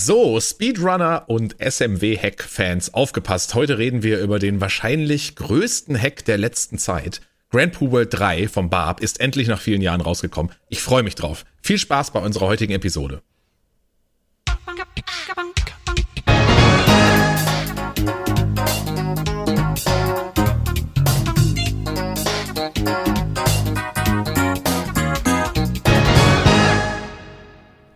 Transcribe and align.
So, 0.00 0.40
Speedrunner 0.40 1.24
und 1.26 1.56
SMW-Hack-Fans, 1.58 2.94
aufgepasst. 2.94 3.56
Heute 3.56 3.78
reden 3.78 4.04
wir 4.04 4.20
über 4.20 4.38
den 4.38 4.60
wahrscheinlich 4.60 5.34
größten 5.34 6.00
Hack 6.00 6.24
der 6.24 6.38
letzten 6.38 6.78
Zeit. 6.78 7.20
Grand 7.50 7.72
Poo 7.72 7.90
World 7.90 8.14
3 8.16 8.46
vom 8.46 8.70
Barb 8.70 9.00
ist 9.00 9.18
endlich 9.18 9.48
nach 9.48 9.60
vielen 9.60 9.82
Jahren 9.82 10.00
rausgekommen. 10.00 10.52
Ich 10.68 10.82
freue 10.82 11.02
mich 11.02 11.16
drauf. 11.16 11.44
Viel 11.62 11.78
Spaß 11.78 12.12
bei 12.12 12.20
unserer 12.20 12.46
heutigen 12.46 12.74
Episode. 12.74 13.22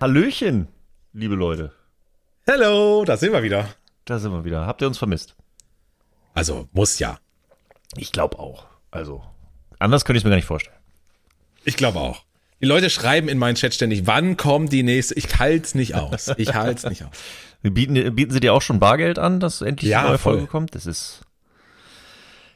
Hallöchen, 0.01 0.67
liebe 1.13 1.37
Leute. 1.37 1.71
Hello, 2.45 3.05
da 3.05 3.17
sind 3.17 3.33
wir 3.33 3.43
wieder. 3.43 3.69
Da 4.05 4.19
sind 4.19 4.33
wir 4.33 4.45
wieder. 4.45 4.67
Habt 4.67 4.83
ihr 4.83 4.89
uns 4.89 4.99
vermisst? 4.99 5.37
Also, 6.35 6.69
muss 6.73 6.99
ja. 6.99 7.19
Ich 7.97 8.11
glaube 8.13 8.39
auch. 8.39 8.67
Also, 8.91 9.23
anders 9.79 10.05
könnte 10.05 10.17
ich 10.17 10.23
es 10.23 10.25
mir 10.25 10.31
gar 10.31 10.37
nicht 10.37 10.47
vorstellen. 10.47 10.77
Ich 11.65 11.77
glaube 11.77 12.01
auch. 12.01 12.25
Die 12.61 12.67
Leute 12.67 12.91
schreiben 12.91 13.29
in 13.29 13.39
meinen 13.39 13.55
Chat 13.55 13.75
ständig, 13.75 14.07
wann 14.07 14.37
kommt 14.37 14.73
die 14.73 14.83
nächste? 14.83 15.15
Ich 15.15 15.39
halt's 15.39 15.75
nicht 15.75 15.95
aus. 15.95 16.31
Ich 16.37 16.55
halt's 16.55 16.85
nicht 16.85 17.05
aus. 17.05 17.11
Bieten, 17.63 18.15
bieten 18.17 18.33
sie 18.33 18.41
dir 18.41 18.55
auch 18.55 18.63
schon 18.63 18.81
Bargeld 18.81 19.19
an, 19.21 19.39
dass 19.39 19.63
endlich 19.63 19.91
Ja, 19.91 20.01
eine 20.01 20.09
neue 20.11 20.19
voll. 20.19 20.33
Folge 20.35 20.47
kommt? 20.49 20.75
Das 20.75 20.87
ist. 20.87 21.23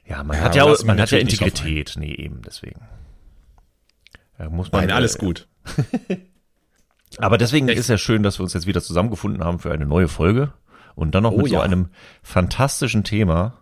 Ja, 0.05 0.23
man 0.25 0.37
Ja, 0.37 0.43
hat 0.45 0.55
ja, 0.57 0.65
auch, 0.65 0.83
man 0.85 1.01
hat 1.01 1.11
ja 1.13 1.19
Integrität. 1.19 1.95
Nee, 1.97 2.13
eben, 2.15 2.43
deswegen. 2.43 2.81
Ja, 4.39 4.49
muss 4.51 4.71
man, 4.73 4.83
Nein, 4.83 4.91
alles 4.97 5.17
äh, 5.17 5.19
gut. 5.21 5.47
Aber 7.19 7.39
deswegen 7.39 7.69
Echt? 7.69 7.79
ist 7.79 7.89
ja 7.89 7.99
schön, 7.99 8.23
dass 8.23 8.39
wir 8.39 8.43
uns 8.45 8.53
jetzt 8.55 8.67
wieder 8.67 8.83
zusammengefunden 8.83 9.43
haben 9.45 9.59
für 9.59 9.73
eine 9.73 9.87
neue 9.87 10.09
Folge. 10.09 10.53
Und 10.95 11.15
dann 11.15 11.23
noch 11.25 11.33
Oh 11.33 11.39
mit 11.39 11.49
so 11.49 11.55
ja. 11.57 11.61
einem 11.63 11.89
fantastischen 12.23 13.05
Thema, 13.05 13.59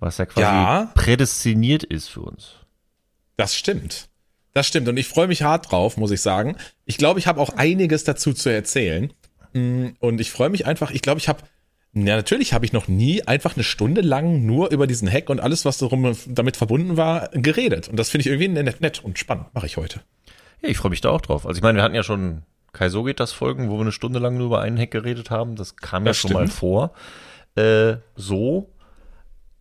was 0.00 0.18
ja 0.18 0.26
quasi 0.26 0.42
Ja. 0.46 0.90
prädestiniert 0.94 1.84
ist 1.84 2.08
für 2.08 2.20
uns. 2.22 2.54
Das 3.36 3.54
stimmt. 3.56 4.08
Das 4.52 4.66
stimmt. 4.66 4.88
Und 4.88 4.96
ich 4.96 5.06
freue 5.08 5.28
mich 5.28 5.42
hart 5.42 5.70
drauf, 5.70 5.96
muss 5.96 6.10
ich 6.10 6.20
sagen. 6.22 6.56
Ich 6.86 6.96
glaube, 6.98 7.18
ich 7.20 7.26
habe 7.26 7.40
auch 7.40 7.50
einiges 7.50 8.04
dazu 8.04 8.32
zu 8.32 8.48
erzählen. 8.48 9.12
Mm, 9.52 9.88
Und 10.00 10.20
ich 10.20 10.30
freue 10.30 10.48
mich 10.48 10.66
einfach, 10.66 10.90
ich 10.90 11.02
glaube, 11.02 11.20
ich 11.20 11.28
habe, 11.28 11.40
ja, 11.92 12.16
natürlich 12.16 12.52
habe 12.52 12.64
ich 12.64 12.72
noch 12.72 12.88
nie 12.88 13.22
einfach 13.22 13.54
eine 13.54 13.64
Stunde 13.64 14.00
lang 14.00 14.44
nur 14.44 14.70
über 14.70 14.86
diesen 14.86 15.10
Hack 15.10 15.28
und 15.30 15.40
alles, 15.40 15.64
was 15.64 15.78
darum, 15.78 16.16
damit 16.26 16.56
verbunden 16.56 16.96
war, 16.96 17.28
geredet. 17.28 17.88
Und 17.88 17.96
das 17.96 18.10
finde 18.10 18.22
ich 18.22 18.26
irgendwie 18.26 18.48
nett, 18.48 18.80
nett 18.80 19.04
und 19.04 19.18
spannend. 19.18 19.46
Mache 19.54 19.66
ich 19.66 19.76
heute. 19.76 20.00
Ja, 20.62 20.68
ich 20.70 20.78
freue 20.78 20.90
mich 20.90 21.00
da 21.00 21.10
auch 21.10 21.20
drauf. 21.20 21.46
Also 21.46 21.58
ich 21.58 21.62
meine, 21.62 21.76
wir 21.78 21.82
hatten 21.82 21.94
ja 21.94 22.02
schon 22.02 22.42
Kai 22.76 22.90
So 22.90 23.02
geht 23.04 23.20
das 23.20 23.32
Folgen, 23.32 23.70
wo 23.70 23.76
wir 23.76 23.80
eine 23.80 23.92
Stunde 23.92 24.18
lang 24.18 24.36
nur 24.36 24.46
über 24.46 24.60
einen 24.60 24.78
Hack 24.78 24.90
geredet 24.90 25.30
haben. 25.30 25.56
Das 25.56 25.76
kam 25.76 26.04
ja 26.04 26.10
Das 26.10 26.18
schon 26.18 26.32
mal 26.32 26.46
stimmt. 26.46 26.52
vor. 26.52 26.92
Äh, 27.54 27.96
so. 28.16 28.70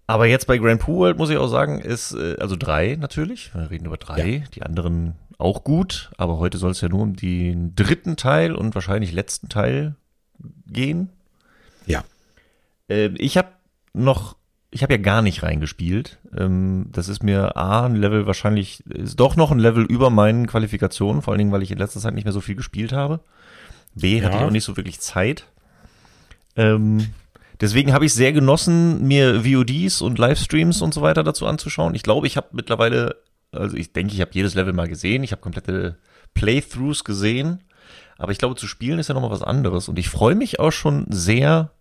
Aber 0.06 0.28
jetzt 0.28 0.46
bei 0.48 0.58
Grand 0.58 0.82
Poo 0.82 0.98
World 0.98 1.18
muss 1.18 1.30
ich 1.30 1.38
auch 1.38 1.48
sagen, 1.48 1.80
ist, 1.80 2.12
äh, 2.14 2.36
also 2.40 2.56
drei 2.56 2.98
natürlich. 3.00 3.56
Wir 3.56 3.72
reden 3.72 3.86
über 3.86 3.98
drei. 3.98 4.44
Die 4.54 4.64
anderen 4.64 5.16
auch 5.38 5.64
gut. 5.64 6.12
Aber 6.18 6.38
heute 6.40 6.58
soll 6.58 6.72
es 6.72 6.82
ja 6.82 6.90
nur 6.90 7.02
um 7.02 7.16
den 7.16 7.74
dritten 7.74 8.18
Teil 8.18 8.54
und 8.54 8.76
wahrscheinlich 8.76 9.14
letzten 9.14 9.48
Teil 9.50 9.96
gehen. 10.68 11.10
Ja. 11.86 12.04
Äh, 12.90 13.12
ich 13.18 13.38
habe 13.38 13.48
noch, 13.94 14.36
ich 14.72 14.84
habe 14.84 14.94
ja 14.94 14.98
gar 14.98 15.22
nicht 15.22 15.44
reingespielt. 15.44 16.18
Ähm, 16.38 16.88
das 16.92 17.08
ist 17.08 17.24
mir 17.24 17.56
A, 17.56 17.86
ein 17.86 17.96
Level 17.96 18.26
wahrscheinlich, 18.28 18.86
ist 18.88 19.20
doch 19.20 19.36
noch 19.36 19.52
ein 19.52 19.60
Level 19.60 19.84
über 19.86 20.10
meinen 20.10 20.48
Qualifikationen, 20.48 21.22
vor 21.22 21.32
allen 21.34 21.40
Dingen, 21.40 21.52
weil 21.52 21.64
ich 21.64 21.72
in 21.72 21.78
letzter 21.78 22.00
Zeit 22.00 22.14
nicht 22.14 22.26
mehr 22.26 22.34
so 22.34 22.42
viel 22.42 22.56
gespielt 22.56 22.92
habe. 22.92 23.22
B, 23.94 24.22
hatte 24.22 24.34
Ja. 24.34 24.42
ich 24.42 24.46
auch 24.48 24.52
nicht 24.52 24.66
so 24.66 24.76
wirklich 24.76 25.00
Zeit. 25.00 25.46
Ähm, 26.58 27.08
deswegen 27.62 27.94
habe 27.94 28.06
ich 28.06 28.14
sehr 28.14 28.34
genossen, 28.34 29.08
mir 29.08 29.44
VODs 29.46 30.02
und 30.02 30.20
Livestreams 30.20 30.82
und 30.82 30.94
so 30.94 31.02
weiter 31.02 31.24
dazu 31.24 31.46
anzuschauen. 31.48 31.96
Ich 31.96 32.04
glaube, 32.04 32.28
ich 32.28 32.36
habe 32.38 32.48
mittlerweile, 32.52 33.16
also 33.52 33.78
ich 33.78 33.94
denke, 33.94 34.14
ich 34.14 34.22
habe 34.22 34.32
jedes 34.34 34.56
Level 34.56 34.74
mal 34.74 34.88
gesehen. 34.88 35.24
Ich 35.24 35.32
habe 35.32 35.42
komplette 35.42 35.98
Playthroughs 36.34 37.04
gesehen. 37.04 37.62
Aber 38.18 38.32
ich 38.32 38.38
glaube, 38.38 38.56
zu 38.56 38.68
spielen 38.68 39.00
ist 39.00 39.08
ja 39.10 39.14
nochmal 39.14 39.32
was 39.32 39.42
anderes. 39.42 39.90
Und 39.90 40.00
ich 40.00 40.10
freue 40.10 40.36
mich 40.36 40.60
auch 40.60 40.72
schon 40.72 41.06
sehr, 41.10 41.72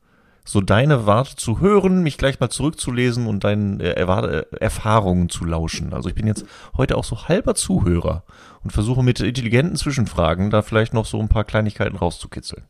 so 0.45 0.61
deine 0.61 1.07
Warte 1.07 1.37
zu 1.37 1.61
hören, 1.61 2.03
mich 2.03 2.19
gleich 2.19 2.39
mal 2.39 2.51
zurückzulesen 2.51 3.27
und 3.27 3.45
deinen 3.45 3.81
äh, 3.81 3.93
äh, 3.93 4.45
Erfahrungen 4.61 5.29
zu 5.31 5.45
lauschen. 5.45 5.93
Also 5.95 6.09
ich 6.09 6.15
bin 6.15 6.27
jetzt 6.27 6.45
heute 6.77 6.97
auch 6.97 7.05
so 7.05 7.29
halber 7.29 7.55
Zuhörer 7.55 8.25
und 8.63 8.71
versuche 8.71 9.03
mit 9.03 9.21
intelligenten 9.21 9.77
Zwischenfragen 9.77 10.51
da 10.51 10.63
vielleicht 10.63 10.93
noch 10.93 11.07
so 11.07 11.19
ein 11.19 11.29
paar 11.29 11.45
Kleinigkeiten 11.45 11.97
rauszukitzeln. 11.97 12.65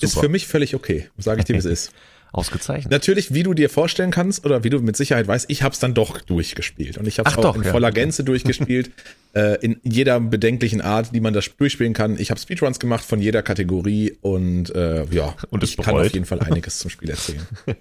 Ist 0.00 0.14
super. 0.14 0.26
für 0.26 0.28
mich 0.28 0.46
völlig 0.46 0.74
okay. 0.74 1.08
Sage 1.18 1.40
ich 1.40 1.44
dir, 1.46 1.54
wie 1.54 1.58
es 1.58 1.64
ist. 1.64 1.92
Ausgezeichnet. 2.32 2.90
Natürlich, 2.90 3.32
wie 3.32 3.42
du 3.42 3.54
dir 3.54 3.70
vorstellen 3.70 4.10
kannst 4.10 4.44
oder 4.44 4.62
wie 4.64 4.70
du 4.70 4.80
mit 4.80 4.96
Sicherheit 4.96 5.26
weißt, 5.26 5.46
ich 5.48 5.62
habe 5.62 5.72
es 5.72 5.78
dann 5.78 5.94
doch 5.94 6.20
durchgespielt 6.20 6.98
und 6.98 7.06
ich 7.08 7.18
habe 7.18 7.30
es 7.30 7.36
auch 7.38 7.42
doch, 7.42 7.56
in 7.56 7.62
ja. 7.62 7.70
voller 7.70 7.90
Gänze 7.92 8.24
durchgespielt, 8.24 8.90
äh, 9.34 9.58
in 9.64 9.80
jeder 9.82 10.20
bedenklichen 10.20 10.80
Art, 10.80 11.14
die 11.14 11.20
man 11.20 11.32
das 11.32 11.48
durchspielen 11.56 11.94
kann. 11.94 12.18
Ich 12.18 12.30
habe 12.30 12.40
Speedruns 12.40 12.78
gemacht 12.78 13.04
von 13.04 13.20
jeder 13.20 13.42
Kategorie 13.42 14.16
und 14.20 14.74
äh, 14.74 15.04
ja, 15.06 15.34
Und 15.50 15.64
ich 15.64 15.76
kann 15.76 15.94
bereut. 15.94 16.06
auf 16.06 16.12
jeden 16.12 16.26
Fall 16.26 16.40
einiges 16.40 16.78
zum 16.78 16.90
Spiel 16.90 17.10
erzählen. 17.10 17.46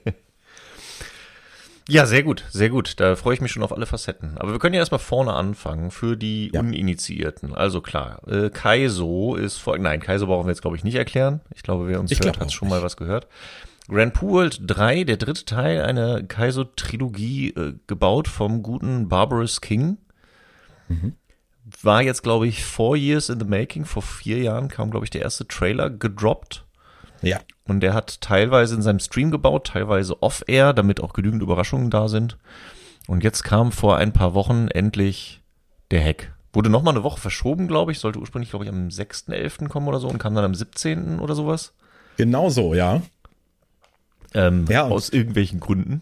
Ja, 1.87 2.07
sehr 2.07 2.23
gut, 2.23 2.43
sehr 2.49 2.69
gut. 2.69 2.99
Da 2.99 3.15
freue 3.15 3.35
ich 3.35 3.41
mich 3.41 3.51
schon 3.51 3.61
auf 3.61 3.71
alle 3.71 3.85
Facetten. 3.85 4.37
Aber 4.39 4.51
wir 4.51 4.59
können 4.59 4.73
ja 4.73 4.79
erstmal 4.79 4.99
vorne 4.99 5.33
anfangen 5.33 5.91
für 5.91 6.17
die 6.17 6.49
Ja. 6.51 6.61
Uninitiierten. 6.61 7.53
Also 7.53 7.81
klar, 7.81 8.21
äh, 8.27 8.49
Kaizo 8.49 9.35
ist 9.35 9.57
vor, 9.57 9.77
nein, 9.77 9.99
Kaizo 9.99 10.25
brauchen 10.25 10.47
wir 10.47 10.51
jetzt 10.51 10.61
glaube 10.61 10.77
ich 10.77 10.83
nicht 10.83 10.95
erklären. 10.95 11.41
Ich 11.53 11.61
glaube, 11.61 11.87
wer 11.87 11.99
uns 11.99 12.11
Ich 12.11 12.19
hört, 12.21 12.39
hat 12.39 12.51
schon 12.51 12.69
mal 12.69 12.81
was 12.81 12.97
gehört. 12.97 13.27
Grand 13.87 14.13
Poo 14.13 14.29
World 14.31 14.59
3, 14.65 15.03
der 15.03 15.17
dritte 15.17 15.45
Teil 15.45 15.83
einer 15.83 16.23
Kaizo-Trilogie, 16.23 17.49
äh, 17.49 17.73
gebaut 17.87 18.27
vom 18.27 18.63
guten 18.63 19.07
Barbarous 19.09 19.61
King. 19.61 19.97
War 21.81 22.01
jetzt, 22.01 22.21
glaube 22.23 22.47
ich, 22.47 22.63
four 22.63 22.95
years 22.95 23.29
in 23.29 23.39
the 23.39 23.45
making. 23.45 23.85
Vor 23.85 24.01
vier 24.03 24.39
Jahren 24.39 24.67
kam, 24.69 24.91
glaube 24.91 25.05
ich, 25.05 25.09
der 25.09 25.21
erste 25.21 25.47
Trailer 25.47 25.89
gedroppt. 25.89 26.65
Ja, 27.21 27.39
Und 27.67 27.79
der 27.79 27.93
hat 27.93 28.21
teilweise 28.21 28.75
in 28.75 28.83
seinem 28.83 28.99
Stream 28.99 29.31
gebaut, 29.31 29.67
teilweise 29.67 30.21
off-air, 30.21 30.73
damit 30.73 31.01
auch 31.01 31.13
genügend 31.13 31.41
Überraschungen 31.41 31.89
da 31.89 32.07
sind. 32.07 32.37
Und 33.07 33.23
jetzt 33.23 33.43
kam 33.43 33.71
vor 33.71 33.97
ein 33.97 34.13
paar 34.13 34.33
Wochen 34.35 34.67
endlich 34.67 35.41
der 35.91 36.03
Hack. 36.03 36.33
Wurde 36.53 36.69
nochmal 36.69 36.93
eine 36.93 37.03
Woche 37.03 37.19
verschoben, 37.19 37.67
glaube 37.67 37.91
ich. 37.91 37.99
Sollte 37.99 38.19
ursprünglich, 38.19 38.51
glaube 38.51 38.65
ich, 38.65 38.71
am 38.71 38.89
6.11. 38.89 39.67
kommen 39.67 39.87
oder 39.87 39.99
so 39.99 40.07
und 40.07 40.19
kam 40.19 40.35
dann 40.35 40.45
am 40.45 40.55
17. 40.55 41.19
oder 41.19 41.33
sowas. 41.35 41.73
genau 42.17 42.49
so, 42.49 42.73
ja. 42.75 43.01
Ähm, 44.35 44.65
Ja, 44.69 44.83
aus 44.83 45.09
irgendwelchen 45.09 45.59
Gründen. 45.59 46.01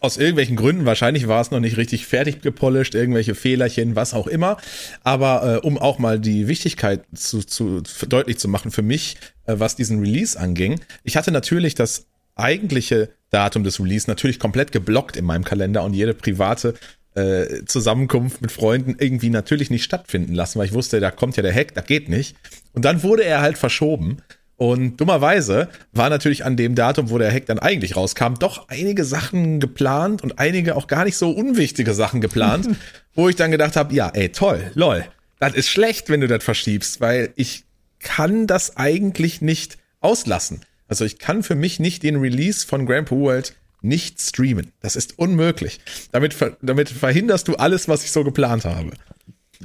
Aus 0.00 0.16
irgendwelchen 0.16 0.56
Gründen, 0.56 0.84
wahrscheinlich 0.84 1.28
war 1.28 1.40
es 1.40 1.50
noch 1.50 1.60
nicht 1.60 1.76
richtig 1.76 2.06
fertig 2.06 2.42
gepolished, 2.42 2.94
irgendwelche 2.94 3.34
Fehlerchen, 3.34 3.96
was 3.96 4.14
auch 4.14 4.26
immer. 4.26 4.58
Aber 5.02 5.60
äh, 5.62 5.66
um 5.66 5.78
auch 5.78 5.98
mal 5.98 6.18
die 6.18 6.48
Wichtigkeit 6.48 7.04
zu, 7.14 7.42
zu 7.42 7.82
deutlich 8.08 8.38
zu 8.38 8.48
machen 8.48 8.70
für 8.70 8.82
mich, 8.82 9.16
äh, 9.46 9.54
was 9.58 9.76
diesen 9.76 10.00
Release 10.00 10.38
anging, 10.38 10.80
ich 11.04 11.16
hatte 11.16 11.30
natürlich 11.30 11.74
das 11.74 12.06
eigentliche 12.34 13.10
Datum 13.30 13.64
des 13.64 13.80
Release 13.80 14.08
natürlich 14.08 14.38
komplett 14.38 14.72
geblockt 14.72 15.16
in 15.16 15.24
meinem 15.24 15.44
Kalender 15.44 15.84
und 15.84 15.94
jede 15.94 16.14
private 16.14 16.74
äh, 17.14 17.64
Zusammenkunft 17.66 18.42
mit 18.42 18.52
Freunden 18.52 18.96
irgendwie 18.98 19.30
natürlich 19.30 19.70
nicht 19.70 19.84
stattfinden 19.84 20.34
lassen, 20.34 20.58
weil 20.58 20.66
ich 20.66 20.72
wusste, 20.72 20.98
da 21.00 21.10
kommt 21.10 21.36
ja 21.36 21.42
der 21.42 21.54
Hack, 21.54 21.74
das 21.74 21.86
geht 21.86 22.08
nicht. 22.08 22.36
Und 22.72 22.84
dann 22.84 23.02
wurde 23.02 23.24
er 23.24 23.40
halt 23.40 23.58
verschoben. 23.58 24.18
Und 24.62 25.00
dummerweise 25.00 25.68
war 25.92 26.08
natürlich 26.08 26.44
an 26.44 26.56
dem 26.56 26.76
Datum, 26.76 27.10
wo 27.10 27.18
der 27.18 27.32
Hack 27.32 27.46
dann 27.46 27.58
eigentlich 27.58 27.96
rauskam, 27.96 28.34
doch 28.38 28.68
einige 28.68 29.04
Sachen 29.04 29.58
geplant 29.58 30.22
und 30.22 30.38
einige 30.38 30.76
auch 30.76 30.86
gar 30.86 31.02
nicht 31.02 31.16
so 31.16 31.32
unwichtige 31.32 31.94
Sachen 31.94 32.20
geplant, 32.20 32.68
wo 33.16 33.28
ich 33.28 33.34
dann 33.34 33.50
gedacht 33.50 33.74
habe, 33.74 33.92
ja, 33.92 34.10
ey, 34.10 34.28
toll, 34.28 34.70
lol, 34.74 35.04
das 35.40 35.54
ist 35.54 35.68
schlecht, 35.68 36.10
wenn 36.10 36.20
du 36.20 36.28
das 36.28 36.44
verschiebst, 36.44 37.00
weil 37.00 37.32
ich 37.34 37.64
kann 37.98 38.46
das 38.46 38.76
eigentlich 38.76 39.40
nicht 39.40 39.78
auslassen. 40.00 40.60
Also 40.86 41.04
ich 41.04 41.18
kann 41.18 41.42
für 41.42 41.56
mich 41.56 41.80
nicht 41.80 42.04
den 42.04 42.14
Release 42.14 42.64
von 42.64 42.86
Grand 42.86 43.08
Poo 43.08 43.22
World 43.22 43.56
nicht 43.80 44.20
streamen. 44.20 44.70
Das 44.80 44.94
ist 44.94 45.18
unmöglich. 45.18 45.80
Damit, 46.12 46.36
damit 46.62 46.88
verhinderst 46.88 47.48
du 47.48 47.56
alles, 47.56 47.88
was 47.88 48.04
ich 48.04 48.12
so 48.12 48.22
geplant 48.22 48.64
habe. 48.64 48.92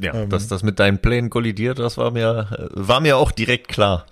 Ja, 0.02 0.24
Ähm. 0.24 0.30
dass 0.32 0.48
das 0.48 0.64
mit 0.64 0.80
deinen 0.80 0.98
Plänen 0.98 1.30
kollidiert, 1.30 1.78
das 1.78 2.00
war 2.00 2.10
mir, 2.10 2.48
äh, 2.52 2.68
war 2.72 3.00
mir 3.00 3.18
auch 3.18 3.32
direkt 3.32 3.68
klar. 3.68 4.08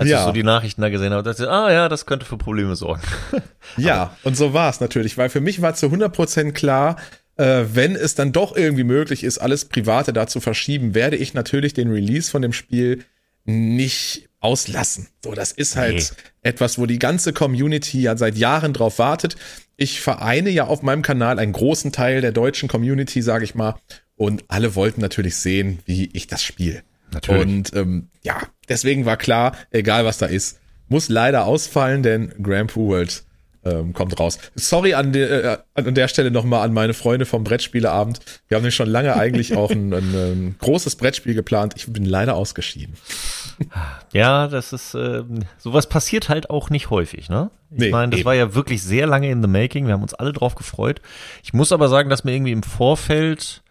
Als 0.00 0.08
Ja. 0.08 0.20
ich 0.20 0.24
so 0.24 0.32
die 0.32 0.42
Nachrichten 0.42 0.80
da 0.80 0.88
gesehen 0.88 1.12
habe, 1.12 1.22
dachte 1.22 1.42
ich, 1.44 1.48
ah 1.48 1.70
ja, 1.70 1.88
das 1.88 2.06
könnte 2.06 2.24
für 2.26 2.36
Probleme 2.38 2.74
sorgen. 2.76 3.02
Ja, 3.76 4.16
und 4.24 4.36
so 4.36 4.52
war 4.52 4.68
es 4.70 4.80
natürlich, 4.80 5.16
weil 5.16 5.28
für 5.28 5.40
mich 5.40 5.62
war 5.62 5.74
zu 5.74 5.86
100% 5.86 6.52
klar, 6.52 6.96
äh, 7.36 7.64
wenn 7.72 7.94
es 7.94 8.16
dann 8.16 8.32
doch 8.32 8.56
irgendwie 8.56 8.82
möglich 8.84 9.22
ist, 9.22 9.38
alles 9.38 9.66
Private 9.66 10.12
da 10.12 10.26
zu 10.26 10.40
verschieben, 10.40 10.94
werde 10.94 11.16
ich 11.16 11.34
natürlich 11.34 11.72
den 11.74 11.90
Release 11.92 12.30
von 12.30 12.42
dem 12.42 12.52
Spiel 12.52 13.04
nicht 13.44 14.28
auslassen. 14.40 15.08
So, 15.24 15.34
das 15.34 15.52
ist 15.52 15.76
halt 15.76 15.94
Nee. 15.94 16.48
etwas, 16.50 16.78
wo 16.78 16.86
die 16.86 16.98
ganze 16.98 17.32
Community 17.32 18.00
ja 18.02 18.16
seit 18.16 18.36
Jahren 18.36 18.72
drauf 18.72 18.98
wartet. 18.98 19.36
Ich 19.76 20.00
vereine 20.00 20.50
ja 20.50 20.64
auf 20.66 20.82
meinem 20.82 21.02
Kanal 21.02 21.38
einen 21.38 21.52
großen 21.52 21.92
Teil 21.92 22.20
der 22.20 22.32
deutschen 22.32 22.68
Community, 22.68 23.22
sage 23.22 23.44
ich 23.44 23.54
mal, 23.54 23.76
und 24.16 24.44
alle 24.48 24.74
wollten 24.74 25.00
natürlich 25.00 25.36
sehen, 25.36 25.78
wie 25.86 26.10
ich 26.12 26.26
das 26.26 26.42
spiele. 26.42 26.82
Natürlich. 27.12 27.42
Und 27.42 27.74
ähm, 27.74 28.08
ja, 28.22 28.40
deswegen 28.68 29.04
war 29.06 29.16
klar, 29.16 29.56
egal 29.70 30.04
was 30.04 30.18
da 30.18 30.26
ist, 30.26 30.58
muss 30.88 31.08
leider 31.08 31.46
ausfallen, 31.46 32.02
denn 32.02 32.34
Grand 32.42 32.72
Prix 32.72 32.86
World 32.86 33.24
ähm, 33.64 33.92
kommt 33.92 34.18
raus. 34.18 34.38
Sorry 34.54 34.94
an, 34.94 35.12
de, 35.12 35.22
äh, 35.22 35.58
an 35.74 35.94
der 35.94 36.08
Stelle 36.08 36.30
nochmal 36.30 36.62
an 36.62 36.72
meine 36.72 36.94
Freunde 36.94 37.26
vom 37.26 37.44
Brettspieleabend. 37.44 38.20
Wir 38.48 38.56
haben 38.56 38.62
nämlich 38.62 38.74
schon 38.74 38.88
lange 38.88 39.16
eigentlich 39.16 39.54
auch 39.56 39.70
ein, 39.70 39.92
ein, 39.92 40.14
ein, 40.14 40.56
großes 40.58 40.96
Brettspiel 40.96 41.34
geplant. 41.34 41.74
Ich 41.76 41.92
bin 41.92 42.04
leider 42.04 42.36
ausgeschieden. 42.36 42.94
Ja, 44.12 44.48
das 44.48 44.72
ist, 44.72 44.94
äh, 44.94 45.22
sowas 45.58 45.86
passiert 45.88 46.30
halt 46.30 46.48
auch 46.48 46.70
nicht 46.70 46.88
häufig, 46.88 47.28
ne? 47.28 47.50
Ich 47.70 47.78
nee, 47.78 47.90
meine, 47.90 48.10
das 48.10 48.20
eben. 48.20 48.26
war 48.26 48.34
ja 48.34 48.54
wirklich 48.54 48.82
sehr 48.82 49.06
lange 49.06 49.30
in 49.30 49.42
the 49.42 49.48
making. 49.48 49.86
Wir 49.86 49.92
haben 49.92 50.02
uns 50.02 50.14
alle 50.14 50.32
drauf 50.32 50.54
gefreut. 50.54 51.02
Ich 51.42 51.52
muss 51.52 51.70
aber 51.70 51.88
sagen, 51.88 52.08
dass 52.08 52.24
mir 52.24 52.32
irgendwie 52.32 52.52
im 52.52 52.62
Vorfeld, 52.62 53.62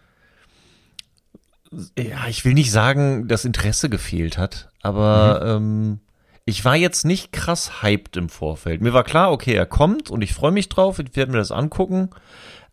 ja, 1.98 2.26
ich 2.28 2.44
will 2.44 2.54
nicht 2.54 2.72
sagen, 2.72 3.28
das 3.28 3.44
Interesse 3.44 3.88
gefehlt 3.88 4.38
hat, 4.38 4.70
aber 4.82 5.58
mhm. 5.58 5.64
ähm, 5.64 6.00
ich 6.44 6.64
war 6.64 6.74
jetzt 6.74 7.04
nicht 7.04 7.32
krass 7.32 7.82
hyped 7.82 8.16
im 8.16 8.28
Vorfeld. 8.28 8.80
Mir 8.80 8.92
war 8.92 9.04
klar, 9.04 9.30
okay, 9.30 9.54
er 9.54 9.66
kommt 9.66 10.10
und 10.10 10.22
ich 10.22 10.34
freue 10.34 10.50
mich 10.50 10.68
drauf, 10.68 10.98
ich 10.98 11.14
werde 11.14 11.32
mir 11.32 11.38
das 11.38 11.52
angucken, 11.52 12.10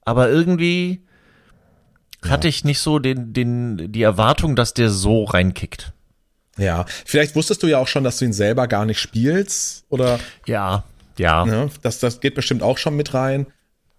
aber 0.03 0.29
irgendwie 0.29 1.05
ja. 2.23 2.31
hatte 2.31 2.47
ich 2.47 2.63
nicht 2.63 2.79
so 2.79 2.97
den, 2.97 3.33
den, 3.33 3.91
die 3.91 4.01
Erwartung, 4.01 4.55
dass 4.55 4.73
der 4.73 4.89
so 4.89 5.25
reinkickt. 5.25 5.93
Ja, 6.57 6.85
vielleicht 7.05 7.35
wusstest 7.35 7.61
du 7.61 7.67
ja 7.67 7.77
auch 7.77 7.87
schon, 7.87 8.03
dass 8.03 8.17
du 8.17 8.25
ihn 8.25 8.33
selber 8.33 8.67
gar 8.67 8.85
nicht 8.85 8.99
spielst, 8.99 9.85
oder? 9.89 10.19
Ja, 10.47 10.83
ja. 11.19 11.45
ja 11.45 11.67
das, 11.83 11.99
das 11.99 12.19
geht 12.19 12.33
bestimmt 12.33 12.63
auch 12.63 12.79
schon 12.79 12.95
mit 12.95 13.13
rein. 13.13 13.45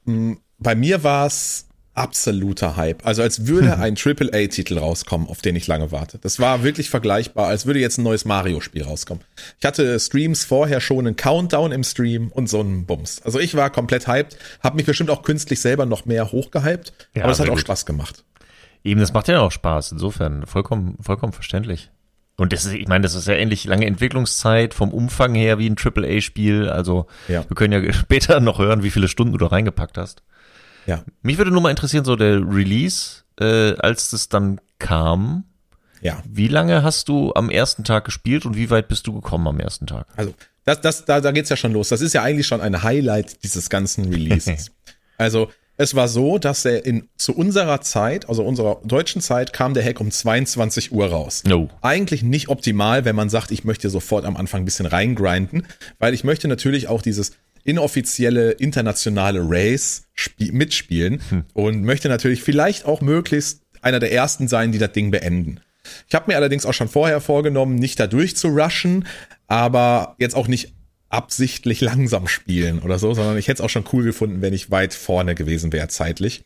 Hm, 0.06 0.40
bei 0.58 0.74
mir 0.74 1.04
war 1.04 1.26
es 1.26 1.67
absoluter 1.98 2.76
Hype. 2.76 3.04
Also 3.06 3.22
als 3.22 3.46
würde 3.46 3.76
ein 3.78 3.96
AAA-Titel 3.96 4.78
rauskommen, 4.78 5.28
auf 5.28 5.40
den 5.42 5.56
ich 5.56 5.66
lange 5.66 5.92
warte. 5.92 6.18
Das 6.18 6.38
war 6.38 6.62
wirklich 6.62 6.90
vergleichbar, 6.90 7.48
als 7.48 7.66
würde 7.66 7.80
jetzt 7.80 7.98
ein 7.98 8.04
neues 8.04 8.24
Mario-Spiel 8.24 8.84
rauskommen. 8.84 9.24
Ich 9.58 9.66
hatte 9.66 9.98
Streams 9.98 10.44
vorher 10.44 10.80
schon 10.80 11.06
einen 11.06 11.16
Countdown 11.16 11.72
im 11.72 11.84
Stream 11.84 12.28
und 12.28 12.48
so 12.48 12.60
einen 12.60 12.86
Bums. 12.86 13.20
Also 13.22 13.38
ich 13.38 13.54
war 13.54 13.70
komplett 13.70 14.06
hyped, 14.06 14.36
habe 14.62 14.76
mich 14.76 14.86
bestimmt 14.86 15.10
auch 15.10 15.22
künstlich 15.22 15.60
selber 15.60 15.86
noch 15.86 16.06
mehr 16.06 16.32
hochgehypt, 16.32 16.92
ja, 17.14 17.24
aber 17.24 17.32
es 17.32 17.40
hat 17.40 17.48
auch 17.48 17.54
gut. 17.54 17.60
Spaß 17.60 17.86
gemacht. 17.86 18.24
Eben, 18.84 19.00
das 19.00 19.12
macht 19.12 19.28
ja 19.28 19.40
auch 19.40 19.52
Spaß. 19.52 19.92
Insofern 19.92 20.46
vollkommen, 20.46 20.96
vollkommen 21.00 21.32
verständlich. 21.32 21.90
Und 22.36 22.52
das 22.52 22.64
ist, 22.64 22.74
ich 22.74 22.86
meine, 22.86 23.02
das 23.02 23.16
ist 23.16 23.26
ja 23.26 23.34
ähnlich 23.34 23.64
lange 23.64 23.86
Entwicklungszeit 23.86 24.72
vom 24.72 24.92
Umfang 24.92 25.34
her 25.34 25.58
wie 25.58 25.68
ein 25.68 25.76
AAA-Spiel. 25.76 26.68
Also 26.68 27.06
ja. 27.26 27.44
wir 27.48 27.56
können 27.56 27.84
ja 27.84 27.92
später 27.92 28.38
noch 28.38 28.60
hören, 28.60 28.84
wie 28.84 28.90
viele 28.90 29.08
Stunden 29.08 29.32
du 29.32 29.38
da 29.38 29.48
reingepackt 29.48 29.98
hast. 29.98 30.22
Ja. 30.88 31.04
Mich 31.20 31.36
würde 31.36 31.50
nur 31.50 31.60
mal 31.60 31.70
interessieren, 31.70 32.04
so 32.04 32.16
der 32.16 32.40
Release, 32.40 33.22
äh, 33.38 33.74
als 33.76 34.10
das 34.10 34.30
dann 34.30 34.58
kam. 34.78 35.44
Ja. 36.00 36.22
Wie 36.26 36.48
lange 36.48 36.82
hast 36.82 37.08
du 37.08 37.34
am 37.34 37.50
ersten 37.50 37.84
Tag 37.84 38.06
gespielt 38.06 38.46
und 38.46 38.56
wie 38.56 38.70
weit 38.70 38.88
bist 38.88 39.06
du 39.06 39.12
gekommen 39.12 39.46
am 39.48 39.60
ersten 39.60 39.86
Tag? 39.86 40.06
Also, 40.16 40.32
das, 40.64 40.80
das, 40.80 41.04
da, 41.04 41.20
da 41.20 41.30
geht's 41.30 41.50
ja 41.50 41.56
schon 41.56 41.72
los. 41.72 41.90
Das 41.90 42.00
ist 42.00 42.14
ja 42.14 42.22
eigentlich 42.22 42.46
schon 42.46 42.62
ein 42.62 42.82
Highlight 42.82 43.44
dieses 43.44 43.68
ganzen 43.68 44.06
Releases. 44.06 44.70
also, 45.18 45.50
es 45.76 45.94
war 45.94 46.08
so, 46.08 46.38
dass 46.38 46.64
er 46.64 46.84
in 46.84 47.08
zu 47.16 47.36
unserer 47.36 47.80
Zeit, 47.82 48.28
also 48.28 48.42
unserer 48.42 48.80
deutschen 48.82 49.22
Zeit, 49.22 49.52
kam 49.52 49.74
der 49.74 49.84
Hack 49.84 50.00
um 50.00 50.10
22 50.10 50.90
Uhr 50.90 51.06
raus. 51.06 51.44
No. 51.46 51.68
Eigentlich 51.82 52.22
nicht 52.22 52.48
optimal, 52.48 53.04
wenn 53.04 53.14
man 53.14 53.28
sagt, 53.28 53.52
ich 53.52 53.62
möchte 53.62 53.88
sofort 53.88 54.24
am 54.24 54.36
Anfang 54.36 54.62
ein 54.62 54.64
bisschen 54.64 54.86
reingrinden, 54.86 55.66
weil 55.98 56.14
ich 56.14 56.24
möchte 56.24 56.48
natürlich 56.48 56.88
auch 56.88 57.00
dieses 57.00 57.32
inoffizielle 57.68 58.52
internationale 58.52 59.40
Race 59.42 60.04
mitspielen 60.38 61.20
hm. 61.28 61.44
und 61.52 61.84
möchte 61.84 62.08
natürlich 62.08 62.42
vielleicht 62.42 62.86
auch 62.86 63.02
möglichst 63.02 63.62
einer 63.82 64.00
der 64.00 64.10
ersten 64.10 64.48
sein, 64.48 64.72
die 64.72 64.78
das 64.78 64.92
Ding 64.92 65.10
beenden. 65.10 65.60
Ich 66.08 66.14
habe 66.14 66.24
mir 66.28 66.36
allerdings 66.36 66.64
auch 66.64 66.72
schon 66.72 66.88
vorher 66.88 67.20
vorgenommen, 67.20 67.74
nicht 67.74 68.00
da 68.00 68.06
durchzurushen, 68.06 69.06
aber 69.46 70.16
jetzt 70.18 70.34
auch 70.34 70.48
nicht 70.48 70.72
absichtlich 71.10 71.82
langsam 71.82 72.26
spielen 72.26 72.80
oder 72.80 72.98
so, 72.98 73.12
sondern 73.12 73.36
ich 73.36 73.48
hätte 73.48 73.62
es 73.62 73.64
auch 73.64 73.70
schon 73.70 73.84
cool 73.92 74.04
gefunden, 74.04 74.40
wenn 74.40 74.54
ich 74.54 74.70
weit 74.70 74.94
vorne 74.94 75.34
gewesen 75.34 75.70
wäre 75.72 75.88
zeitlich. 75.88 76.44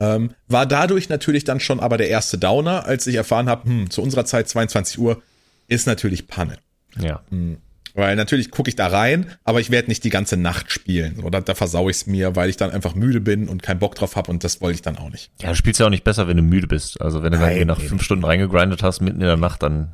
Ähm, 0.00 0.32
war 0.48 0.66
dadurch 0.66 1.08
natürlich 1.08 1.44
dann 1.44 1.60
schon 1.60 1.78
aber 1.78 1.96
der 1.96 2.08
erste 2.08 2.38
Downer, 2.38 2.86
als 2.86 3.06
ich 3.06 3.14
erfahren 3.14 3.48
habe, 3.48 3.68
hm, 3.68 3.90
zu 3.90 4.02
unserer 4.02 4.24
Zeit 4.24 4.48
22 4.48 4.98
Uhr 4.98 5.22
ist 5.68 5.86
natürlich 5.86 6.26
Panne. 6.26 6.58
Ja. 6.98 7.22
Hm. 7.30 7.58
Weil 7.96 8.14
natürlich 8.14 8.50
gucke 8.50 8.68
ich 8.68 8.76
da 8.76 8.88
rein, 8.88 9.26
aber 9.42 9.58
ich 9.58 9.70
werde 9.70 9.88
nicht 9.88 10.04
die 10.04 10.10
ganze 10.10 10.36
Nacht 10.36 10.70
spielen. 10.70 11.20
Oder 11.20 11.40
da 11.40 11.54
versau 11.54 11.88
ich 11.88 11.96
es 11.96 12.06
mir, 12.06 12.36
weil 12.36 12.50
ich 12.50 12.58
dann 12.58 12.70
einfach 12.70 12.94
müde 12.94 13.22
bin 13.22 13.48
und 13.48 13.62
keinen 13.62 13.78
Bock 13.78 13.94
drauf 13.94 14.16
habe 14.16 14.30
und 14.30 14.44
das 14.44 14.60
wollte 14.60 14.74
ich 14.74 14.82
dann 14.82 14.98
auch 14.98 15.10
nicht. 15.10 15.30
Ja, 15.40 15.48
du 15.48 15.56
spielst 15.56 15.80
ja 15.80 15.86
auch 15.86 15.90
nicht 15.90 16.04
besser, 16.04 16.28
wenn 16.28 16.36
du 16.36 16.42
müde 16.42 16.66
bist. 16.66 17.00
Also 17.00 17.22
wenn 17.22 17.32
du 17.32 17.38
Nein, 17.38 17.66
nach 17.66 17.80
fünf 17.80 18.02
Stunden 18.02 18.24
reingegrindet 18.24 18.82
hast, 18.82 19.00
mitten 19.00 19.22
in 19.22 19.26
der 19.26 19.38
Nacht, 19.38 19.62
dann 19.62 19.92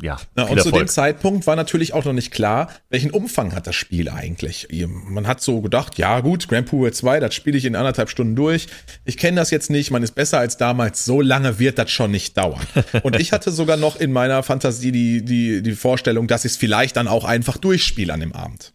ja. 0.00 0.18
Na, 0.34 0.44
und 0.44 0.56
Erfolg. 0.56 0.74
zu 0.74 0.80
dem 0.80 0.88
Zeitpunkt 0.88 1.46
war 1.46 1.56
natürlich 1.56 1.92
auch 1.92 2.04
noch 2.04 2.12
nicht 2.12 2.32
klar, 2.32 2.68
welchen 2.90 3.10
Umfang 3.10 3.54
hat 3.54 3.66
das 3.66 3.76
Spiel 3.76 4.08
eigentlich. 4.08 4.68
Man 4.86 5.26
hat 5.26 5.40
so 5.40 5.60
gedacht, 5.60 5.98
ja 5.98 6.20
gut, 6.20 6.48
Grand 6.48 6.68
Prix 6.68 6.98
2, 6.98 7.20
das 7.20 7.34
spiele 7.34 7.56
ich 7.56 7.64
in 7.64 7.76
anderthalb 7.76 8.10
Stunden 8.10 8.34
durch. 8.34 8.66
Ich 9.04 9.16
kenne 9.16 9.36
das 9.36 9.50
jetzt 9.50 9.70
nicht, 9.70 9.90
man 9.90 10.02
ist 10.02 10.14
besser 10.14 10.38
als 10.38 10.56
damals, 10.56 11.04
so 11.04 11.20
lange 11.20 11.58
wird 11.58 11.78
das 11.78 11.90
schon 11.90 12.10
nicht 12.10 12.36
dauern. 12.36 12.66
Und 13.02 13.18
ich 13.20 13.32
hatte 13.32 13.50
sogar 13.50 13.76
noch 13.76 13.96
in 13.96 14.12
meiner 14.12 14.42
Fantasie 14.42 14.92
die, 14.92 15.24
die, 15.24 15.62
die 15.62 15.72
Vorstellung, 15.72 16.26
dass 16.26 16.44
ich 16.44 16.52
es 16.52 16.58
vielleicht 16.58 16.96
dann 16.96 17.06
auch 17.08 17.24
einfach 17.24 17.56
durchspiele 17.56 18.12
an 18.12 18.20
dem 18.20 18.32
Abend. 18.32 18.72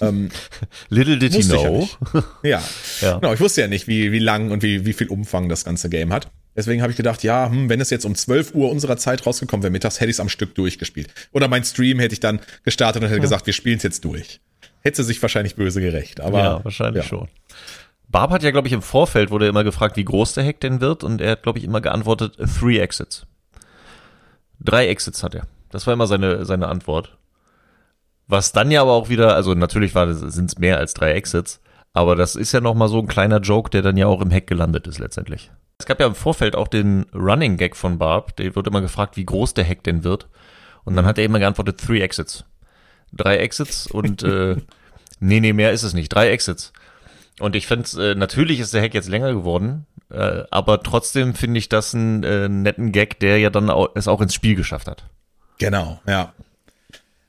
Ähm, 0.00 0.30
Little 0.88 1.18
did 1.18 1.34
you 1.34 1.42
know. 1.42 1.88
Ja, 2.42 2.62
ja. 3.00 3.18
Genau, 3.18 3.32
ich 3.32 3.40
wusste 3.40 3.62
ja 3.62 3.68
nicht, 3.68 3.88
wie, 3.88 4.12
wie 4.12 4.18
lang 4.18 4.50
und 4.50 4.62
wie, 4.62 4.84
wie 4.84 4.92
viel 4.92 5.08
Umfang 5.08 5.48
das 5.48 5.64
ganze 5.64 5.88
Game 5.88 6.12
hat. 6.12 6.30
Deswegen 6.56 6.80
habe 6.80 6.90
ich 6.90 6.96
gedacht, 6.96 7.22
ja, 7.22 7.50
hm, 7.50 7.68
wenn 7.68 7.80
es 7.80 7.90
jetzt 7.90 8.04
um 8.04 8.14
12 8.14 8.54
Uhr 8.54 8.70
unserer 8.70 8.96
Zeit 8.96 9.26
rausgekommen 9.26 9.62
wäre 9.62 9.70
mittags, 9.70 10.00
hätte 10.00 10.10
ich 10.10 10.16
es 10.16 10.20
am 10.20 10.30
Stück 10.30 10.54
durchgespielt. 10.54 11.08
Oder 11.32 11.48
mein 11.48 11.64
Stream 11.64 11.98
hätte 11.98 12.14
ich 12.14 12.20
dann 12.20 12.40
gestartet 12.64 13.02
und 13.02 13.08
hätte 13.08 13.18
ja. 13.18 13.22
gesagt, 13.22 13.46
wir 13.46 13.52
spielen 13.52 13.76
es 13.76 13.82
jetzt 13.82 14.04
durch. 14.04 14.40
Hätte 14.80 15.04
sich 15.04 15.20
wahrscheinlich 15.20 15.56
böse 15.56 15.80
gerecht. 15.80 16.20
Aber, 16.20 16.38
ja, 16.38 16.64
wahrscheinlich 16.64 17.04
ja. 17.04 17.08
schon. 17.08 17.28
Barb 18.08 18.30
hat 18.30 18.42
ja, 18.42 18.52
glaube 18.52 18.68
ich, 18.68 18.72
im 18.72 18.82
Vorfeld 18.82 19.30
wurde 19.30 19.48
immer 19.48 19.64
gefragt, 19.64 19.96
wie 19.96 20.04
groß 20.04 20.34
der 20.34 20.44
Hack 20.44 20.60
denn 20.60 20.80
wird. 20.80 21.04
Und 21.04 21.20
er 21.20 21.32
hat, 21.32 21.42
glaube 21.42 21.58
ich, 21.58 21.64
immer 21.64 21.80
geantwortet, 21.80 22.36
three 22.58 22.78
exits. 22.78 23.26
Drei 24.60 24.88
Exits 24.88 25.22
hat 25.22 25.34
er. 25.34 25.46
Das 25.70 25.86
war 25.86 25.94
immer 25.94 26.06
seine, 26.06 26.44
seine 26.46 26.68
Antwort. 26.68 27.18
Was 28.26 28.52
dann 28.52 28.70
ja 28.70 28.82
aber 28.82 28.92
auch 28.92 29.08
wieder, 29.08 29.34
also 29.34 29.54
natürlich 29.54 29.92
sind 29.92 30.50
es 30.50 30.58
mehr 30.58 30.78
als 30.78 30.94
drei 30.94 31.12
Exits, 31.12 31.60
aber 31.92 32.16
das 32.16 32.34
ist 32.34 32.52
ja 32.52 32.60
nochmal 32.60 32.88
so 32.88 32.98
ein 32.98 33.06
kleiner 33.06 33.40
Joke, 33.40 33.70
der 33.70 33.82
dann 33.82 33.96
ja 33.96 34.06
auch 34.06 34.20
im 34.20 34.32
Hack 34.32 34.46
gelandet 34.46 34.86
ist 34.86 34.98
letztendlich. 34.98 35.50
Es 35.78 35.86
gab 35.86 36.00
ja 36.00 36.06
im 36.06 36.14
Vorfeld 36.14 36.56
auch 36.56 36.68
den 36.68 37.06
Running 37.14 37.56
Gag 37.56 37.76
von 37.76 37.98
Barb, 37.98 38.36
der 38.36 38.54
wird 38.54 38.66
immer 38.66 38.80
gefragt, 38.80 39.16
wie 39.16 39.26
groß 39.26 39.54
der 39.54 39.66
Hack 39.66 39.82
denn 39.84 40.04
wird. 40.04 40.28
Und 40.84 40.96
dann 40.96 41.04
hat 41.04 41.18
er 41.18 41.24
immer 41.24 41.38
geantwortet, 41.38 41.80
three 41.80 42.00
exits. 42.00 42.44
Drei 43.12 43.36
Exits 43.38 43.86
und 43.86 44.22
äh, 44.22 44.56
nee, 45.20 45.40
nee, 45.40 45.52
mehr 45.52 45.72
ist 45.72 45.82
es 45.82 45.94
nicht. 45.94 46.08
Drei 46.08 46.30
Exits. 46.30 46.72
Und 47.38 47.54
ich 47.54 47.66
finde, 47.66 48.12
äh, 48.12 48.14
natürlich 48.14 48.60
ist 48.60 48.72
der 48.72 48.82
Hack 48.82 48.94
jetzt 48.94 49.08
länger 49.08 49.32
geworden, 49.32 49.86
äh, 50.10 50.44
aber 50.50 50.82
trotzdem 50.82 51.34
finde 51.34 51.58
ich 51.58 51.68
das 51.68 51.94
einen 51.94 52.22
äh, 52.22 52.48
netten 52.48 52.92
Gag, 52.92 53.20
der 53.20 53.38
ja 53.38 53.50
dann 53.50 53.68
auch, 53.68 53.90
es 53.94 54.08
auch 54.08 54.20
ins 54.20 54.34
Spiel 54.34 54.54
geschafft 54.54 54.88
hat. 54.88 55.04
Genau, 55.58 56.00
ja. 56.06 56.32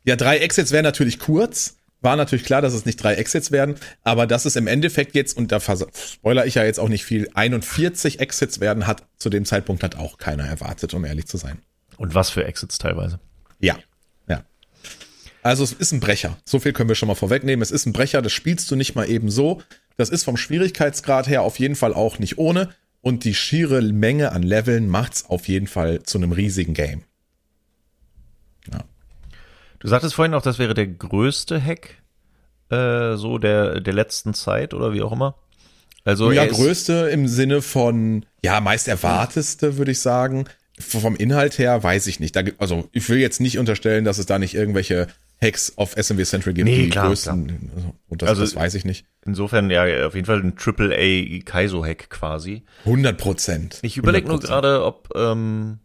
Ja, 0.03 0.15
drei 0.15 0.37
Exits 0.37 0.71
wären 0.71 0.83
natürlich 0.83 1.19
kurz, 1.19 1.76
war 2.01 2.15
natürlich 2.15 2.45
klar, 2.45 2.61
dass 2.61 2.73
es 2.73 2.85
nicht 2.85 3.01
drei 3.01 3.15
Exits 3.15 3.51
werden, 3.51 3.75
aber 4.03 4.27
dass 4.27 4.45
es 4.45 4.55
im 4.55 4.67
Endeffekt 4.67 5.15
jetzt, 5.15 5.35
und 5.35 5.51
da 5.51 5.59
spoiler 5.59 6.45
ich 6.45 6.55
ja 6.55 6.63
jetzt 6.63 6.79
auch 6.79 6.89
nicht 6.89 7.05
viel, 7.05 7.29
41 7.33 8.19
Exits 8.19 8.59
werden, 8.59 8.87
hat 8.87 9.03
zu 9.17 9.29
dem 9.29 9.45
Zeitpunkt 9.45 9.83
hat 9.83 9.95
auch 9.95 10.17
keiner 10.17 10.45
erwartet, 10.45 10.93
um 10.93 11.05
ehrlich 11.05 11.27
zu 11.27 11.37
sein. 11.37 11.59
Und 11.97 12.13
was 12.13 12.29
für 12.29 12.45
Exits 12.45 12.77
teilweise? 12.77 13.19
Ja, 13.59 13.77
ja. 14.27 14.43
Also 15.41 15.63
es 15.63 15.73
ist 15.73 15.91
ein 15.91 15.99
Brecher. 15.99 16.37
So 16.45 16.59
viel 16.59 16.73
können 16.73 16.89
wir 16.89 16.95
schon 16.95 17.07
mal 17.07 17.15
vorwegnehmen. 17.15 17.63
Es 17.63 17.71
ist 17.71 17.85
ein 17.87 17.93
Brecher, 17.93 18.21
das 18.21 18.31
spielst 18.31 18.69
du 18.69 18.75
nicht 18.75 18.95
mal 18.95 19.09
eben 19.09 19.31
so. 19.31 19.61
Das 19.97 20.09
ist 20.09 20.23
vom 20.23 20.37
Schwierigkeitsgrad 20.37 21.27
her 21.27 21.41
auf 21.41 21.57
jeden 21.57 21.75
Fall 21.75 21.93
auch 21.93 22.19
nicht 22.19 22.37
ohne. 22.37 22.69
Und 23.01 23.23
die 23.23 23.33
schiere 23.33 23.81
Menge 23.81 24.31
an 24.31 24.43
Leveln 24.43 24.87
macht's 24.87 25.25
auf 25.25 25.47
jeden 25.47 25.67
Fall 25.67 26.03
zu 26.03 26.17
einem 26.17 26.31
riesigen 26.31 26.73
Game. 26.73 27.03
Du 29.79 29.87
sagtest 29.87 30.15
vorhin 30.15 30.33
auch, 30.33 30.41
das 30.41 30.59
wäre 30.59 30.73
der 30.73 30.87
größte 30.87 31.61
Hack 31.61 32.01
äh, 32.69 33.15
so 33.15 33.37
der, 33.37 33.79
der 33.79 33.93
letzten 33.93 34.33
Zeit 34.33 34.73
oder 34.73 34.93
wie 34.93 35.01
auch 35.01 35.11
immer. 35.11 35.35
Also 36.03 36.31
ja, 36.31 36.45
größte 36.45 37.09
im 37.11 37.27
Sinne 37.27 37.61
von, 37.61 38.25
ja, 38.41 38.61
meist 38.61 38.87
erwarteste, 38.87 39.77
würde 39.77 39.91
ich 39.91 39.99
sagen. 39.99 40.45
Vom 40.79 41.15
Inhalt 41.15 41.57
her 41.57 41.83
weiß 41.83 42.07
ich 42.07 42.19
nicht. 42.19 42.35
Da, 42.35 42.43
also 42.59 42.87
ich 42.93 43.09
will 43.09 43.17
jetzt 43.17 43.41
nicht 43.41 43.57
unterstellen, 43.57 44.05
dass 44.05 44.17
es 44.17 44.25
da 44.25 44.39
nicht 44.39 44.53
irgendwelche 44.53 45.07
Hacks 45.41 45.73
auf 45.75 45.95
SMW 45.95 46.23
Central 46.23 46.53
gibt, 46.53 46.69
nee, 46.69 46.83
die 46.83 46.89
klar, 46.89 47.07
größten. 47.07 47.47
Klar. 47.47 47.93
Und 48.07 48.21
das, 48.21 48.29
also, 48.29 48.41
das 48.41 48.55
weiß 48.55 48.75
ich 48.75 48.85
nicht. 48.85 49.05
Insofern 49.25 49.69
ja 49.69 50.07
auf 50.07 50.15
jeden 50.15 50.25
Fall 50.25 50.39
ein 50.41 50.55
AAA 50.57 51.43
Kaizo-Hack 51.43 52.09
quasi. 52.09 52.63
100 52.85 53.17
Prozent. 53.17 53.79
Ich 53.81 53.97
überlege 53.97 54.27
nur 54.27 54.39
gerade, 54.39 54.83
ob 54.83 55.09
ähm, 55.15 55.79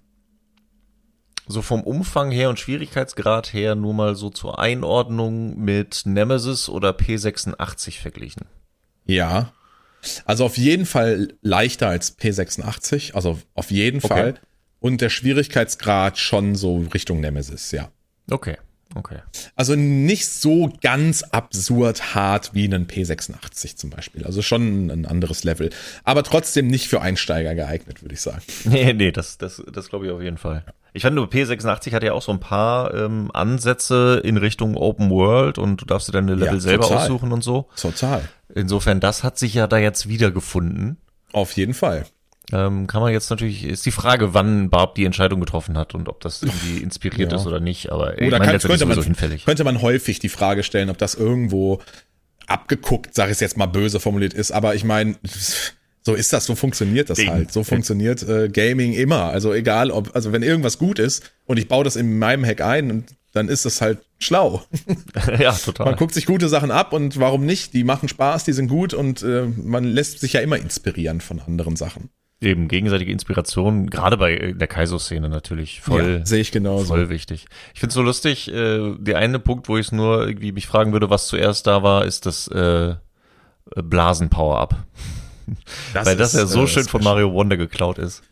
so 1.46 1.62
vom 1.62 1.82
Umfang 1.82 2.30
her 2.30 2.48
und 2.48 2.58
Schwierigkeitsgrad 2.58 3.52
her 3.52 3.74
nur 3.74 3.94
mal 3.94 4.14
so 4.14 4.30
zur 4.30 4.58
Einordnung 4.58 5.58
mit 5.58 6.02
Nemesis 6.04 6.68
oder 6.68 6.90
P86 6.90 8.00
verglichen. 8.00 8.46
Ja. 9.04 9.52
Also 10.24 10.44
auf 10.44 10.56
jeden 10.56 10.86
Fall 10.86 11.34
leichter 11.42 11.88
als 11.88 12.18
P86, 12.18 13.14
also 13.14 13.38
auf 13.54 13.70
jeden 13.70 13.98
okay. 13.98 14.08
Fall. 14.08 14.34
Und 14.80 15.00
der 15.00 15.10
Schwierigkeitsgrad 15.10 16.18
schon 16.18 16.56
so 16.56 16.78
Richtung 16.92 17.20
Nemesis, 17.20 17.70
ja. 17.70 17.90
Okay. 18.30 18.56
Okay. 18.94 19.18
Also 19.56 19.74
nicht 19.74 20.26
so 20.26 20.70
ganz 20.82 21.22
absurd 21.22 22.14
hart 22.14 22.50
wie 22.52 22.64
einen 22.64 22.86
P86 22.86 23.76
zum 23.76 23.90
Beispiel. 23.90 24.24
Also 24.26 24.42
schon 24.42 24.90
ein 24.90 25.06
anderes 25.06 25.44
Level. 25.44 25.70
Aber 26.04 26.22
trotzdem 26.22 26.66
nicht 26.66 26.88
für 26.88 27.00
Einsteiger 27.00 27.54
geeignet, 27.54 28.02
würde 28.02 28.14
ich 28.14 28.20
sagen. 28.20 28.42
Nee, 28.64 28.92
nee, 28.92 29.12
das, 29.12 29.38
das, 29.38 29.62
das 29.72 29.88
glaube 29.88 30.06
ich 30.06 30.12
auf 30.12 30.22
jeden 30.22 30.38
Fall. 30.38 30.64
Ich 30.94 31.02
fand 31.02 31.14
nur 31.16 31.26
P86 31.26 31.92
hat 31.92 32.02
ja 32.02 32.12
auch 32.12 32.20
so 32.22 32.32
ein 32.32 32.40
paar 32.40 32.92
ähm, 32.94 33.30
Ansätze 33.32 34.20
in 34.24 34.36
Richtung 34.36 34.76
Open 34.76 35.08
World 35.10 35.56
und 35.58 35.80
du 35.80 35.86
darfst 35.86 36.08
dir 36.08 36.12
deine 36.12 36.34
Level 36.34 36.54
Ja, 36.54 36.60
selber 36.60 36.86
aussuchen 36.86 37.32
und 37.32 37.42
so. 37.42 37.68
Total. 37.76 38.22
Insofern, 38.54 39.00
das 39.00 39.24
hat 39.24 39.38
sich 39.38 39.54
ja 39.54 39.66
da 39.66 39.78
jetzt 39.78 40.08
wiedergefunden. 40.08 40.98
Auf 41.32 41.52
jeden 41.52 41.72
Fall. 41.72 42.04
Ähm, 42.52 42.86
kann 42.86 43.00
man 43.00 43.12
jetzt 43.12 43.30
natürlich, 43.30 43.64
ist 43.64 43.86
die 43.86 43.92
Frage, 43.92 44.34
wann 44.34 44.68
Barb 44.68 44.94
die 44.96 45.06
Entscheidung 45.06 45.40
getroffen 45.40 45.78
hat 45.78 45.94
und 45.94 46.10
ob 46.10 46.20
das 46.20 46.42
irgendwie 46.42 46.78
inspiriert 46.82 47.32
Ja. 47.32 47.38
ist 47.38 47.46
oder 47.46 47.60
nicht, 47.60 47.90
aber 47.90 48.20
ich 48.20 48.26
Oder 48.28 48.38
meine, 48.38 48.58
kann, 48.58 48.60
könnte, 48.60 48.84
man, 48.84 49.02
hinfällig. 49.02 49.46
könnte 49.46 49.64
man 49.64 49.80
häufig 49.80 50.18
die 50.18 50.28
Frage 50.28 50.62
stellen, 50.62 50.90
ob 50.90 50.98
das 50.98 51.14
irgendwo 51.14 51.80
abgeguckt, 52.46 53.14
sage 53.14 53.30
ich 53.30 53.36
es 53.36 53.40
jetzt 53.40 53.56
mal 53.56 53.66
böse 53.66 54.00
formuliert 54.00 54.34
ist. 54.34 54.50
Aber 54.52 54.74
ich 54.74 54.84
meine, 54.84 55.16
so 56.02 56.14
ist 56.14 56.32
das, 56.32 56.46
so 56.46 56.54
funktioniert 56.54 57.10
das 57.10 57.18
Ding. 57.18 57.30
halt. 57.30 57.52
So 57.52 57.64
funktioniert 57.64 58.22
äh, 58.28 58.48
Gaming 58.48 58.92
immer. 58.92 59.24
Also 59.24 59.54
egal, 59.54 59.90
ob, 59.90 60.14
also 60.14 60.32
wenn 60.32 60.42
irgendwas 60.42 60.78
gut 60.78 60.98
ist 60.98 61.32
und 61.46 61.58
ich 61.58 61.68
baue 61.68 61.84
das 61.84 61.96
in 61.96 62.18
meinem 62.18 62.44
Hack 62.44 62.60
ein, 62.60 62.90
und 62.90 63.04
dann 63.32 63.48
ist 63.48 63.64
es 63.64 63.80
halt 63.80 63.98
schlau. 64.18 64.62
ja, 65.38 65.52
Man 65.52 65.60
total. 65.60 65.96
guckt 65.96 66.14
sich 66.14 66.26
gute 66.26 66.48
Sachen 66.48 66.70
ab 66.70 66.92
und 66.92 67.18
warum 67.18 67.46
nicht? 67.46 67.72
Die 67.72 67.84
machen 67.84 68.08
Spaß, 68.08 68.44
die 68.44 68.52
sind 68.52 68.68
gut 68.68 68.94
und 68.94 69.22
äh, 69.22 69.46
man 69.56 69.84
lässt 69.84 70.20
sich 70.20 70.34
ja 70.34 70.40
immer 70.40 70.58
inspirieren 70.58 71.20
von 71.20 71.40
anderen 71.40 71.76
Sachen. 71.76 72.10
Eben, 72.40 72.66
gegenseitige 72.66 73.12
Inspiration, 73.12 73.88
gerade 73.88 74.16
bei 74.16 74.52
der 74.52 74.66
Kaizo-Szene 74.66 75.28
natürlich 75.28 75.80
voll, 75.80 76.18
ja, 76.18 76.26
sehe 76.26 76.40
ich 76.40 76.50
genauso. 76.50 76.86
voll 76.86 77.08
wichtig. 77.08 77.46
Ich 77.72 77.78
finde 77.78 77.90
es 77.90 77.94
so 77.94 78.02
lustig, 78.02 78.52
äh, 78.52 78.96
der 78.98 79.18
eine 79.18 79.38
Punkt, 79.38 79.68
wo 79.68 79.78
ich 79.78 79.86
es 79.86 79.92
nur 79.92 80.26
irgendwie 80.26 80.50
mich 80.50 80.66
fragen 80.66 80.92
würde, 80.92 81.08
was 81.08 81.28
zuerst 81.28 81.68
da 81.68 81.84
war, 81.84 82.04
ist 82.04 82.26
das 82.26 82.48
äh, 82.48 82.96
Blasen-Power-Up. 83.76 84.84
Weil 85.92 86.16
das 86.16 86.34
ist, 86.34 86.40
ja 86.40 86.46
so 86.46 86.64
äh, 86.64 86.68
schön 86.68 86.84
von. 86.84 87.02
Mario 87.02 87.32
Wonder 87.32 87.56
geklaut 87.56 87.98
ist. 87.98 88.22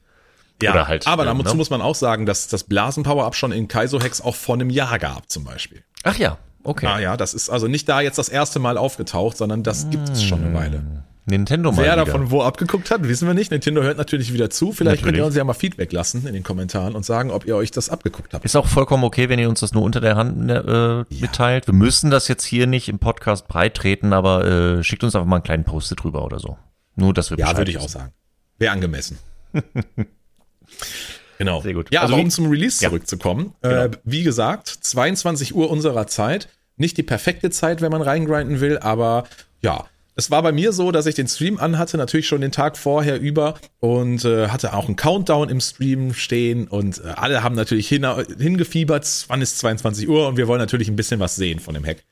Ja, 0.63 0.87
halt, 0.87 1.07
aber 1.07 1.25
dazu 1.25 1.43
ne? 1.43 1.55
muss 1.55 1.71
man 1.71 1.81
auch 1.81 1.95
sagen, 1.95 2.27
dass 2.27 2.47
das 2.47 2.65
Blasen-Power-Up 2.65 3.35
schon 3.35 3.51
in 3.51 3.67
Kaizo-Hex 3.67 4.21
auch 4.21 4.35
vor 4.35 4.57
einem 4.57 4.69
Jahr 4.69 4.99
gab, 4.99 5.31
zum 5.31 5.45
Beispiel. 5.45 5.83
Ach 6.03 6.19
ja, 6.19 6.37
okay. 6.65 6.87
Ah 6.87 6.99
ja, 6.99 7.17
das 7.17 7.33
ist 7.33 7.49
also 7.49 7.67
nicht 7.67 7.89
da 7.89 8.03
jetzt 8.03 8.19
das 8.19 8.29
erste 8.29 8.59
Mal 8.59 8.77
aufgetaucht, 8.77 9.39
sondern 9.39 9.63
das 9.63 9.89
gibt 9.89 10.11
es 10.11 10.23
schon 10.23 10.45
eine 10.45 10.55
Weile. 10.55 10.85
Nintendo 11.27 11.71
mal 11.71 11.85
Wer 11.85 11.93
wieder. 11.93 12.05
davon 12.05 12.31
wo 12.31 12.43
abgeguckt 12.43 12.91
hat, 12.91 13.07
wissen 13.07 13.27
wir 13.27 13.35
nicht. 13.35 13.51
Nintendo 13.51 13.83
hört 13.83 13.99
natürlich 13.99 14.33
wieder 14.33 14.51
zu. 14.51 14.73
Vielleicht 14.73 15.03
könnt 15.03 15.17
ihr 15.17 15.23
Natürlich. 15.23 15.27
uns 15.27 15.37
ja 15.37 15.45
mal 15.45 15.55
Feedback 15.55 15.93
lassen 15.93 16.27
in 16.27 16.35
den 16.35 16.43
Kommentaren 16.43 16.95
und 16.95 17.05
sagen, 17.05 17.31
ob 17.31 17.47
ihr 17.47 17.57
euch 17.57 17.71
das 17.71 17.89
abgeguckt 17.89 18.35
habt. 18.35 18.45
Ist 18.45 18.57
auch 18.57 18.67
vollkommen 18.67 19.05
okay, 19.05 19.29
wenn 19.29 19.39
ihr 19.39 19.49
uns 19.49 19.61
das 19.61 19.73
nur 19.73 19.83
unter 19.83 20.01
der 20.01 20.17
Hand 20.17 20.51
äh, 20.51 21.05
mitteilt. 21.21 21.67
Wir 21.67 21.75
müssen 21.75 22.11
das 22.11 22.29
jetzt 22.29 22.45
hier 22.45 22.67
nicht 22.67 22.89
im 22.89 22.99
Podcast 22.99 23.49
breit 23.49 23.75
treten, 23.75 24.13
aber 24.13 24.45
äh, 24.45 24.83
schickt 24.83 25.05
uns 25.05 25.15
einfach 25.15 25.29
mal 25.29 25.37
einen 25.37 25.45
kleinen 25.45 25.65
Post 25.65 25.95
drüber 26.03 26.25
oder 26.25 26.39
so. 26.39 26.57
Nur, 27.01 27.15
dass 27.15 27.31
wir 27.31 27.39
Ja, 27.39 27.57
würde 27.57 27.71
ich 27.71 27.79
auch 27.79 27.89
sagen. 27.89 28.13
Wäre 28.59 28.73
angemessen. 28.73 29.19
genau. 31.39 31.61
Sehr 31.63 31.75
gut. 31.75 31.89
Ja, 31.91 32.03
Also 32.03 32.15
aber 32.15 32.23
um 32.23 32.31
zum 32.31 32.47
Release 32.51 32.83
Ja. 32.83 32.89
zurückzukommen. 32.91 33.55
Genau. 33.63 33.75
Äh, 33.85 33.91
wie 34.05 34.23
gesagt, 34.23 34.69
22 34.69 35.55
Uhr 35.55 35.71
unserer 35.71 36.07
Zeit. 36.07 36.49
Nicht 36.77 36.97
die 36.97 37.03
perfekte 37.03 37.51
Zeit, 37.51 37.81
wenn 37.81 37.91
man 37.93 38.03
reingrinden 38.03 38.61
will, 38.61 38.79
aber 38.79 39.25
ja. 39.61 39.87
Es 40.17 40.31
war 40.31 40.43
bei 40.43 40.53
mir 40.53 40.73
so, 40.73 40.91
dass 40.91 41.07
ich 41.07 41.15
den 41.15 41.29
Stream 41.29 41.59
anhatte, 41.59 41.97
natürlich 41.97 42.27
schon 42.29 42.43
den 42.43 42.53
Tag 42.53 42.77
vorher 42.77 43.19
über 43.21 43.55
und 43.79 44.25
äh, 44.25 44.49
hatte 44.49 44.75
auch 44.75 44.87
einen 44.87 44.97
Countdown 44.97 45.49
im 45.49 45.61
Stream 45.61 46.13
stehen 46.13 46.69
und 46.69 46.99
äh, 47.03 47.09
alle 47.17 47.43
haben 47.43 47.55
natürlich 47.55 47.89
hin, 47.89 48.05
hingefiebert, 48.39 49.25
wann 49.29 49.41
ist 49.41 49.59
22 49.61 50.09
Uhr 50.09 50.29
und 50.29 50.37
wir 50.37 50.47
wollen 50.47 50.59
natürlich 50.59 50.89
ein 50.89 50.97
bisschen 50.97 51.21
was 51.21 51.37
sehen 51.37 51.59
von 51.59 51.73
dem 51.75 51.87
Hack. 51.87 52.03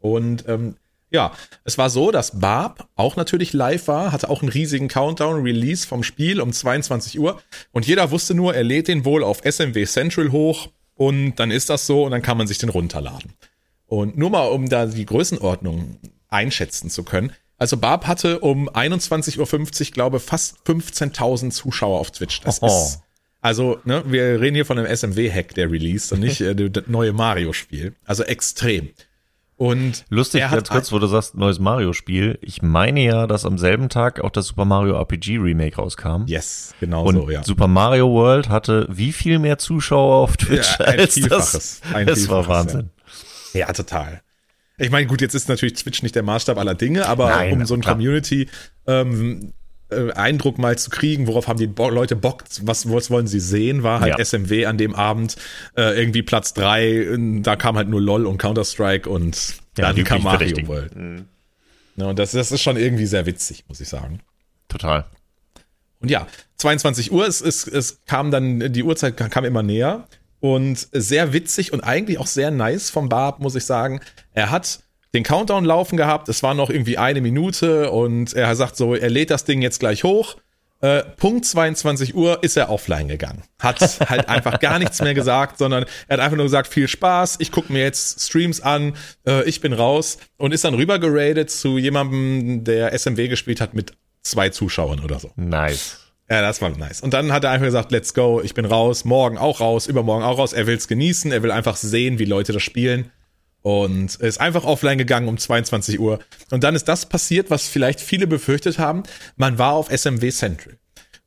Und 0.00 0.44
ähm, 0.48 0.74
ja, 1.12 1.32
es 1.64 1.78
war 1.78 1.90
so, 1.90 2.10
dass 2.10 2.40
Barb 2.40 2.88
auch 2.96 3.16
natürlich 3.16 3.52
live 3.52 3.88
war, 3.88 4.12
hatte 4.12 4.28
auch 4.28 4.42
einen 4.42 4.50
riesigen 4.50 4.88
Countdown-Release 4.88 5.86
vom 5.86 6.02
Spiel 6.02 6.40
um 6.40 6.52
22 6.52 7.18
Uhr 7.18 7.40
und 7.70 7.86
jeder 7.86 8.10
wusste 8.10 8.34
nur, 8.34 8.54
er 8.54 8.64
lädt 8.64 8.88
den 8.88 9.04
wohl 9.04 9.22
auf 9.22 9.40
SMW 9.44 9.84
Central 9.84 10.32
hoch 10.32 10.68
und 10.94 11.36
dann 11.36 11.50
ist 11.50 11.70
das 11.70 11.86
so 11.86 12.04
und 12.04 12.12
dann 12.12 12.22
kann 12.22 12.38
man 12.38 12.46
sich 12.46 12.58
den 12.58 12.68
runterladen. 12.68 13.34
Und 13.86 14.16
nur 14.16 14.30
mal, 14.30 14.46
um 14.46 14.68
da 14.68 14.86
die 14.86 15.04
Größenordnung 15.04 15.98
einschätzen 16.28 16.88
zu 16.88 17.02
können. 17.04 17.32
Also 17.58 17.76
Barb 17.76 18.06
hatte 18.06 18.40
um 18.40 18.68
21.50 18.70 19.38
Uhr, 19.38 19.92
glaube 19.92 20.18
fast 20.18 20.56
15.000 20.66 21.50
Zuschauer 21.50 22.00
auf 22.00 22.10
Twitch. 22.10 22.40
Das 22.40 22.62
Oho. 22.62 22.66
ist, 22.66 23.00
also, 23.42 23.80
ne, 23.84 24.02
wir 24.06 24.40
reden 24.40 24.54
hier 24.54 24.64
von 24.64 24.78
einem 24.78 24.86
SMW-Hack, 24.86 25.54
der 25.54 25.70
Release 25.70 26.14
und 26.14 26.20
nicht 26.20 26.40
äh, 26.40 26.54
das 26.54 26.84
neue 26.86 27.12
Mario-Spiel. 27.12 27.94
Also 28.04 28.22
extrem. 28.22 28.90
Und 29.62 30.04
Lustig, 30.08 30.40
ganz 30.40 30.70
kurz, 30.70 30.90
wo 30.90 30.98
du 30.98 31.06
sagst, 31.06 31.36
neues 31.36 31.60
Mario-Spiel. 31.60 32.36
Ich 32.42 32.62
meine 32.62 33.00
ja, 33.00 33.28
dass 33.28 33.44
am 33.44 33.58
selben 33.58 33.88
Tag 33.88 34.20
auch 34.20 34.30
das 34.30 34.48
Super 34.48 34.64
Mario 34.64 34.98
RPG 34.98 35.38
Remake 35.38 35.76
rauskam. 35.76 36.24
Yes, 36.26 36.74
genau 36.80 37.04
Und 37.04 37.14
so, 37.14 37.30
ja. 37.30 37.44
Super 37.44 37.68
Mario 37.68 38.10
World 38.10 38.48
hatte 38.48 38.88
wie 38.90 39.12
viel 39.12 39.38
mehr 39.38 39.58
Zuschauer 39.58 40.16
auf 40.16 40.36
Twitch 40.36 40.80
Ja, 40.80 40.86
ein 40.86 40.98
als 40.98 41.14
Vielfaches. 41.14 41.80
das? 41.80 41.94
Ein 41.94 42.08
das 42.08 42.28
war 42.28 42.42
Vielfaches, 42.42 42.74
Wahnsinn. 42.74 42.90
Ja, 43.52 43.72
total. 43.72 44.22
Ich 44.78 44.90
meine, 44.90 45.06
gut, 45.06 45.20
jetzt 45.20 45.34
ist 45.36 45.48
natürlich 45.48 45.74
Twitch 45.74 46.02
nicht 46.02 46.16
der 46.16 46.24
Maßstab 46.24 46.58
aller 46.58 46.74
Dinge, 46.74 47.06
aber 47.06 47.28
Nein, 47.30 47.52
um 47.52 47.64
so 47.64 47.76
klar. 47.76 47.94
Community 47.94 48.48
ähm, 48.88 49.42
äh, 49.42 49.52
Eindruck 50.14 50.58
mal 50.58 50.76
zu 50.78 50.90
kriegen, 50.90 51.26
worauf 51.26 51.48
haben 51.48 51.58
die 51.58 51.66
Bo 51.66 51.88
Leute 51.90 52.16
Bock, 52.16 52.44
was, 52.62 52.90
was 52.90 53.10
wollen 53.10 53.26
sie 53.26 53.40
sehen, 53.40 53.82
war 53.82 54.00
halt 54.00 54.18
Ja. 54.18 54.24
SMW 54.24 54.66
an 54.66 54.78
dem 54.78 54.94
Abend 54.94 55.36
äh, 55.76 55.98
irgendwie 55.98 56.22
Platz 56.22 56.54
drei. 56.54 56.86
äh, 56.90 57.40
da 57.40 57.56
kam 57.56 57.76
halt 57.76 57.88
nur 57.88 58.00
LOL 58.00 58.26
und 58.26 58.38
Counter-Strike 58.38 59.08
und 59.08 59.36
Ja, 59.76 59.86
dann 59.86 59.96
die 59.96 60.04
kam 60.04 60.22
Mario. 60.22 60.66
World. 60.68 60.92
Ja, 61.96 62.06
und 62.06 62.18
das, 62.18 62.32
das 62.32 62.50
ist 62.52 62.62
schon 62.62 62.76
irgendwie 62.76 63.06
sehr 63.06 63.26
witzig, 63.26 63.64
muss 63.68 63.80
ich 63.80 63.88
sagen. 63.88 64.20
Total. 64.68 65.04
Und 66.00 66.10
ja, 66.10 66.26
22 66.56 67.12
Uhr, 67.12 67.26
es, 67.26 67.40
es, 67.40 67.66
es 67.66 68.04
kam 68.06 68.30
dann, 68.30 68.72
die 68.72 68.82
Uhrzeit 68.82 69.16
kam 69.16 69.44
immer 69.44 69.62
näher 69.62 70.08
und 70.40 70.88
sehr 70.92 71.32
witzig 71.32 71.72
und 71.72 71.82
eigentlich 71.82 72.18
auch 72.18 72.26
sehr 72.26 72.50
nice 72.50 72.90
vom 72.90 73.08
Barb, 73.08 73.40
muss 73.40 73.54
ich 73.54 73.64
sagen. 73.64 74.00
Er 74.32 74.50
hat 74.50 74.80
den 75.14 75.22
Countdown 75.22 75.64
laufen 75.64 75.96
gehabt, 75.96 76.28
es 76.28 76.42
war 76.42 76.54
noch 76.54 76.70
irgendwie 76.70 76.98
eine 76.98 77.20
Minute 77.20 77.90
und 77.90 78.32
er 78.34 78.54
sagt 78.56 78.76
so, 78.76 78.94
er 78.94 79.10
lädt 79.10 79.30
das 79.30 79.44
Ding 79.44 79.62
jetzt 79.62 79.80
gleich 79.80 80.04
hoch. 80.04 80.36
Äh, 80.80 81.04
Punkt 81.16 81.44
22 81.46 82.14
Uhr 82.16 82.42
ist 82.42 82.56
er 82.56 82.68
offline 82.68 83.06
gegangen. 83.06 83.44
Hat 83.60 83.80
halt 84.10 84.28
einfach 84.28 84.58
gar 84.58 84.80
nichts 84.80 85.00
mehr 85.00 85.14
gesagt, 85.14 85.58
sondern 85.58 85.84
er 86.08 86.14
hat 86.14 86.24
einfach 86.24 86.36
nur 86.36 86.46
gesagt, 86.46 86.66
viel 86.66 86.88
Spaß, 86.88 87.36
ich 87.38 87.52
gucke 87.52 87.72
mir 87.72 87.82
jetzt 87.82 88.20
Streams 88.20 88.60
an, 88.60 88.94
äh, 89.26 89.44
ich 89.44 89.60
bin 89.60 89.72
raus 89.72 90.18
und 90.38 90.52
ist 90.52 90.64
dann 90.64 90.74
rüber 90.74 90.98
geradet 90.98 91.50
zu 91.50 91.78
jemandem, 91.78 92.64
der 92.64 92.92
SMW 92.98 93.28
gespielt 93.28 93.60
hat 93.60 93.74
mit 93.74 93.92
zwei 94.22 94.48
Zuschauern 94.48 95.00
oder 95.00 95.20
so. 95.20 95.30
Nice. 95.36 95.98
Ja, 96.28 96.40
das 96.40 96.60
war 96.62 96.70
nice. 96.70 97.00
Und 97.00 97.12
dann 97.14 97.32
hat 97.32 97.44
er 97.44 97.50
einfach 97.50 97.66
gesagt, 97.66 97.92
let's 97.92 98.14
go, 98.14 98.40
ich 98.42 98.54
bin 98.54 98.64
raus, 98.64 99.04
morgen 99.04 99.38
auch 99.38 99.60
raus, 99.60 99.86
übermorgen 99.86 100.24
auch 100.24 100.38
raus. 100.38 100.52
Er 100.52 100.66
will's 100.66 100.88
genießen, 100.88 101.30
er 101.30 101.42
will 101.42 101.50
einfach 101.50 101.76
sehen, 101.76 102.18
wie 102.18 102.24
Leute 102.24 102.52
das 102.52 102.62
spielen. 102.62 103.10
Und 103.62 104.16
ist 104.16 104.40
einfach 104.40 104.64
offline 104.64 104.98
gegangen 104.98 105.28
um 105.28 105.38
22 105.38 106.00
Uhr. 106.00 106.18
Und 106.50 106.64
dann 106.64 106.74
ist 106.74 106.88
das 106.88 107.06
passiert, 107.06 107.48
was 107.48 107.68
vielleicht 107.68 108.00
viele 108.00 108.26
befürchtet 108.26 108.78
haben. 108.78 109.04
Man 109.36 109.58
war 109.58 109.74
auf 109.74 109.88
SMW 109.88 110.30
Central. 110.30 110.78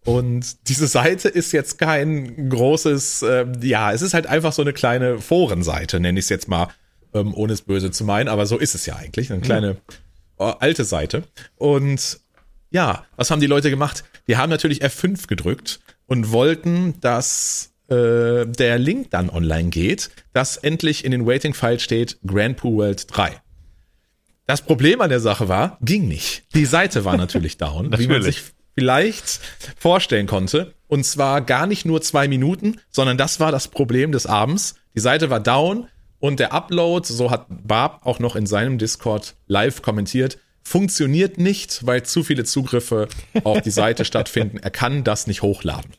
Und 0.05 0.69
diese 0.69 0.87
Seite 0.87 1.29
ist 1.29 1.51
jetzt 1.51 1.79
kein 1.79 2.49
großes, 2.49 3.23
äh, 3.23 3.45
ja, 3.61 3.91
es 3.91 4.03
ist 4.03 4.13
halt 4.13 4.27
einfach 4.27 4.53
so 4.53 4.61
eine 4.61 4.73
kleine 4.73 5.19
Forenseite, 5.19 5.99
nenne 5.99 6.19
ich 6.19 6.25
es 6.25 6.29
jetzt 6.29 6.47
mal, 6.47 6.67
ähm, 7.13 7.33
ohne 7.33 7.53
es 7.53 7.61
böse 7.61 7.89
zu 7.89 8.03
meinen, 8.03 8.27
aber 8.27 8.45
so 8.45 8.57
ist 8.57 8.75
es 8.75 8.85
ja 8.85 8.97
eigentlich. 8.97 9.31
Eine 9.31 9.41
kleine 9.41 9.77
äh, 10.37 10.53
alte 10.59 10.83
Seite. 10.83 11.23
Und 11.55 12.19
ja, 12.69 13.05
was 13.15 13.31
haben 13.31 13.41
die 13.41 13.47
Leute 13.47 13.71
gemacht? 13.71 14.03
Die 14.27 14.37
haben 14.37 14.49
natürlich 14.49 14.83
F5 14.83 15.27
gedrückt 15.27 15.79
und 16.05 16.31
wollten, 16.31 16.99
dass 17.01 17.71
äh, 17.89 18.45
der 18.45 18.77
Link 18.79 19.11
dann 19.11 19.29
online 19.29 19.69
geht, 19.69 20.09
dass 20.33 20.57
endlich 20.57 21.05
in 21.05 21.11
den 21.11 21.25
Waiting-File 21.25 21.79
steht 21.79 22.17
Grand 22.25 22.57
Poo 22.57 22.77
World 22.77 23.05
3. 23.15 23.41
Das 24.47 24.61
Problem 24.61 25.01
an 25.01 25.09
der 25.09 25.19
Sache 25.19 25.47
war, 25.49 25.77
ging 25.81 26.07
nicht. 26.07 26.43
Die 26.53 26.65
Seite 26.65 27.05
war 27.05 27.17
natürlich 27.17 27.57
down, 27.57 27.85
wie 27.97 28.07
man 28.07 28.17
Natürlich. 28.17 28.37
sich 28.37 28.43
vielleicht 28.77 29.39
vorstellen 29.77 30.27
konnte. 30.27 30.73
Und 30.87 31.03
zwar 31.05 31.41
gar 31.41 31.65
nicht 31.65 31.85
nur 31.85 32.01
zwei 32.01 32.27
Minuten, 32.27 32.79
sondern 32.89 33.17
das 33.17 33.39
war 33.39 33.51
das 33.51 33.67
Problem 33.67 34.11
des 34.11 34.27
Abends. 34.27 34.75
Die 34.95 34.99
Seite 34.99 35.29
war 35.29 35.39
down 35.39 35.87
und 36.19 36.39
der 36.39 36.53
Upload, 36.53 37.07
so 37.07 37.31
hat 37.31 37.47
Barb 37.49 38.05
auch 38.05 38.19
noch 38.19 38.35
in 38.35 38.45
seinem 38.45 38.77
Discord 38.77 39.35
live 39.47 39.81
kommentiert, 39.81 40.37
funktioniert 40.63 41.37
nicht, 41.37 41.85
weil 41.85 42.03
zu 42.03 42.23
viele 42.23 42.43
Zugriffe 42.43 43.07
auf 43.43 43.61
die 43.61 43.71
Seite 43.71 44.05
stattfinden. 44.05 44.57
Er 44.57 44.71
kann 44.71 45.03
das 45.03 45.27
nicht 45.27 45.41
hochladen. 45.41 45.91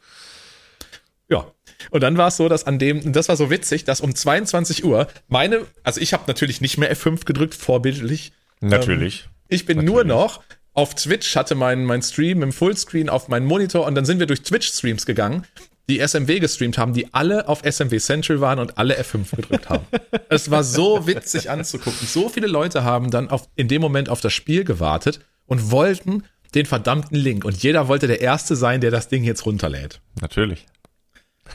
Ja. 1.29 1.53
Und 1.91 2.03
dann 2.03 2.17
war 2.17 2.29
es 2.29 2.37
so, 2.37 2.49
dass 2.49 2.65
an 2.65 2.79
dem, 2.79 3.13
das 3.13 3.29
war 3.29 3.37
so 3.37 3.51
witzig, 3.51 3.85
dass 3.85 4.01
um 4.01 4.15
22 4.15 4.85
Uhr 4.85 5.09
meine, 5.29 5.63
also 5.83 6.01
ich 6.01 6.13
habe 6.13 6.25
natürlich 6.27 6.61
nicht 6.61 6.79
mehr 6.79 6.95
F5 6.95 7.25
gedrückt, 7.25 7.55
vorbildlich. 7.55 8.33
Natürlich. 8.61 9.29
Ich 9.49 9.67
bin 9.67 9.85
nur 9.85 10.05
noch 10.05 10.43
auf 10.73 10.95
Twitch, 10.95 11.37
hatte 11.37 11.55
mein, 11.55 11.85
mein 11.85 12.03
Stream 12.03 12.43
im 12.43 12.53
Fullscreen 12.53 13.09
auf 13.09 13.29
meinen 13.29 13.47
Monitor 13.47 13.87
und 13.87 13.95
dann 13.95 14.05
sind 14.05 14.19
wir 14.19 14.27
durch 14.27 14.43
Twitch-Streams 14.43 15.07
gegangen. 15.07 15.45
die 15.89 16.01
SMW 16.01 16.41
gestreamt 16.41 16.79
haben, 16.79 16.93
die 16.93 17.15
alle 17.15 17.49
auf 17.49 17.63
SMW 17.63 17.99
Central 17.99 18.41
waren 18.41 18.59
und 18.59 18.77
alle 18.77 18.99
F5 19.01 19.37
gedrückt 19.37 19.69
haben. 19.69 19.87
es 20.29 20.51
war 20.51 20.65
so 20.65 21.07
witzig 21.07 21.49
anzugucken. 21.49 22.07
So 22.07 22.29
viele 22.29 22.49
Leute 22.49 22.83
haben 22.83 23.11
dann 23.11 23.31
auf, 23.31 23.49
in 23.55 23.69
dem 23.69 23.81
Moment 23.81 24.09
auf 24.09 24.21
das 24.21 24.33
Spiel 24.33 24.65
gewartet 24.65 25.21
und 25.47 25.71
wollten 25.71 26.25
den 26.57 26.67
verdammten 26.67 27.17
Link. 27.17 27.45
Und 27.45 27.63
jeder 27.63 27.87
wollte 27.89 28.07
der 28.07 28.21
Erste 28.21 28.57
sein, 28.57 28.81
der 28.81 28.91
das 28.91 29.09
Ding 29.09 29.25
jetzt 29.25 29.47
runterlädt. 29.47 30.01
Natürlich. 30.21 30.67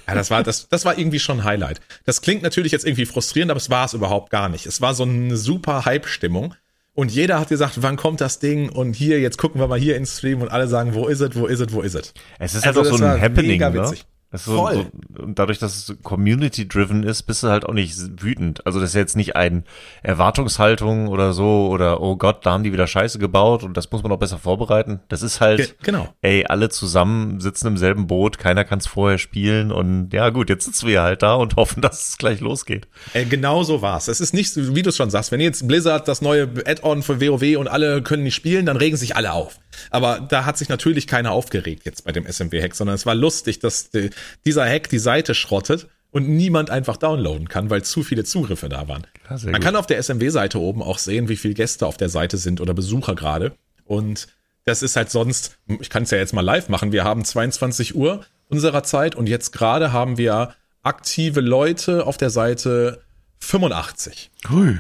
Ja, 0.08 0.16
das 0.16 0.32
war, 0.32 0.44
das, 0.44 0.68
das 0.70 0.86
war 0.86 0.98
irgendwie 0.98 1.20
schon 1.20 1.40
ein 1.40 1.44
Highlight. 1.44 1.82
Das 2.06 2.22
klingt 2.22 2.44
natürlich 2.44 2.72
jetzt 2.72 2.86
irgendwie 2.86 3.06
frustrierend, 3.06 3.52
aber 3.52 3.58
es 3.60 3.70
war 3.70 3.86
es 3.86 3.94
überhaupt 3.94 4.30
gar 4.30 4.50
nicht. 4.50 4.66
Es 4.66 4.82
war 4.82 4.94
so 4.94 5.04
eine 5.04 5.38
super 5.38 5.86
Hype-Stimmung. 5.86 6.56
Und 6.94 7.12
jeder 7.12 7.40
hat 7.40 7.48
gesagt, 7.48 7.82
wann 7.82 7.96
kommt 7.96 8.20
das 8.20 8.40
Ding? 8.40 8.70
Und 8.70 8.96
hier, 8.96 9.22
jetzt 9.22 9.38
gucken 9.38 9.62
wir 9.62 9.68
mal 9.68 9.80
hier 9.80 9.96
ins 9.96 10.18
Stream 10.18 10.42
und 10.42 10.50
alle 10.50 10.68
sagen, 10.68 10.94
wo 10.94 11.08
ist 11.08 11.22
es, 11.22 11.36
wo 11.36 11.46
ist 11.46 11.62
es, 11.62 11.72
wo 11.72 11.82
ist 11.82 11.96
es? 11.96 12.14
Es 12.38 12.54
ist 12.54 12.66
halt 12.66 12.78
also 12.78 12.92
auch 12.92 12.98
so 12.98 13.04
ein 13.04 13.22
Happening, 13.22 13.60
ne? 13.60 13.72
Das 13.72 13.94
ist 13.94 14.06
so, 14.34 14.56
Voll. 14.56 14.88
So, 15.16 15.24
und 15.24 15.40
dadurch, 15.40 15.60
dass 15.60 15.90
es 15.90 15.98
community-driven 16.04 17.04
ist, 17.04 17.24
bist 17.24 17.44
du 17.44 17.50
halt 17.50 17.66
auch 17.66 17.74
nicht 17.74 18.24
wütend. 18.24 18.66
Also 18.66 18.80
das 18.80 18.92
ist 18.92 18.96
jetzt 18.96 19.18
nicht 19.18 19.36
ein 19.36 19.66
Erwartungshaltung 20.04 21.10
oder 21.10 21.34
so 21.34 21.68
oder 21.70 22.02
oh 22.02 22.16
Gott, 22.16 22.46
da 22.46 22.54
haben 22.54 22.64
die 22.64 22.72
wieder 22.72 22.88
Scheiße 22.88 23.20
gebaut 23.20 23.64
und 23.64 23.76
das 23.76 23.92
muss 23.92 24.04
man 24.04 24.12
auch 24.14 24.20
besser 24.20 24.38
vorbereiten. 24.38 25.02
Das 25.10 25.22
ist 25.22 25.42
halt, 25.42 25.58
Ge 25.58 25.68
genau. 25.84 26.14
ey, 26.22 26.46
alle 26.46 26.70
zusammen 26.70 27.42
sitzen 27.42 27.68
im 27.68 27.78
selben 27.78 28.08
Boot, 28.08 28.38
keiner 28.38 28.64
kann 28.64 28.80
es 28.80 28.88
vorher 28.88 29.18
spielen 29.18 29.70
und 29.72 30.14
ja 30.14 30.30
gut, 30.30 30.50
jetzt 30.50 30.64
sitzen 30.64 30.88
wir 30.88 31.02
halt 31.02 31.22
da 31.24 31.36
und 31.36 31.56
hoffen, 31.58 31.82
dass 31.82 32.10
es 32.10 32.18
gleich 32.18 32.40
losgeht. 32.40 32.88
Ey, 33.14 33.26
genau 33.26 33.64
so 33.64 33.82
war's. 33.82 34.08
Es 34.08 34.22
ist 34.22 34.34
nicht, 34.34 34.56
wie 34.56 34.82
du 34.82 34.94
schon 34.94 35.10
sagst, 35.10 35.34
wenn 35.34 35.42
jetzt 35.42 35.68
Blizzard 35.68 36.08
das 36.08 36.22
neue 36.22 36.44
Add-on 36.66 37.04
für 37.04 37.20
WoW 37.20 37.58
und 37.58 37.68
alle 37.68 38.02
können 38.02 38.24
nicht 38.24 38.36
spielen, 38.36 38.66
dann 38.66 38.78
regen 38.78 38.96
sich 38.96 39.18
alle 39.18 39.34
auf. 39.34 39.60
Aber 39.90 40.20
da 40.20 40.46
hat 40.46 40.58
sich 40.58 40.70
natürlich 40.70 41.08
keiner 41.08 41.32
aufgeregt 41.32 41.86
jetzt 41.86 42.06
bei 42.06 42.12
dem 42.12 42.26
SMW-Hack, 42.26 42.76
sondern 42.76 42.96
es 42.96 43.06
war 43.06 43.16
lustig, 43.16 43.60
dass 43.60 43.90
die, 43.90 44.10
dieser 44.46 44.66
Hack 44.66 44.90
die 44.90 45.00
Seite 45.00 45.34
schrottet 45.36 45.88
und 46.12 46.28
niemand 46.30 46.70
einfach 46.70 46.98
downloaden 46.98 47.48
kann, 47.48 47.70
weil 47.70 47.84
zu 47.84 48.04
viele 48.04 48.24
Zugriffe 48.24 48.70
da 48.70 48.88
waren. 48.88 49.08
Ja, 49.30 49.38
Man 49.44 49.54
gut. 49.54 49.62
kann 49.62 49.76
auf 49.76 49.88
der 49.88 49.98
SMW-Seite 50.02 50.60
oben 50.60 50.84
auch 50.84 50.98
sehen, 50.98 51.30
wie 51.30 51.38
viele 51.38 51.54
Gäste 51.54 51.88
auf 51.88 51.98
der 51.98 52.10
Seite 52.10 52.38
sind 52.38 52.60
oder 52.62 52.74
Besucher 52.74 53.16
gerade. 53.16 53.54
Und 53.86 54.28
das 54.66 54.84
ist 54.84 54.96
halt 54.96 55.10
sonst, 55.10 55.58
ich 55.80 55.90
kann 55.90 56.04
es 56.04 56.12
ja 56.12 56.18
jetzt 56.18 56.34
mal 56.34 56.42
live 56.42 56.70
machen, 56.70 56.92
wir 56.92 57.04
haben 57.04 57.24
22 57.24 57.96
Uhr 57.96 58.26
unserer 58.50 58.84
Zeit 58.84 59.16
und 59.16 59.28
jetzt 59.28 59.52
gerade 59.52 59.94
haben 59.94 60.18
wir 60.18 60.54
aktive 60.84 61.42
Leute 61.42 62.06
auf 62.06 62.18
der 62.18 62.30
Seite 62.30 63.02
85. 63.40 64.32
Hui. 64.50 64.78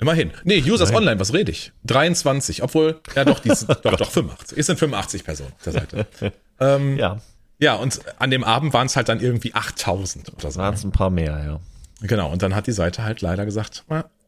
Immerhin. 0.00 0.30
Nee, 0.44 0.62
Users 0.62 0.90
Nein. 0.90 0.98
Online, 0.98 1.20
was 1.20 1.32
rede 1.32 1.50
ich? 1.50 1.72
23, 1.84 2.62
obwohl, 2.62 3.00
ja 3.16 3.24
doch, 3.24 3.40
die 3.40 3.50
sind, 3.50 3.68
doch, 3.82 3.96
doch, 3.96 4.10
85. 4.10 4.58
Es 4.58 4.66
sind 4.66 4.78
85 4.78 5.24
Personen 5.24 5.52
auf 5.56 5.62
der 5.62 5.72
Seite. 5.72 6.06
ähm, 6.60 6.96
ja. 6.98 7.20
Ja, 7.58 7.74
und 7.74 8.00
an 8.18 8.30
dem 8.30 8.44
Abend 8.44 8.72
waren 8.72 8.86
es 8.86 8.96
halt 8.96 9.08
dann 9.08 9.20
irgendwie 9.20 9.54
8000 9.54 10.32
oder 10.34 10.50
so. 10.50 10.60
Waren 10.60 10.74
es 10.74 10.84
ein 10.84 10.92
paar 10.92 11.10
mehr, 11.10 11.42
ja. 11.44 11.60
Genau, 12.06 12.30
und 12.30 12.42
dann 12.42 12.54
hat 12.54 12.66
die 12.66 12.72
Seite 12.72 13.02
halt 13.02 13.20
leider 13.20 13.44
gesagt, 13.44 13.84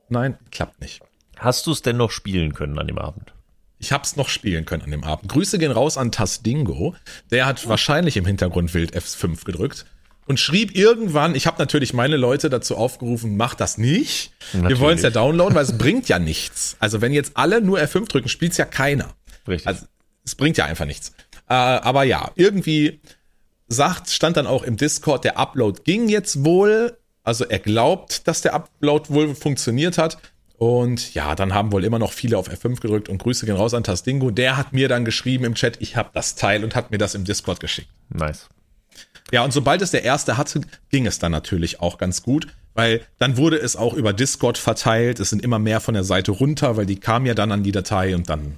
nein, 0.09 0.37
klappt 0.51 0.81
nicht. 0.81 1.01
Hast 1.37 1.67
du 1.67 1.73
es 1.73 1.83
denn 1.83 1.97
noch 1.97 2.11
spielen 2.11 2.53
können 2.53 2.79
an 2.79 2.89
dem 2.89 2.99
Abend? 2.99 3.33
Ich 3.79 3.93
hab's 3.93 4.17
noch 4.17 4.29
spielen 4.29 4.67
können 4.67 4.83
an 4.83 4.91
dem 4.91 5.05
Abend. 5.05 5.31
Grüße 5.31 5.59
gehen 5.59 5.73
raus 5.73 5.97
an 5.97 6.13
Tasdingo. 6.13 6.95
Der 7.31 7.47
hat 7.47 7.67
wahrscheinlich 7.67 8.17
im 8.17 8.27
Hintergrund 8.27 8.75
wild 8.75 8.95
F5 8.95 9.45
gedrückt 9.45 9.87
und 10.31 10.39
schrieb 10.39 10.77
irgendwann, 10.77 11.35
ich 11.35 11.49
habe 11.49 11.59
natürlich 11.59 11.93
meine 11.93 12.17
Leute 12.17 12.51
dazu 12.51 12.77
aufgerufen, 12.77 13.37
mach 13.37 13.55
das 13.55 13.79
nicht. 13.79 14.33
Natürlich. 14.53 14.69
Wir 14.69 14.81
wollen 14.81 14.97
es 14.97 15.03
ja 15.03 15.11
downloaden, 15.11 15.57
weil 15.57 15.65
es 15.65 15.77
bringt 15.77 16.09
ja 16.09 16.21
nichts. 16.21 16.77
Also 16.79 17.01
wenn 17.01 17.13
jetzt 17.13 17.33
alle 17.37 17.61
nur 17.61 17.81
F5 17.81 18.09
drücken, 18.09 18.29
spielt's 18.29 18.57
ja 18.57 18.65
keiner. 18.65 19.15
Richtig. 19.49 19.67
Also 19.67 19.87
es 20.25 20.37
bringt 20.37 20.57
ja 20.57 20.67
einfach 20.67 20.85
nichts. 20.85 21.13
Äh, 21.49 21.55
aber 21.55 22.05
ja, 22.05 22.31
irgendwie 22.37 23.01
sagt, 23.71 24.11
stand 24.11 24.37
dann 24.37 24.47
auch 24.47 24.63
im 24.63 24.77
Discord, 24.77 25.25
der 25.25 25.39
Upload 25.39 25.81
ging 25.85 26.09
jetzt 26.09 26.45
wohl. 26.45 26.99
Also 27.23 27.45
er 27.45 27.61
glaubt, 27.61 28.27
dass 28.29 28.43
der 28.43 28.53
Upload 28.55 29.09
wohl 29.09 29.35
funktioniert 29.35 29.97
hat. 29.97 30.19
Und 30.59 31.15
ja, 31.15 31.35
dann 31.35 31.55
haben 31.55 31.73
wohl 31.73 31.85
immer 31.85 31.99
noch 31.99 32.13
viele 32.13 32.37
auf 32.37 32.51
F5 32.51 32.81
gedrückt 32.81 33.09
und 33.09 33.17
Grüße 33.17 33.47
gehen 33.47 33.57
raus 33.57 33.73
an 33.73 33.85
Tastingo. 33.85 34.31
Der 34.31 34.59
hat 34.59 34.75
mir 34.75 34.89
dann 34.89 35.07
geschrieben 35.07 35.45
im 35.45 35.55
Chat, 35.55 35.81
ich 35.81 35.97
habe 35.97 36.11
das 36.13 36.35
Teil 36.35 36.65
und 36.65 36.75
hat 36.75 36.91
mir 36.91 36.99
das 36.99 37.15
im 37.15 37.25
Discord 37.25 37.61
geschickt. 37.61 37.89
Nice. 38.11 38.49
Ja, 39.33 39.45
und 39.45 39.53
sobald 39.53 39.81
es 39.81 39.93
der 39.93 40.03
erste 40.03 40.37
hatte, 40.37 40.61
ging 40.91 41.07
es 41.07 41.19
dann 41.19 41.33
natürlich 41.33 41.81
auch 41.81 41.97
ganz 41.97 42.23
gut, 42.23 42.49
weil 42.75 43.01
dann 43.19 43.37
wurde 43.37 43.57
es 43.57 43.77
auch 43.77 43.95
über 43.95 44.13
Discord 44.13 44.59
verteilt. 44.59 45.21
Es 45.21 45.31
sind 45.31 45.43
immer 45.43 45.59
mehr 45.59 45.81
von 45.81 45.95
der 45.95 46.05
Seite 46.05 46.33
runter, 46.33 46.77
weil 46.77 46.87
die 46.87 47.01
kam 47.01 47.25
ja 47.25 47.35
dann 47.35 47.53
an 47.53 47.63
die 47.63 47.73
Datei 47.73 48.15
und 48.15 48.29
dann 48.29 48.57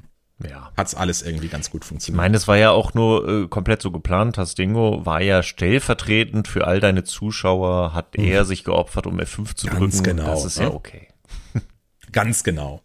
ja. 0.49 0.73
hat's 0.77 0.95
alles 0.95 1.23
irgendwie 1.23 1.49
ganz 1.49 1.71
gut 1.71 1.85
funktioniert. 1.85 2.17
Ich 2.17 2.23
meine, 2.23 2.37
es 2.37 2.49
war 2.49 2.57
ja 2.57 2.71
auch 2.71 2.95
nur 2.95 3.29
äh, 3.29 3.49
komplett 3.49 3.83
so 3.83 3.91
geplant. 3.91 4.37
Tastingo 4.37 5.05
war 5.05 5.21
ja 5.23 5.43
stellvertretend 5.43 6.49
für 6.49 6.67
all 6.67 6.81
deine 6.81 7.05
Zuschauer, 7.05 7.95
hat 7.95 8.17
mhm. 8.17 8.25
er 8.25 8.45
sich 8.45 8.65
geopfert, 8.65 9.07
um 9.07 9.19
F5 9.21 9.55
zu 9.55 9.67
ganz 9.67 9.79
drücken. 9.79 10.17
Genau. 10.17 10.27
Das 10.27 10.45
ist 10.45 10.59
ja 10.59 10.65
ne? 10.65 10.75
okay. 10.75 11.09
ganz 12.13 12.45
genau. 12.45 12.83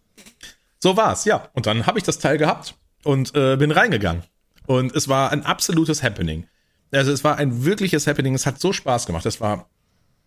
So 0.80 0.98
war's, 0.98 1.26
ja. 1.26 1.50
Und 1.54 1.66
dann 1.66 1.86
habe 1.86 1.98
ich 1.98 2.04
das 2.04 2.20
Teil 2.20 2.38
gehabt 2.38 2.76
und 3.04 3.36
äh, 3.36 3.58
bin 3.58 3.72
reingegangen. 3.72 4.24
Und 4.66 4.96
es 4.96 5.08
war 5.08 5.32
ein 5.32 5.46
absolutes 5.46 6.04
Happening. 6.04 6.48
Also 6.92 7.12
es 7.12 7.24
war 7.24 7.38
ein 7.38 7.66
wirkliches 7.66 8.08
Happening. 8.08 8.36
Es 8.36 8.46
hat 8.46 8.60
so 8.60 8.74
Spaß 8.74 9.06
gemacht. 9.06 9.26
Es 9.26 9.42
war 9.42 9.70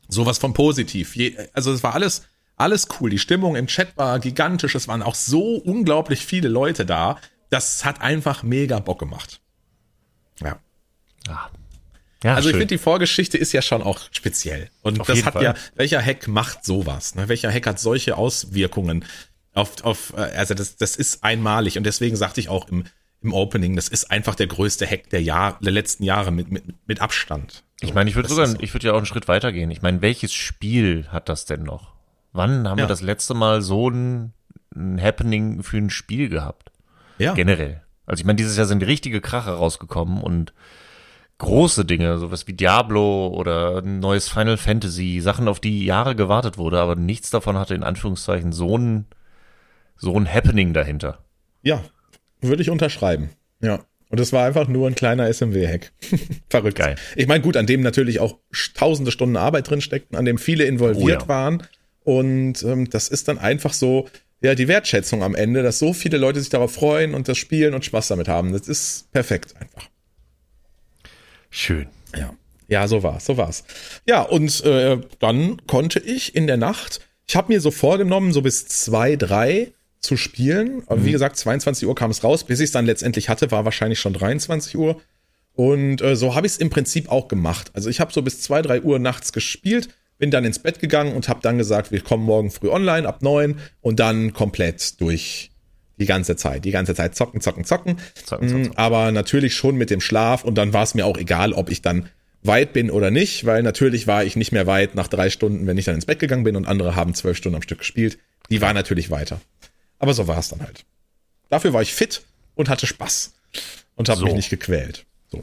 sowas 0.08 0.38
von 0.38 0.52
positiv. 0.52 1.14
Je, 1.16 1.36
also 1.52 1.72
es 1.72 1.82
war 1.82 1.94
alles, 1.94 2.26
alles 2.60 2.88
cool. 3.00 3.10
Die 3.10 3.18
Stimmung 3.18 3.56
im 3.56 3.66
Chat 3.66 3.96
war 3.96 4.18
gigantisch. 4.18 4.74
Es 4.74 4.88
waren 4.88 5.02
auch 5.02 5.14
so 5.14 5.56
unglaublich 5.56 6.24
viele 6.24 6.48
Leute 6.48 6.86
da. 6.86 7.18
Das 7.48 7.84
hat 7.84 8.00
einfach 8.00 8.42
mega 8.42 8.78
Bock 8.78 8.98
gemacht. 8.98 9.40
Ja. 10.42 10.58
Ah. 11.28 11.48
Ja, 12.22 12.34
also 12.34 12.48
schön. 12.48 12.56
ich 12.56 12.60
finde, 12.60 12.74
die 12.74 12.78
Vorgeschichte 12.78 13.38
ist 13.38 13.52
ja 13.52 13.62
schon 13.62 13.82
auch 13.82 13.98
speziell. 14.10 14.68
Und 14.82 15.00
Auf 15.00 15.06
das 15.06 15.24
hat 15.24 15.34
Fall. 15.34 15.42
ja, 15.42 15.54
welcher 15.74 16.02
Hack 16.04 16.28
macht 16.28 16.64
sowas? 16.64 17.14
Ne? 17.14 17.28
Welcher 17.28 17.50
Hack 17.50 17.66
hat 17.66 17.80
solche 17.80 18.16
Auswirkungen 18.16 19.06
auf, 19.54 19.82
auf 19.84 20.12
äh, 20.16 20.20
also 20.20 20.54
das, 20.54 20.76
das 20.76 20.96
ist 20.96 21.24
einmalig. 21.24 21.78
Und 21.78 21.84
deswegen 21.84 22.16
sagte 22.16 22.40
ich 22.40 22.50
auch 22.50 22.68
im, 22.68 22.84
im 23.22 23.32
Opening. 23.32 23.74
Das 23.74 23.88
ist 23.88 24.10
einfach 24.10 24.34
der 24.34 24.48
größte 24.48 24.86
Hack 24.86 25.08
der, 25.10 25.22
Jahr, 25.22 25.58
der 25.62 25.72
letzten 25.72 26.04
Jahre 26.04 26.30
mit, 26.30 26.50
mit, 26.50 26.64
mit 26.86 27.00
Abstand. 27.00 27.64
Ich 27.80 27.94
meine, 27.94 28.10
ich 28.10 28.16
würde 28.16 28.28
sogar, 28.28 28.46
so. 28.46 28.58
ich 28.60 28.74
würde 28.74 28.88
ja 28.88 28.92
auch 28.92 28.98
einen 28.98 29.06
Schritt 29.06 29.26
weitergehen. 29.26 29.70
Ich 29.70 29.80
meine, 29.80 30.02
welches 30.02 30.34
Spiel 30.34 31.06
hat 31.08 31.30
das 31.30 31.46
denn 31.46 31.62
noch? 31.62 31.94
Wann 32.32 32.68
haben 32.68 32.78
ja. 32.78 32.84
wir 32.84 32.88
das 32.88 33.02
letzte 33.02 33.34
Mal 33.34 33.62
so 33.62 33.90
ein, 33.90 34.32
ein 34.74 35.00
Happening 35.02 35.62
für 35.62 35.78
ein 35.78 35.90
Spiel 35.90 36.28
gehabt? 36.28 36.70
Ja. 37.18 37.34
Generell. 37.34 37.82
Also 38.06 38.20
ich 38.20 38.26
meine, 38.26 38.36
dieses 38.36 38.56
Jahr 38.56 38.66
sind 38.66 38.82
richtige 38.82 39.20
Kracher 39.20 39.52
rausgekommen 39.52 40.20
und 40.20 40.52
große 41.38 41.84
Dinge, 41.84 42.18
sowas 42.18 42.46
wie 42.46 42.52
Diablo 42.52 43.28
oder 43.28 43.78
ein 43.78 43.98
neues 43.98 44.28
Final 44.28 44.56
Fantasy, 44.56 45.20
Sachen, 45.20 45.48
auf 45.48 45.58
die 45.58 45.84
Jahre 45.84 46.14
gewartet 46.14 46.58
wurde, 46.58 46.80
aber 46.80 46.96
nichts 46.96 47.30
davon 47.30 47.56
hatte 47.56 47.74
in 47.74 47.82
Anführungszeichen 47.82 48.52
so 48.52 48.76
ein, 48.76 49.06
so 49.96 50.16
ein 50.16 50.32
Happening 50.32 50.72
dahinter. 50.72 51.24
Ja, 51.62 51.82
würde 52.40 52.62
ich 52.62 52.70
unterschreiben. 52.70 53.30
Ja. 53.60 53.80
Und 54.10 54.18
es 54.18 54.32
war 54.32 54.44
einfach 54.44 54.66
nur 54.66 54.88
ein 54.88 54.96
kleiner 54.96 55.32
SMW-Hack. 55.32 55.92
Verrückt. 56.50 56.78
Geil. 56.78 56.96
Ich 57.14 57.28
meine, 57.28 57.42
gut, 57.42 57.56
an 57.56 57.66
dem 57.66 57.80
natürlich 57.80 58.18
auch 58.18 58.38
tausende 58.74 59.12
Stunden 59.12 59.36
Arbeit 59.36 59.70
drin 59.70 59.80
steckten, 59.80 60.18
an 60.18 60.24
dem 60.24 60.36
viele 60.36 60.64
involviert 60.64 61.22
oh, 61.22 61.24
ja. 61.24 61.28
waren. 61.28 61.62
Und 62.10 62.64
ähm, 62.64 62.90
das 62.90 63.06
ist 63.06 63.28
dann 63.28 63.38
einfach 63.38 63.72
so, 63.72 64.08
ja, 64.40 64.56
die 64.56 64.66
Wertschätzung 64.66 65.22
am 65.22 65.36
Ende, 65.36 65.62
dass 65.62 65.78
so 65.78 65.92
viele 65.92 66.18
Leute 66.18 66.40
sich 66.40 66.48
darauf 66.48 66.72
freuen 66.74 67.14
und 67.14 67.28
das 67.28 67.38
spielen 67.38 67.72
und 67.72 67.84
Spaß 67.84 68.08
damit 68.08 68.26
haben. 68.26 68.52
Das 68.52 68.66
ist 68.66 69.12
perfekt 69.12 69.54
einfach. 69.60 69.88
Schön. 71.50 71.86
Ja. 72.16 72.34
Ja, 72.66 72.88
so 72.88 73.04
war's, 73.04 73.26
so 73.26 73.36
war's. 73.36 73.62
Ja, 74.06 74.22
und 74.22 74.64
äh, 74.64 74.98
dann 75.20 75.64
konnte 75.68 76.00
ich 76.00 76.34
in 76.34 76.48
der 76.48 76.56
Nacht, 76.56 77.00
ich 77.28 77.36
habe 77.36 77.52
mir 77.52 77.60
so 77.60 77.70
vorgenommen, 77.70 78.32
so 78.32 78.42
bis 78.42 78.66
zwei, 78.66 79.14
drei 79.14 79.70
zu 80.00 80.16
spielen. 80.16 80.82
Aber 80.86 80.96
mhm. 80.96 81.04
wie 81.04 81.12
gesagt, 81.12 81.36
22 81.36 81.86
Uhr 81.86 81.94
kam 81.94 82.10
es 82.10 82.24
raus. 82.24 82.42
Bis 82.42 82.58
ich 82.58 82.64
es 82.64 82.72
dann 82.72 82.86
letztendlich 82.86 83.28
hatte, 83.28 83.52
war 83.52 83.64
wahrscheinlich 83.64 84.00
schon 84.00 84.14
23 84.14 84.76
Uhr. 84.76 85.00
Und 85.52 86.02
äh, 86.02 86.16
so 86.16 86.34
habe 86.34 86.48
ich 86.48 86.54
es 86.54 86.58
im 86.58 86.70
Prinzip 86.70 87.08
auch 87.08 87.28
gemacht. 87.28 87.70
Also 87.74 87.88
ich 87.88 88.00
habe 88.00 88.12
so 88.12 88.20
bis 88.22 88.40
2, 88.40 88.62
3 88.62 88.82
Uhr 88.82 88.98
nachts 88.98 89.32
gespielt, 89.32 89.90
bin 90.20 90.30
dann 90.30 90.44
ins 90.44 90.60
Bett 90.60 90.78
gegangen 90.78 91.16
und 91.16 91.28
habe 91.28 91.40
dann 91.42 91.58
gesagt, 91.58 91.90
wir 91.90 92.00
kommen 92.02 92.24
morgen 92.24 92.52
früh 92.52 92.68
online 92.68 93.08
ab 93.08 93.22
9 93.22 93.58
und 93.80 93.98
dann 93.98 94.32
komplett 94.32 95.00
durch 95.00 95.50
die 95.98 96.06
ganze 96.06 96.36
Zeit. 96.36 96.64
Die 96.64 96.70
ganze 96.70 96.94
Zeit 96.94 97.16
zocken, 97.16 97.40
zocken, 97.40 97.64
zocken. 97.64 97.98
zocken, 98.14 98.48
zocken, 98.48 98.64
zocken. 98.64 98.78
Aber 98.78 99.10
natürlich 99.10 99.54
schon 99.54 99.74
mit 99.74 99.90
dem 99.90 100.00
Schlaf 100.00 100.44
und 100.44 100.56
dann 100.56 100.72
war 100.72 100.84
es 100.84 100.94
mir 100.94 101.06
auch 101.06 101.16
egal, 101.18 101.52
ob 101.52 101.70
ich 101.70 101.82
dann 101.82 102.08
weit 102.42 102.72
bin 102.72 102.90
oder 102.90 103.10
nicht, 103.10 103.44
weil 103.44 103.62
natürlich 103.62 104.06
war 104.06 104.22
ich 104.24 104.36
nicht 104.36 104.52
mehr 104.52 104.66
weit 104.66 104.94
nach 104.94 105.08
drei 105.08 105.30
Stunden, 105.30 105.66
wenn 105.66 105.76
ich 105.76 105.86
dann 105.86 105.94
ins 105.94 106.06
Bett 106.06 106.18
gegangen 106.20 106.44
bin 106.44 106.56
und 106.56 106.68
andere 106.68 106.94
haben 106.94 107.14
zwölf 107.14 107.36
Stunden 107.36 107.56
am 107.56 107.62
Stück 107.62 107.78
gespielt. 107.78 108.18
Die 108.50 108.60
war 108.60 108.72
natürlich 108.72 109.10
weiter. 109.10 109.40
Aber 109.98 110.14
so 110.14 110.28
war 110.28 110.38
es 110.38 110.48
dann 110.48 110.60
halt. 110.60 110.84
Dafür 111.48 111.72
war 111.72 111.82
ich 111.82 111.92
fit 111.92 112.22
und 112.54 112.68
hatte 112.68 112.86
Spaß 112.86 113.34
und 113.96 114.08
habe 114.08 114.20
so. 114.20 114.26
mich 114.26 114.34
nicht 114.34 114.50
gequält. 114.50 115.04
So. 115.28 115.42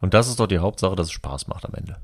Und 0.00 0.12
das 0.12 0.28
ist 0.28 0.40
doch 0.40 0.46
die 0.46 0.58
Hauptsache, 0.58 0.96
dass 0.96 1.06
es 1.06 1.12
Spaß 1.12 1.46
macht 1.46 1.64
am 1.64 1.74
Ende. 1.74 1.96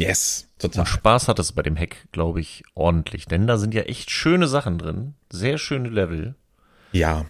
Yes, 0.00 0.48
total. 0.58 0.80
Und 0.80 0.86
Spaß 0.86 1.28
hat 1.28 1.38
es 1.38 1.52
bei 1.52 1.62
dem 1.62 1.76
Hack, 1.76 2.08
glaube 2.10 2.40
ich, 2.40 2.62
ordentlich. 2.74 3.26
Denn 3.26 3.46
da 3.46 3.58
sind 3.58 3.74
ja 3.74 3.82
echt 3.82 4.10
schöne 4.10 4.48
Sachen 4.48 4.78
drin. 4.78 5.14
Sehr 5.30 5.58
schöne 5.58 5.90
Level. 5.90 6.36
Ja. 6.92 7.26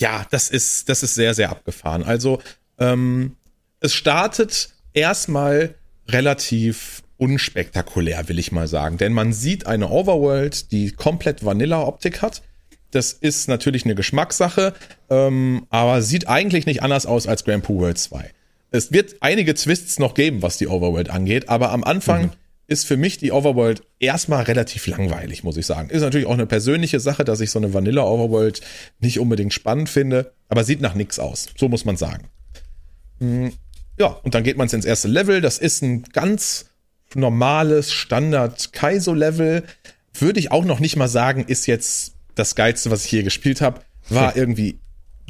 Ja, 0.00 0.26
das 0.30 0.50
ist, 0.50 0.88
das 0.88 1.04
ist 1.04 1.14
sehr, 1.14 1.34
sehr 1.34 1.50
abgefahren. 1.50 2.02
Also, 2.02 2.42
ähm, 2.78 3.36
es 3.78 3.94
startet 3.94 4.70
erstmal 4.92 5.76
relativ 6.08 7.02
unspektakulär, 7.16 8.28
will 8.28 8.40
ich 8.40 8.50
mal 8.50 8.66
sagen. 8.66 8.98
Denn 8.98 9.12
man 9.12 9.32
sieht 9.32 9.68
eine 9.68 9.88
Overworld, 9.88 10.72
die 10.72 10.90
komplett 10.90 11.44
Vanilla-Optik 11.44 12.22
hat. 12.22 12.42
Das 12.90 13.12
ist 13.12 13.48
natürlich 13.48 13.84
eine 13.84 13.94
Geschmackssache, 13.94 14.74
ähm, 15.10 15.66
aber 15.70 16.02
sieht 16.02 16.26
eigentlich 16.28 16.66
nicht 16.66 16.82
anders 16.82 17.06
aus 17.06 17.28
als 17.28 17.44
Grand 17.44 17.62
Poo 17.62 17.78
World 17.78 17.98
2. 17.98 18.30
Es 18.74 18.90
wird 18.90 19.14
einige 19.20 19.54
Twists 19.54 20.00
noch 20.00 20.14
geben, 20.14 20.42
was 20.42 20.56
die 20.56 20.66
Overworld 20.66 21.08
angeht, 21.08 21.48
aber 21.48 21.70
am 21.70 21.84
Anfang 21.84 22.22
mhm. 22.22 22.30
ist 22.66 22.86
für 22.86 22.96
mich 22.96 23.18
die 23.18 23.30
Overworld 23.30 23.84
erstmal 24.00 24.42
relativ 24.42 24.88
langweilig, 24.88 25.44
muss 25.44 25.56
ich 25.56 25.64
sagen. 25.64 25.90
Ist 25.90 26.02
natürlich 26.02 26.26
auch 26.26 26.32
eine 26.32 26.46
persönliche 26.46 26.98
Sache, 26.98 27.22
dass 27.22 27.40
ich 27.40 27.52
so 27.52 27.60
eine 27.60 27.72
Vanilla 27.72 28.02
Overworld 28.02 28.62
nicht 28.98 29.20
unbedingt 29.20 29.54
spannend 29.54 29.88
finde, 29.88 30.32
aber 30.48 30.64
sieht 30.64 30.80
nach 30.80 30.96
nichts 30.96 31.20
aus. 31.20 31.50
So 31.56 31.68
muss 31.68 31.84
man 31.84 31.96
sagen. 31.96 32.26
Hm, 33.20 33.52
ja, 33.96 34.08
und 34.08 34.34
dann 34.34 34.42
geht 34.42 34.56
man 34.56 34.68
ins 34.68 34.84
erste 34.84 35.06
Level. 35.06 35.40
Das 35.40 35.58
ist 35.58 35.80
ein 35.80 36.02
ganz 36.12 36.64
normales 37.14 37.92
Standard 37.92 38.72
Kaizo-Level. 38.72 39.62
Würde 40.14 40.40
ich 40.40 40.50
auch 40.50 40.64
noch 40.64 40.80
nicht 40.80 40.96
mal 40.96 41.06
sagen, 41.06 41.44
ist 41.46 41.68
jetzt 41.68 42.14
das 42.34 42.56
Geilste, 42.56 42.90
was 42.90 43.04
ich 43.04 43.10
hier 43.10 43.22
gespielt 43.22 43.60
habe. 43.60 43.82
War 44.08 44.36
irgendwie 44.36 44.80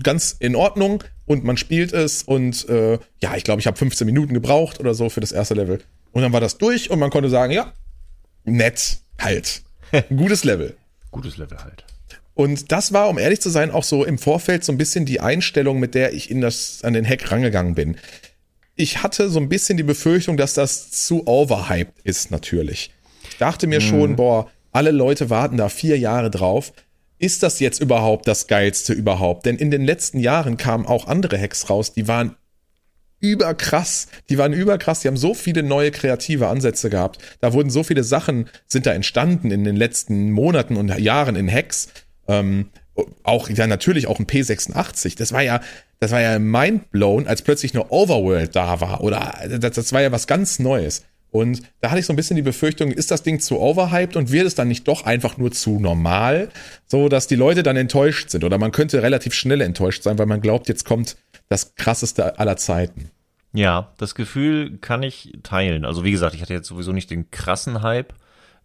ganz 0.03 0.35
in 0.39 0.57
Ordnung 0.57 1.05
und 1.27 1.45
man 1.45 1.57
spielt 1.57 1.93
es 1.93 2.23
und 2.23 2.69
äh, 2.69 2.99
ja, 3.23 3.37
ich 3.37 3.45
glaube, 3.45 3.61
ich 3.61 3.67
habe 3.67 3.77
15 3.77 4.07
Minuten 4.07 4.35
gebraucht 4.35 4.81
oder 4.81 4.95
so 4.95 5.09
für 5.09 5.21
das 5.21 5.33
erste 5.33 5.55
Level. 5.55 5.81
Und 6.13 6.23
dann 6.23 6.33
war 6.33 6.41
das 6.41 6.59
durch 6.59 6.91
und 6.91 6.99
man 6.99 7.11
konnte 7.11 7.29
sagen, 7.29 7.53
ja, 7.53 7.73
nett, 8.45 8.99
halt. 9.19 9.63
Gutes 10.09 10.45
Level. 10.45 10.77
Gutes 11.11 11.37
Level 11.37 11.59
halt. 11.59 11.85
Und 12.35 12.73
das 12.73 12.93
war, 12.93 13.09
um 13.09 13.19
ehrlich 13.19 13.41
zu 13.41 13.49
sein, 13.49 13.71
auch 13.71 13.85
so 13.85 14.05
im 14.05 14.19
Vorfeld 14.19 14.65
so 14.65 14.73
ein 14.73 14.79
bisschen 14.79 15.07
die 15.07 15.21
Einstellung, 15.21 15.79
mit 15.79 15.95
der 15.95 16.13
ich 16.13 16.31
in 16.31 16.41
das, 16.41 16.83
an 16.83 16.93
den 16.93 17.09
Hack 17.09 17.31
rangegangen 17.31 17.75
bin 17.75 17.97
ich 18.77 19.03
hatte 19.03 19.31
so 19.31 19.39
ein 19.39 19.49
bisschen 19.49 19.77
die 19.77 19.83
Befürchtung, 19.83 20.37
dass 20.37 20.55
das 20.55 20.91
zu 20.91 21.27
overhyped 21.27 22.01
ist, 22.03 22.31
natürlich. 22.31 22.93
Ich 23.29 23.39
dachte 23.39 23.67
mir 23.67 23.81
mhm. 23.81 23.85
schon, 23.85 24.17
boah, 24.17 24.51
alle 24.73 24.91
Leute 24.91 25.31
warten 25.31 25.57
da 25.57 25.69
vier 25.69 25.99
Jahre 25.99 26.31
drauf. 26.31 26.73
Ist 27.19 27.43
das 27.43 27.61
jetzt 27.61 27.81
überhaupt 27.81 28.27
das 28.27 28.47
Geilste 28.47 28.93
überhaupt? 28.93 29.47
Denn 29.47 29.57
in 29.57 29.71
den 29.71 29.85
letzten 29.85 30.19
Jahren 30.19 30.57
kamen 30.57 30.87
auch 30.87 31.07
andere 31.07 31.41
Hacks 31.41 31.71
raus, 31.71 31.93
die 31.93 32.09
waren 32.09 32.37
überkrass. 33.25 34.09
Die 34.29 34.37
waren 34.37 34.53
überkrass. 34.53 35.01
Die 35.01 35.09
haben 35.09 35.17
so 35.17 35.33
viele 35.33 35.63
neue 35.63 35.91
kreative 35.91 36.49
Ansätze 36.49 36.91
gehabt. 36.91 37.19
Da 37.41 37.53
wurden 37.55 37.71
so 37.71 37.83
viele 37.83 38.05
Sachen, 38.05 38.51
sind 38.67 38.87
da 38.87 38.93
entstanden 38.93 39.51
in 39.51 39.65
den 39.65 39.77
letzten 39.77 40.31
Monaten 40.31 40.77
und 40.77 40.89
Jahren 40.99 41.35
in 41.35 41.51
Hacks. 41.51 41.89
Ähm, 42.29 42.69
auch, 43.23 43.49
ja, 43.49 43.67
natürlich 43.67 44.07
auch 44.07 44.19
ein 44.19 44.27
P86. 44.27 45.17
Das 45.17 45.33
war 45.33 45.43
ja, 45.43 45.61
das 46.01 46.11
war 46.11 46.21
ja 46.21 46.39
mindblown, 46.39 47.27
als 47.27 47.43
plötzlich 47.43 47.75
eine 47.75 47.91
Overworld 47.91 48.55
da 48.55 48.81
war. 48.81 49.03
Oder 49.03 49.35
das, 49.59 49.73
das 49.73 49.93
war 49.93 50.03
ja 50.03 50.13
was 50.13 50.27
ganz 50.27 50.59
Neues. 50.59 51.03
Und 51.35 51.63
da 51.81 51.91
hatte 51.91 51.99
ich 51.99 52.07
so 52.07 52.13
ein 52.13 52.17
bisschen 52.17 52.37
die 52.37 52.43
Befürchtung, 52.43 52.93
ist 52.93 53.11
das 53.11 53.25
Ding 53.25 53.41
zu 53.41 53.59
overhyped 53.59 54.15
und 54.15 54.31
wird 54.31 54.47
es 54.47 54.55
dann 54.55 54.69
nicht 54.69 54.87
doch 54.87 55.05
einfach 55.05 55.37
nur 55.37 55.51
zu 55.51 55.81
normal, 55.81 56.49
so 56.87 57.09
dass 57.09 57.27
die 57.27 57.35
Leute 57.35 57.65
dann 57.65 57.77
enttäuscht 57.77 58.31
sind 58.31 58.45
oder 58.45 58.57
man 58.57 58.71
könnte 58.71 59.03
relativ 59.03 59.35
schnell 59.35 59.61
enttäuscht 59.61 60.05
sein, 60.05 60.17
weil 60.17 60.27
man 60.27 60.41
glaubt, 60.41 60.69
jetzt 60.69 60.85
kommt 60.85 61.17
das 61.49 61.75
krasseste 61.75 62.39
aller 62.39 62.57
Zeiten. 62.57 63.11
Ja, 63.53 63.91
das 63.99 64.15
Gefühl 64.15 64.79
kann 64.79 65.03
ich 65.03 65.33
teilen. 65.43 65.85
Also 65.85 66.05
wie 66.05 66.13
gesagt, 66.13 66.37
ich 66.37 66.41
hatte 66.41 66.55
jetzt 66.55 66.69
sowieso 66.69 66.93
nicht 66.93 67.11
den 67.11 67.29
krassen 67.33 67.83
Hype. 67.83 68.15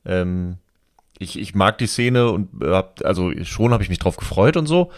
Ähm, 0.05 0.57
ich, 1.17 1.39
ich 1.39 1.55
mag 1.55 1.79
die 1.79 1.87
Szene 1.87 2.29
und 2.29 2.49
hab, 2.61 3.03
also 3.03 3.31
schon 3.45 3.73
habe 3.73 3.81
ich 3.81 3.89
mich 3.89 3.97
drauf 3.97 4.15
gefreut 4.15 4.57
und 4.57 4.67
so. 4.67 4.91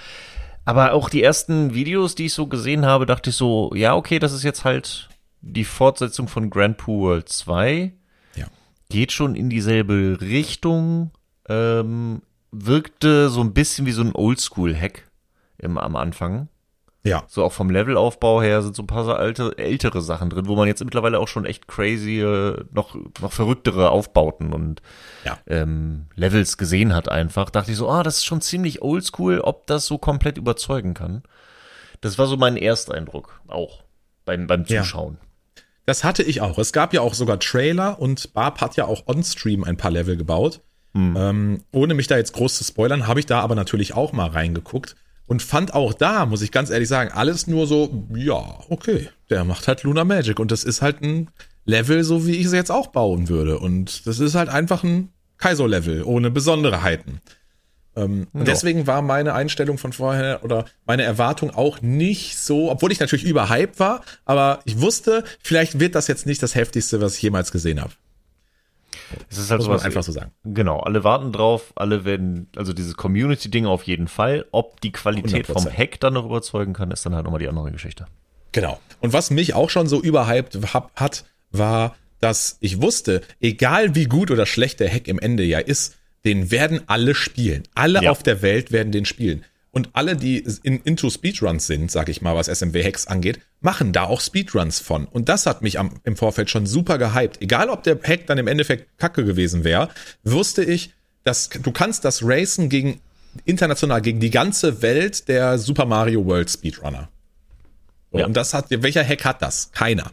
Aber 0.65 0.91
auch 0.91 1.07
die 1.07 1.23
ersten 1.23 1.73
Videos, 1.73 2.15
die 2.15 2.25
ich 2.25 2.34
so 2.34 2.47
gesehen 2.47 2.86
habe, 2.86 3.05
dachte 3.05 3.29
ich 3.29 3.38
so, 3.38 3.71
ja, 3.75 3.95
okay, 3.95 4.19
das 4.19 4.34
ist 4.34 4.43
jetzt 4.43 4.65
halt 4.65 5.07
die 5.41 5.65
Fortsetzung 5.65 6.27
von 6.27 6.49
Grand 6.49 6.77
Poo 6.77 7.01
World 7.01 7.30
2. 7.30 7.91
Ja. 8.36 8.47
Geht 8.89 9.12
schon 9.12 9.36
in 9.36 9.49
dieselbe 9.49 10.19
Richtung. 10.21 11.12
Ähm, 11.49 12.21
wirkte 12.51 13.30
so 13.30 13.41
ein 13.41 13.54
bisschen 13.54 13.86
wie 13.86 13.91
so 13.91 14.01
ein 14.01 14.15
Oldschool-Hack 14.15 15.10
am 15.63 15.95
Anfang. 15.95 16.47
Ja. 17.04 17.23
So 17.27 17.43
auch 17.43 17.51
vom 17.51 17.71
Levelaufbau 17.71 18.41
her 18.41 18.62
sind 18.62 18.75
so 18.75 18.84
ein 18.84 18.88
paar 18.88 19.17
alte, 19.17 19.58
ältere 19.58 20.01
Sachen 20.01 20.30
drin, 20.30 20.47
wo 20.47 20.56
man 20.56 20.67
jetzt 20.67 20.84
mittlerweile 20.84 21.19
auch 21.19 21.27
schon 21.27 21.45
echt 21.45 21.67
crazy, 21.67 22.23
noch, 22.71 22.95
noch 23.19 23.32
verrücktere 23.32 23.89
Aufbauten 23.89 24.54
und 24.54 24.84
ja. 25.25 25.39
ähm, 25.47 26.06
Levels 26.15 26.58
gesehen 26.58 26.93
hat 26.93 27.10
einfach. 27.10 27.49
Dachte 27.49 27.71
ich 27.71 27.77
so, 27.77 27.89
ah, 27.89 28.04
das 28.04 28.17
ist 28.17 28.25
schon 28.25 28.41
ziemlich 28.41 28.84
oldschool, 28.84 29.39
ob 29.39 29.65
das 29.65 29.88
so 29.88 29.97
komplett 29.97 30.38
überzeugen 30.38 30.93
kann. 30.93 31.23
Das 32.01 32.19
war 32.19 32.27
so 32.27 32.38
mein 32.38 32.58
Ersteindruck, 32.58 33.41
auch 33.47 33.84
beim, 34.25 34.45
beim 34.45 34.65
Zuschauen. 34.65 35.17
Ja. 35.19 35.27
Das 35.91 36.06
hatte 36.06 36.23
ich 36.23 36.39
auch. 36.39 36.58
Es 36.58 36.71
gab 36.71 36.93
ja 36.93 37.01
auch 37.01 37.13
sogar 37.13 37.38
Trailer 37.38 37.99
und 37.99 38.32
Barb 38.32 38.62
hat 38.62 38.77
ja 38.77 38.86
auch 38.86 39.08
on-stream 39.08 39.65
ein 39.65 39.75
paar 39.75 39.91
Level 39.91 40.15
gebaut. 40.15 40.62
Hm. 40.93 41.17
Ähm, 41.17 41.63
ohne 41.73 41.95
mich 41.95 42.08
da 42.08 42.15
jetzt 42.15 42.32
groß 42.32 42.60
zu 42.60 42.63
spoilern, 42.63 43.08
habe 43.08 43.19
ich 43.19 43.25
da 43.25 43.41
aber 43.41 43.56
natürlich 43.56 43.93
auch 43.93 44.13
mal 44.13 44.30
reingeguckt 44.30 44.95
und 45.27 45.41
fand 45.41 45.73
auch 45.73 45.93
da, 45.93 46.25
muss 46.25 46.43
ich 46.43 46.54
ganz 46.54 46.69
ehrlich 46.69 46.88
sagen, 46.88 47.12
alles 47.12 47.45
nur 47.45 47.67
so, 47.67 48.06
ja, 48.15 48.41
okay, 48.69 49.10
der 49.30 49.43
macht 49.43 49.67
halt 49.67 49.84
Luna 49.84 50.06
Magic 50.06 50.39
und 50.39 50.54
das 50.54 50.63
ist 50.63 50.82
halt 50.82 51.01
ein 51.01 51.30
Level, 51.65 52.06
so 52.06 52.25
wie 52.25 52.38
ich 52.38 52.45
es 52.45 52.54
jetzt 52.54 52.71
auch 52.71 52.88
bauen 52.88 53.27
würde. 53.27 53.60
Und 53.60 54.08
das 54.08 54.19
ist 54.19 54.36
halt 54.36 54.47
einfach 54.47 54.86
ein 54.86 55.10
Kaiser-Level 55.39 56.04
ohne 56.04 56.32
Besonderheiten. 56.32 57.19
Ähm, 57.95 58.27
ja. 58.34 58.39
Und 58.39 58.47
deswegen 58.47 58.88
war 58.88 59.01
meine 59.01 59.34
Einstellung 59.34 59.77
von 59.77 59.93
vorher 59.93 60.43
oder 60.43 60.65
meine 60.86 61.04
Erwartung 61.04 61.51
auch 61.51 61.82
nicht 61.82 62.38
so, 62.38 62.71
obwohl 62.71 62.91
ich 62.91 62.99
natürlich 62.99 63.25
überhyped 63.25 63.80
war, 63.80 64.01
aber 64.25 64.62
ich 64.65 64.80
wusste, 64.80 65.23
vielleicht 65.41 65.80
wird 65.80 65.95
das 65.95 66.08
jetzt 66.08 66.25
nicht 66.25 66.41
das 66.41 66.56
heftigste, 66.56 67.01
was 67.01 67.15
ich 67.15 67.21
jemals 67.21 67.51
gesehen 67.51 67.82
habe. 67.82 67.93
Es 69.30 69.38
ist 69.38 69.51
halt 69.51 69.60
Muss 69.60 69.65
sowas, 69.65 69.84
einfach 69.84 70.04
so 70.04 70.12
sagen. 70.12 70.32
Genau, 70.43 70.80
alle 70.80 71.04
warten 71.04 71.34
drauf, 71.34 71.73
alle 71.75 72.06
werden, 72.06 72.47
also 72.56 72.71
dieses 72.71 72.95
Community-Ding 72.95 73.65
auf 73.65 73.84
jeden 73.84 74.08
Fall. 74.08 74.45
Ob 74.51 74.80
die 74.82 74.91
Qualität 74.91 75.47
100%. 75.47 75.54
vom 75.54 75.65
Hack 75.65 75.99
dann 75.99 76.13
noch 76.13 76.25
überzeugen 76.25 76.73
kann, 76.73 76.91
ist 76.91 77.06
dann 77.06 77.15
halt 77.15 77.25
nochmal 77.25 77.39
die 77.39 77.49
andere 77.49 77.71
Geschichte. 77.71 78.06
Genau. 78.54 78.80
Und 78.99 79.13
was 79.13 79.32
mich 79.32 79.54
auch 79.54 79.69
schon 79.69 79.88
so 79.88 80.01
überhyped 80.01 80.58
hat, 80.95 81.25
war, 81.51 81.95
dass 82.19 82.58
ich 82.60 82.82
wusste, 82.82 83.21
egal 83.39 83.95
wie 83.95 84.06
gut 84.06 84.32
oder 84.32 84.45
schlecht 84.45 84.80
der 84.80 84.89
Hack 84.89 85.08
im 85.08 85.19
Ende 85.19 85.43
ja 85.43 85.60
ist, 85.60 85.97
den 86.25 86.51
werden 86.51 86.81
alle 86.88 87.15
spielen. 87.15 87.63
Alle 87.75 88.03
ja. 88.03 88.12
auf 88.12 88.23
der 88.23 88.41
Welt 88.41 88.71
werden 88.71 88.91
den 88.91 89.05
spielen. 89.05 89.43
Und 89.71 89.89
alle, 89.93 90.17
die 90.17 90.45
in, 90.63 90.81
into 90.81 91.10
Speedruns 91.10 91.65
sind, 91.65 91.89
sag 91.91 92.10
ich 92.10 92.21
mal, 92.21 92.36
was 92.36 92.47
SMW-Hacks 92.47 93.07
angeht, 93.07 93.39
machen 93.62 93.93
da 93.93 94.03
auch 94.03 94.19
Speedruns 94.19 94.79
von. 94.79 95.05
Und 95.05 95.29
das 95.29 95.45
hat 95.45 95.62
mich 95.62 95.79
am, 95.79 95.93
im 96.03 96.17
Vorfeld 96.17 96.49
schon 96.49 96.65
super 96.65 96.97
gehypt. 96.97 97.41
Egal, 97.41 97.69
ob 97.69 97.84
der 97.84 97.97
Hack 98.03 98.27
dann 98.27 98.38
im 98.38 98.47
Endeffekt 98.47 98.97
kacke 98.97 99.23
gewesen 99.23 99.63
wäre, 99.63 99.89
wusste 100.23 100.63
ich, 100.63 100.93
dass 101.23 101.49
du 101.49 101.71
kannst 101.71 102.03
das 102.03 102.21
racen 102.23 102.67
gegen 102.67 102.99
international, 103.45 104.01
gegen 104.01 104.19
die 104.19 104.29
ganze 104.29 104.81
Welt 104.81 105.29
der 105.29 105.57
Super 105.57 105.86
Mario 105.86 106.25
World 106.25 106.49
Speedrunner. 106.49 107.10
Ja. 108.12 108.25
Und 108.25 108.36
das 108.36 108.53
hat, 108.53 108.65
welcher 108.69 109.05
Hack 109.05 109.23
hat 109.23 109.41
das? 109.41 109.71
Keiner. 109.71 110.12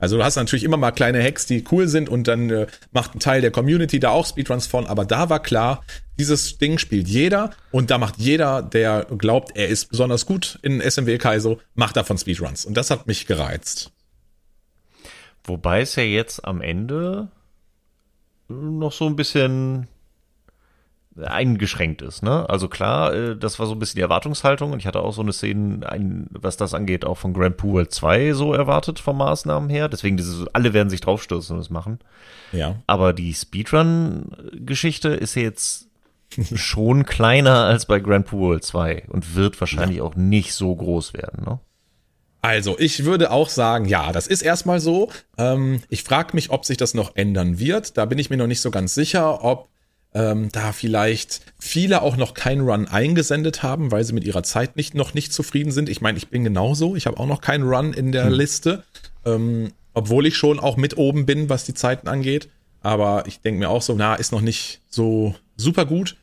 Also 0.00 0.16
du 0.16 0.24
hast 0.24 0.36
natürlich 0.36 0.64
immer 0.64 0.78
mal 0.78 0.90
kleine 0.90 1.22
Hacks, 1.22 1.46
die 1.46 1.62
cool 1.70 1.86
sind 1.86 2.08
und 2.08 2.26
dann 2.26 2.50
äh, 2.50 2.66
macht 2.90 3.14
ein 3.14 3.20
Teil 3.20 3.42
der 3.42 3.50
Community 3.50 4.00
da 4.00 4.10
auch 4.10 4.26
Speedruns 4.26 4.66
von, 4.66 4.86
aber 4.86 5.04
da 5.04 5.28
war 5.28 5.40
klar, 5.40 5.84
dieses 6.18 6.58
Ding 6.58 6.78
spielt 6.78 7.06
jeder 7.06 7.50
und 7.70 7.90
da 7.90 7.98
macht 7.98 8.16
jeder, 8.18 8.62
der 8.62 9.06
glaubt, 9.18 9.56
er 9.56 9.68
ist 9.68 9.90
besonders 9.90 10.26
gut 10.26 10.58
in 10.62 10.80
SMW 10.80 11.18
Kaizo, 11.18 11.60
macht 11.74 11.96
davon 11.96 12.18
Speedruns 12.18 12.64
und 12.64 12.76
das 12.76 12.90
hat 12.90 13.06
mich 13.06 13.26
gereizt. 13.26 13.92
Wobei 15.44 15.82
es 15.82 15.96
ja 15.96 16.02
jetzt 16.02 16.44
am 16.44 16.62
Ende 16.62 17.28
noch 18.48 18.92
so 18.92 19.06
ein 19.06 19.16
bisschen 19.16 19.86
eingeschränkt 21.24 22.02
ist. 22.02 22.22
Ne? 22.22 22.48
Also 22.48 22.68
klar, 22.68 23.14
äh, 23.14 23.36
das 23.36 23.58
war 23.58 23.66
so 23.66 23.72
ein 23.72 23.78
bisschen 23.78 23.96
die 23.96 24.02
Erwartungshaltung 24.02 24.72
und 24.72 24.78
ich 24.78 24.86
hatte 24.86 25.00
auch 25.00 25.12
so 25.12 25.22
eine 25.22 25.32
Szene, 25.32 25.88
ein, 25.90 26.26
was 26.30 26.56
das 26.56 26.74
angeht, 26.74 27.04
auch 27.04 27.18
von 27.18 27.32
Grand 27.32 27.56
Pool 27.56 27.88
2 27.88 28.32
so 28.32 28.54
erwartet 28.54 28.98
vom 28.98 29.18
Maßnahmen 29.18 29.70
her. 29.70 29.88
Deswegen, 29.88 30.16
dieses, 30.16 30.46
alle 30.54 30.72
werden 30.72 30.90
sich 30.90 31.00
draufstürzen 31.00 31.56
und 31.56 31.60
das 31.60 31.70
machen. 31.70 31.98
Ja. 32.52 32.76
Aber 32.86 33.12
die 33.12 33.32
Speedrun-Geschichte 33.34 35.08
ist 35.08 35.34
jetzt 35.34 35.88
schon 36.54 37.04
kleiner 37.06 37.64
als 37.64 37.86
bei 37.86 38.00
Grand 38.00 38.26
Pool 38.26 38.60
2 38.60 39.04
und 39.08 39.34
wird 39.34 39.60
wahrscheinlich 39.60 39.98
ja. 39.98 40.04
auch 40.04 40.16
nicht 40.16 40.54
so 40.54 40.74
groß 40.74 41.14
werden. 41.14 41.44
Ne? 41.44 41.60
Also, 42.42 42.78
ich 42.78 43.04
würde 43.04 43.30
auch 43.30 43.50
sagen, 43.50 43.84
ja, 43.84 44.12
das 44.12 44.26
ist 44.26 44.42
erstmal 44.42 44.80
so. 44.80 45.10
Ähm, 45.36 45.82
ich 45.90 46.04
frage 46.04 46.30
mich, 46.34 46.50
ob 46.50 46.64
sich 46.64 46.78
das 46.78 46.94
noch 46.94 47.14
ändern 47.14 47.58
wird. 47.58 47.98
Da 47.98 48.06
bin 48.06 48.18
ich 48.18 48.30
mir 48.30 48.38
noch 48.38 48.46
nicht 48.46 48.62
so 48.62 48.70
ganz 48.70 48.94
sicher, 48.94 49.44
ob 49.44 49.68
ähm, 50.12 50.48
da 50.52 50.72
vielleicht 50.72 51.40
viele 51.58 52.02
auch 52.02 52.16
noch 52.16 52.34
keinen 52.34 52.62
Run 52.62 52.88
eingesendet 52.88 53.62
haben, 53.62 53.92
weil 53.92 54.04
sie 54.04 54.12
mit 54.12 54.24
ihrer 54.24 54.42
Zeit 54.42 54.76
nicht, 54.76 54.94
noch 54.94 55.14
nicht 55.14 55.32
zufrieden 55.32 55.70
sind. 55.70 55.88
Ich 55.88 56.00
meine, 56.00 56.18
ich 56.18 56.28
bin 56.28 56.44
genauso. 56.44 56.96
Ich 56.96 57.06
habe 57.06 57.18
auch 57.18 57.26
noch 57.26 57.40
keinen 57.40 57.68
Run 57.68 57.92
in 57.92 58.12
der 58.12 58.26
hm. 58.26 58.32
Liste, 58.32 58.84
ähm, 59.24 59.72
obwohl 59.94 60.26
ich 60.26 60.36
schon 60.36 60.58
auch 60.58 60.76
mit 60.76 60.96
oben 60.96 61.26
bin, 61.26 61.48
was 61.48 61.64
die 61.64 61.74
Zeiten 61.74 62.08
angeht. 62.08 62.48
Aber 62.82 63.24
ich 63.26 63.40
denke 63.40 63.60
mir 63.60 63.68
auch 63.68 63.82
so, 63.82 63.94
na, 63.94 64.14
ist 64.14 64.32
noch 64.32 64.40
nicht 64.40 64.80
so 64.88 65.34
super 65.56 65.84
gut. 65.84 66.16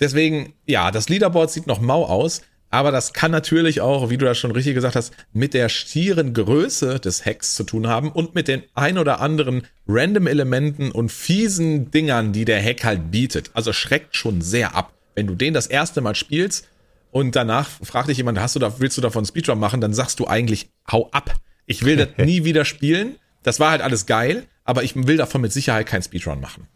Deswegen, 0.00 0.52
ja, 0.66 0.90
das 0.90 1.08
Leaderboard 1.08 1.50
sieht 1.50 1.66
noch 1.66 1.80
mau 1.80 2.04
aus. 2.04 2.42
Aber 2.70 2.90
das 2.90 3.12
kann 3.14 3.30
natürlich 3.30 3.80
auch, 3.80 4.10
wie 4.10 4.18
du 4.18 4.26
das 4.26 4.36
schon 4.36 4.50
richtig 4.50 4.74
gesagt 4.74 4.94
hast, 4.94 5.14
mit 5.32 5.54
der 5.54 5.68
stieren 5.68 6.34
Größe 6.34 7.00
des 7.00 7.24
Hacks 7.24 7.54
zu 7.54 7.64
tun 7.64 7.86
haben 7.86 8.12
und 8.12 8.34
mit 8.34 8.46
den 8.46 8.62
ein 8.74 8.98
oder 8.98 9.20
anderen 9.20 9.66
Random-Elementen 9.86 10.90
und 10.90 11.10
fiesen 11.10 11.90
Dingern, 11.90 12.32
die 12.32 12.44
der 12.44 12.62
Hack 12.62 12.84
halt 12.84 13.10
bietet. 13.10 13.50
Also 13.54 13.72
schreckt 13.72 14.16
schon 14.16 14.42
sehr 14.42 14.74
ab. 14.74 14.92
Wenn 15.14 15.26
du 15.26 15.34
den 15.34 15.54
das 15.54 15.66
erste 15.66 16.00
Mal 16.02 16.14
spielst 16.14 16.68
und 17.10 17.34
danach 17.36 17.68
fragt 17.82 18.08
dich 18.08 18.18
jemand, 18.18 18.38
hast 18.38 18.54
du 18.54 18.60
da, 18.60 18.78
willst 18.80 18.98
du 18.98 19.00
davon 19.00 19.24
Speedrun 19.24 19.58
machen, 19.58 19.80
dann 19.80 19.94
sagst 19.94 20.20
du 20.20 20.26
eigentlich, 20.26 20.68
hau 20.90 21.08
ab. 21.10 21.34
Ich 21.64 21.84
will 21.84 21.96
das 21.96 22.08
nie 22.18 22.44
wieder 22.44 22.66
spielen. 22.66 23.16
Das 23.42 23.60
war 23.60 23.70
halt 23.70 23.80
alles 23.80 24.04
geil, 24.04 24.44
aber 24.64 24.82
ich 24.82 24.94
will 24.94 25.16
davon 25.16 25.40
mit 25.40 25.52
Sicherheit 25.52 25.86
keinen 25.86 26.02
Speedrun 26.02 26.40
machen. 26.40 26.66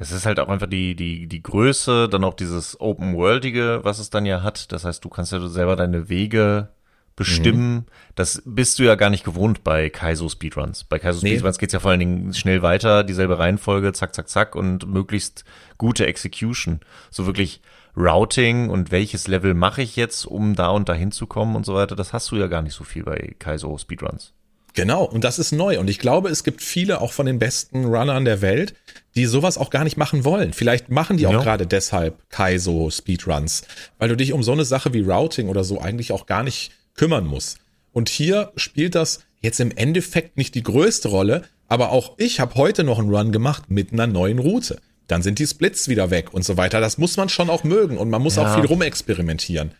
Das 0.00 0.12
ist 0.12 0.24
halt 0.24 0.40
auch 0.40 0.48
einfach 0.48 0.66
die, 0.66 0.96
die, 0.96 1.26
die 1.26 1.42
Größe, 1.42 2.08
dann 2.08 2.24
auch 2.24 2.32
dieses 2.32 2.80
Open-Worldige, 2.80 3.80
was 3.82 3.98
es 3.98 4.08
dann 4.08 4.24
ja 4.24 4.42
hat. 4.42 4.72
Das 4.72 4.86
heißt, 4.86 5.04
du 5.04 5.10
kannst 5.10 5.30
ja 5.30 5.46
selber 5.46 5.76
deine 5.76 6.08
Wege 6.08 6.70
bestimmen. 7.16 7.74
Mhm. 7.74 7.84
Das 8.14 8.40
bist 8.46 8.78
du 8.78 8.84
ja 8.84 8.94
gar 8.94 9.10
nicht 9.10 9.24
gewohnt 9.24 9.62
bei 9.62 9.90
Kaizo 9.90 10.30
Speedruns. 10.30 10.84
Bei 10.84 10.98
Kaizo 10.98 11.20
nee. 11.22 11.32
Speedruns 11.32 11.58
geht's 11.58 11.74
ja 11.74 11.80
vor 11.80 11.90
allen 11.90 12.00
Dingen 12.00 12.32
schnell 12.32 12.62
weiter, 12.62 13.04
dieselbe 13.04 13.38
Reihenfolge, 13.38 13.92
zack, 13.92 14.14
zack, 14.14 14.30
zack 14.30 14.56
und 14.56 14.88
möglichst 14.88 15.44
gute 15.76 16.06
Execution. 16.06 16.80
So 17.10 17.26
wirklich 17.26 17.60
Routing 17.94 18.70
und 18.70 18.90
welches 18.92 19.28
Level 19.28 19.52
mache 19.52 19.82
ich 19.82 19.96
jetzt, 19.96 20.24
um 20.24 20.56
da 20.56 20.68
und 20.68 20.88
da 20.88 20.94
hinzukommen 20.94 21.56
und 21.56 21.66
so 21.66 21.74
weiter. 21.74 21.94
Das 21.94 22.14
hast 22.14 22.30
du 22.30 22.36
ja 22.36 22.46
gar 22.46 22.62
nicht 22.62 22.74
so 22.74 22.84
viel 22.84 23.02
bei 23.02 23.34
Kaizo 23.38 23.76
Speedruns. 23.76 24.32
Genau, 24.74 25.04
und 25.04 25.24
das 25.24 25.38
ist 25.38 25.52
neu. 25.52 25.78
Und 25.78 25.90
ich 25.90 25.98
glaube, 25.98 26.30
es 26.30 26.44
gibt 26.44 26.62
viele 26.62 27.00
auch 27.00 27.12
von 27.12 27.26
den 27.26 27.38
besten 27.38 27.84
Runnern 27.84 28.24
der 28.24 28.40
Welt, 28.40 28.74
die 29.14 29.26
sowas 29.26 29.58
auch 29.58 29.70
gar 29.70 29.84
nicht 29.84 29.96
machen 29.96 30.24
wollen. 30.24 30.52
Vielleicht 30.52 30.88
machen 30.88 31.16
die 31.16 31.26
auch 31.26 31.32
ja. 31.32 31.42
gerade 31.42 31.66
deshalb 31.66 32.28
Kaizo 32.30 32.90
Speedruns, 32.90 33.62
weil 33.98 34.08
du 34.08 34.16
dich 34.16 34.32
um 34.32 34.42
so 34.42 34.52
eine 34.52 34.64
Sache 34.64 34.92
wie 34.92 35.00
Routing 35.00 35.48
oder 35.48 35.64
so 35.64 35.80
eigentlich 35.80 36.12
auch 36.12 36.26
gar 36.26 36.42
nicht 36.42 36.72
kümmern 36.94 37.26
musst. 37.26 37.58
Und 37.92 38.08
hier 38.08 38.52
spielt 38.56 38.94
das 38.94 39.20
jetzt 39.40 39.60
im 39.60 39.70
Endeffekt 39.72 40.36
nicht 40.36 40.54
die 40.54 40.62
größte 40.62 41.08
Rolle, 41.08 41.42
aber 41.68 41.90
auch 41.90 42.14
ich 42.18 42.40
habe 42.40 42.54
heute 42.54 42.84
noch 42.84 42.98
einen 42.98 43.14
Run 43.14 43.32
gemacht 43.32 43.64
mit 43.68 43.92
einer 43.92 44.06
neuen 44.06 44.38
Route. 44.38 44.80
Dann 45.06 45.22
sind 45.22 45.40
die 45.40 45.46
Splits 45.46 45.88
wieder 45.88 46.10
weg 46.10 46.32
und 46.32 46.44
so 46.44 46.56
weiter. 46.56 46.80
Das 46.80 46.98
muss 46.98 47.16
man 47.16 47.28
schon 47.28 47.50
auch 47.50 47.64
mögen 47.64 47.98
und 47.98 48.10
man 48.10 48.22
muss 48.22 48.36
ja. 48.36 48.44
auch 48.46 48.54
viel 48.54 48.66
rumexperimentieren. 48.66 49.72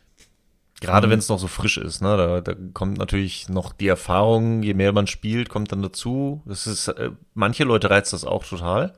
Gerade 0.80 1.06
mhm. 1.06 1.12
wenn 1.12 1.18
es 1.18 1.28
noch 1.28 1.38
so 1.38 1.46
frisch 1.46 1.76
ist, 1.76 2.00
ne? 2.00 2.16
Da, 2.16 2.40
da 2.40 2.54
kommt 2.72 2.98
natürlich 2.98 3.48
noch 3.48 3.72
die 3.72 3.86
Erfahrung, 3.86 4.62
je 4.62 4.74
mehr 4.74 4.92
man 4.92 5.06
spielt, 5.06 5.48
kommt 5.48 5.72
dann 5.72 5.82
dazu. 5.82 6.42
Das 6.46 6.66
ist, 6.66 6.88
äh, 6.88 7.10
manche 7.34 7.64
Leute 7.64 7.90
reizt 7.90 8.12
das 8.12 8.24
auch 8.24 8.44
total. 8.44 8.94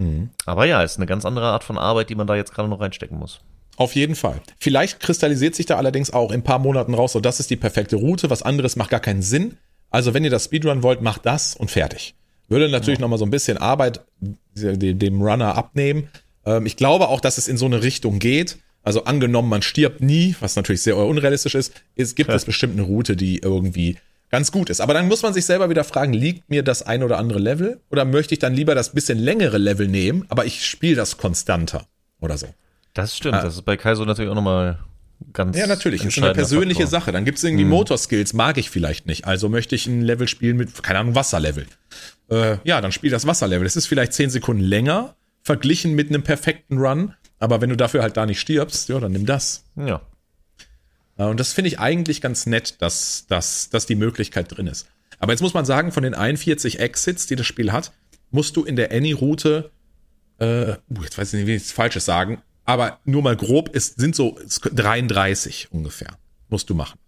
Mhm. 0.00 0.30
Aber 0.46 0.66
ja, 0.66 0.82
ist 0.82 0.96
eine 0.96 1.06
ganz 1.06 1.24
andere 1.24 1.46
Art 1.46 1.64
von 1.64 1.78
Arbeit, 1.78 2.10
die 2.10 2.14
man 2.14 2.26
da 2.26 2.34
jetzt 2.34 2.52
gerade 2.52 2.68
noch 2.68 2.80
reinstecken 2.80 3.18
muss. 3.18 3.40
Auf 3.76 3.94
jeden 3.94 4.14
Fall. 4.14 4.40
Vielleicht 4.58 5.00
kristallisiert 5.00 5.54
sich 5.54 5.66
da 5.66 5.76
allerdings 5.76 6.12
auch 6.12 6.30
in 6.30 6.40
ein 6.40 6.44
paar 6.44 6.58
Monaten 6.58 6.94
raus, 6.94 7.12
so 7.12 7.20
das 7.20 7.40
ist 7.40 7.50
die 7.50 7.56
perfekte 7.56 7.96
Route, 7.96 8.28
was 8.28 8.42
anderes 8.42 8.76
macht 8.76 8.90
gar 8.90 9.00
keinen 9.00 9.22
Sinn. 9.22 9.56
Also 9.90 10.12
wenn 10.14 10.24
ihr 10.24 10.30
das 10.30 10.44
Speedrun 10.46 10.82
wollt, 10.82 11.00
macht 11.00 11.24
das 11.24 11.54
und 11.54 11.70
fertig. 11.70 12.14
Würde 12.48 12.68
natürlich 12.68 12.98
ja. 12.98 13.02
noch 13.02 13.08
mal 13.08 13.18
so 13.18 13.24
ein 13.24 13.30
bisschen 13.30 13.58
Arbeit 13.58 14.02
dem 14.54 15.22
Runner 15.22 15.56
abnehmen. 15.56 16.08
Ähm, 16.44 16.66
ich 16.66 16.76
glaube 16.76 17.08
auch, 17.08 17.20
dass 17.20 17.38
es 17.38 17.48
in 17.48 17.56
so 17.56 17.66
eine 17.66 17.82
Richtung 17.82 18.18
geht 18.18 18.58
also 18.82 19.04
angenommen, 19.04 19.48
man 19.48 19.62
stirbt 19.62 20.00
nie, 20.00 20.34
was 20.40 20.56
natürlich 20.56 20.82
sehr 20.82 20.96
unrealistisch 20.96 21.54
ist, 21.54 21.72
es 21.96 22.14
gibt 22.14 22.30
ja. 22.30 22.36
es 22.36 22.44
bestimmt 22.44 22.74
eine 22.74 22.82
Route, 22.82 23.16
die 23.16 23.38
irgendwie 23.38 23.96
ganz 24.30 24.52
gut 24.52 24.70
ist. 24.70 24.80
Aber 24.80 24.94
dann 24.94 25.08
muss 25.08 25.22
man 25.22 25.34
sich 25.34 25.44
selber 25.44 25.68
wieder 25.68 25.84
fragen, 25.84 26.12
liegt 26.12 26.48
mir 26.48 26.62
das 26.62 26.82
ein 26.82 27.02
oder 27.02 27.18
andere 27.18 27.38
Level 27.38 27.80
oder 27.90 28.04
möchte 28.04 28.34
ich 28.34 28.38
dann 28.38 28.54
lieber 28.54 28.74
das 28.74 28.92
bisschen 28.92 29.18
längere 29.18 29.58
Level 29.58 29.88
nehmen, 29.88 30.24
aber 30.28 30.46
ich 30.46 30.64
spiele 30.64 30.96
das 30.96 31.18
konstanter 31.18 31.86
oder 32.20 32.38
so. 32.38 32.46
Das 32.94 33.16
stimmt, 33.16 33.36
ah. 33.36 33.42
das 33.42 33.54
ist 33.54 33.62
bei 33.62 33.76
Kaizo 33.76 34.04
natürlich 34.04 34.30
auch 34.30 34.34
nochmal 34.34 34.78
ganz 35.32 35.56
Ja, 35.56 35.66
natürlich, 35.66 36.04
ist 36.04 36.18
eine 36.18 36.32
persönliche 36.32 36.82
Faktor. 36.82 37.00
Sache. 37.00 37.12
Dann 37.12 37.24
gibt 37.24 37.38
es 37.38 37.44
irgendwie 37.44 37.64
hm. 37.64 37.70
Motorskills, 37.70 38.32
mag 38.32 38.56
ich 38.58 38.70
vielleicht 38.70 39.06
nicht. 39.06 39.26
Also 39.26 39.48
möchte 39.48 39.74
ich 39.74 39.86
ein 39.86 40.02
Level 40.02 40.28
spielen 40.28 40.56
mit, 40.56 40.82
keine 40.82 41.00
Ahnung, 41.00 41.14
Wasserlevel. 41.14 41.66
Äh, 42.30 42.56
ja, 42.64 42.80
dann 42.80 42.92
spiel 42.92 43.10
das 43.10 43.26
Wasserlevel. 43.26 43.64
Das 43.64 43.76
ist 43.76 43.86
vielleicht 43.86 44.12
zehn 44.12 44.30
Sekunden 44.30 44.62
länger, 44.62 45.14
verglichen 45.42 45.94
mit 45.94 46.08
einem 46.08 46.22
perfekten 46.22 46.78
Run, 46.78 47.14
aber 47.38 47.60
wenn 47.60 47.70
du 47.70 47.76
dafür 47.76 48.02
halt 48.02 48.16
da 48.16 48.26
nicht 48.26 48.40
stirbst, 48.40 48.88
ja, 48.88 49.00
dann 49.00 49.12
nimm 49.12 49.26
das. 49.26 49.64
Ja. 49.76 50.02
Und 51.26 51.40
das 51.40 51.52
finde 51.52 51.68
ich 51.68 51.78
eigentlich 51.78 52.20
ganz 52.20 52.46
nett, 52.46 52.80
dass, 52.80 53.26
dass, 53.28 53.68
dass 53.70 53.86
die 53.86 53.94
Möglichkeit 53.94 54.56
drin 54.56 54.66
ist. 54.66 54.86
Aber 55.18 55.32
jetzt 55.32 55.42
muss 55.42 55.54
man 55.54 55.64
sagen, 55.64 55.92
von 55.92 56.02
den 56.02 56.14
41 56.14 56.80
Exits, 56.80 57.26
die 57.26 57.36
das 57.36 57.46
Spiel 57.46 57.72
hat, 57.72 57.92
musst 58.30 58.56
du 58.56 58.64
in 58.64 58.76
der 58.76 58.90
Any-Route, 58.92 59.70
äh, 60.38 60.44
uh, 60.44 61.02
jetzt 61.02 61.18
weiß 61.18 61.34
ich 61.34 61.40
nicht, 61.40 61.46
wie 61.46 61.56
ich 61.56 61.62
es 61.62 61.72
Falsches 61.72 62.04
sagen, 62.04 62.40
aber 62.64 63.00
nur 63.04 63.22
mal 63.22 63.36
grob, 63.36 63.70
es 63.74 63.88
sind 63.88 64.16
so 64.16 64.38
33 64.72 65.68
ungefähr, 65.72 66.16
musst 66.48 66.70
du 66.70 66.74
machen. 66.74 66.98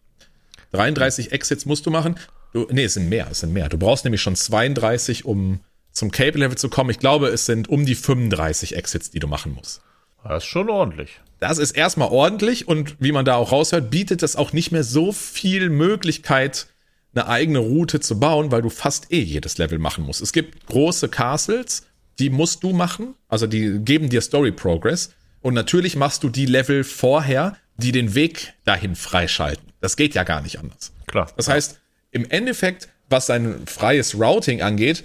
33 0.73 1.33
Exits 1.33 1.65
musst 1.65 1.87
du 1.87 1.91
machen. 1.91 2.17
Du, 2.53 2.67
nee, 2.71 2.85
es 2.85 2.95
sind 2.95 3.09
mehr, 3.09 3.29
es 3.31 3.41
sind 3.41 3.53
mehr. 3.53 3.69
Du 3.69 3.79
brauchst 3.79 4.05
nämlich 4.05 4.21
schon 4.21 4.37
32, 4.37 5.25
um 5.25 5.61
zum 5.91 6.11
Cable-Level 6.11 6.59
zu 6.59 6.69
kommen. 6.69 6.91
Ich 6.91 6.99
glaube, 6.99 7.29
es 7.29 7.47
sind 7.47 7.69
um 7.69 7.87
die 7.87 7.95
35 7.95 8.77
Exits, 8.77 9.11
die 9.11 9.21
du 9.21 9.27
machen 9.27 9.53
musst. 9.53 9.83
Das 10.25 10.43
ist 10.43 10.49
schon 10.49 10.69
ordentlich. 10.69 11.21
Das 11.43 11.59
ist 11.59 11.73
erstmal 11.73 12.11
ordentlich 12.11 12.69
und 12.69 12.95
wie 13.01 13.11
man 13.11 13.25
da 13.25 13.35
auch 13.35 13.51
raushört, 13.51 13.91
bietet 13.91 14.23
das 14.23 14.37
auch 14.37 14.53
nicht 14.53 14.71
mehr 14.71 14.85
so 14.85 15.11
viel 15.11 15.71
Möglichkeit, 15.71 16.69
eine 17.17 17.27
eigene 17.27 17.59
Route 17.59 17.99
zu 17.99 18.21
bauen, 18.21 18.53
weil 18.53 18.63
du 18.63 18.71
fast 18.71 19.13
eh 19.13 19.23
jedes 19.23 19.59
Level 19.59 19.81
machen 19.81 20.05
musst. 20.05 20.23
Es 20.23 20.33
gibt 20.33 20.67
große 20.67 21.09
Castles, 21.09 21.85
die 22.21 22.31
musst 22.31 22.63
du 22.63 22.73
machen, 22.73 23.17
also 23.27 23.49
die 23.49 23.81
geben 23.81 24.09
dir 24.09 24.21
Story 24.21 24.53
Progress 24.53 25.15
und 25.41 25.55
natürlich 25.55 25.97
machst 25.97 26.23
du 26.23 26.29
die 26.29 26.47
Level 26.47 26.85
vorher, 26.85 27.57
die 27.77 27.91
den 27.91 28.15
Weg 28.15 28.55
dahin 28.65 28.95
freischalten. 28.95 29.73
Das 29.81 29.97
geht 29.97 30.15
ja 30.15 30.23
gar 30.23 30.43
nicht 30.43 30.61
anders. 30.61 30.93
Klar. 31.09 31.29
Das 31.37 31.49
heißt, 31.49 31.81
im 32.13 32.31
Endeffekt, 32.31 32.89
was 33.11 33.27
dein 33.27 33.67
freies 33.67 34.15
Routing 34.15 34.63
angeht, 34.63 35.03